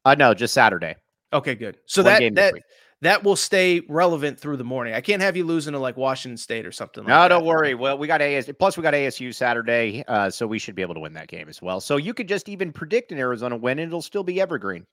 Uh, 0.04 0.14
no, 0.14 0.34
just 0.34 0.54
Saturday. 0.54 0.96
Okay, 1.32 1.54
good. 1.54 1.78
So 1.86 2.02
One 2.02 2.12
that 2.12 2.34
that 2.34 2.54
that 3.00 3.22
will 3.22 3.36
stay 3.36 3.82
relevant 3.88 4.40
through 4.40 4.56
the 4.56 4.64
morning. 4.64 4.94
I 4.94 5.00
can't 5.00 5.20
have 5.20 5.36
you 5.36 5.44
losing 5.44 5.72
to 5.72 5.78
like 5.78 5.96
Washington 5.96 6.36
State 6.36 6.64
or 6.64 6.72
something. 6.72 7.04
Like 7.04 7.08
no, 7.08 7.22
that. 7.22 7.28
don't 7.28 7.44
worry. 7.44 7.74
Well, 7.74 7.98
we 7.98 8.06
got 8.06 8.22
AS 8.22 8.50
plus 8.58 8.76
we 8.76 8.82
got 8.82 8.94
ASU 8.94 9.34
Saturday, 9.34 10.04
uh, 10.08 10.30
so 10.30 10.46
we 10.46 10.58
should 10.58 10.74
be 10.74 10.82
able 10.82 10.94
to 10.94 11.00
win 11.00 11.12
that 11.14 11.28
game 11.28 11.48
as 11.48 11.60
well. 11.60 11.80
So 11.80 11.96
you 11.96 12.14
could 12.14 12.28
just 12.28 12.48
even 12.48 12.72
predict 12.72 13.12
an 13.12 13.18
Arizona 13.18 13.56
win, 13.56 13.78
and 13.78 13.88
it'll 13.88 14.02
still 14.02 14.24
be 14.24 14.40
evergreen. 14.40 14.86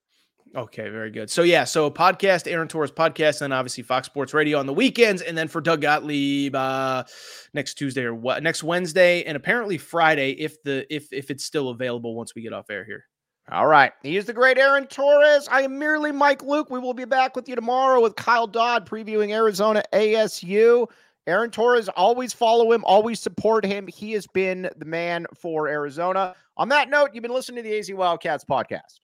Okay, 0.54 0.90
very 0.90 1.12
good. 1.12 1.30
So 1.30 1.44
yeah, 1.44 1.64
so 1.64 1.90
podcast, 1.90 2.52
Aaron 2.52 2.68
Torres 2.68 2.92
podcast, 2.92 3.42
and 3.42 3.54
obviously 3.54 3.84
Fox 3.84 4.08
Sports 4.08 4.34
Radio 4.34 4.60
on 4.60 4.66
the 4.66 4.74
weekends, 4.74 5.22
and 5.22 5.38
then 5.38 5.48
for 5.48 5.62
Doug 5.62 5.82
Gottlieb 5.82 6.54
uh, 6.56 7.06
next 7.54 7.76
Tuesday 7.76 8.04
or 8.04 8.14
what 8.14 8.44
next 8.44 8.62
Wednesday, 8.62 9.24
and 9.24 9.38
apparently 9.38 9.78
Friday 9.78 10.32
if 10.32 10.62
the 10.64 10.86
if 10.94 11.14
if 11.14 11.32
it's 11.32 11.46
still 11.46 11.70
available 11.70 12.16
once 12.16 12.36
we 12.36 12.42
get 12.42 12.52
off 12.52 12.70
air 12.70 12.84
here. 12.84 13.06
All 13.50 13.68
right, 13.68 13.94
he 14.04 14.18
is 14.18 14.26
the 14.26 14.34
great 14.34 14.58
Aaron 14.58 14.88
Torres. 14.88 15.48
I 15.50 15.62
am 15.62 15.80
merely 15.80 16.12
Mike 16.12 16.44
Luke. 16.44 16.70
We 16.70 16.80
will 16.80 16.94
be 16.94 17.06
back 17.06 17.36
with 17.36 17.48
you 17.48 17.56
tomorrow 17.56 18.02
with 18.02 18.18
Kyle 18.18 18.48
Dodd 18.48 18.86
previewing 18.86 19.32
Arizona 19.32 19.84
ASU. 19.94 20.88
Aaron 21.28 21.52
Torres, 21.52 21.88
always 21.90 22.34
follow 22.34 22.74
him, 22.74 22.84
always 22.84 23.22
support 23.22 23.64
him. 23.64 23.88
He 23.88 24.12
has 24.14 24.28
been 24.28 24.70
the 24.76 24.86
man 24.86 25.28
for 25.36 25.68
Arizona. 25.70 26.36
On 26.58 26.68
that 26.70 26.90
note, 26.90 27.12
you've 27.14 27.22
been 27.22 27.34
listening 27.34 27.64
to 27.64 27.70
the 27.70 27.78
AZ 27.78 27.92
Wildcats 27.94 28.44
podcast. 28.44 29.00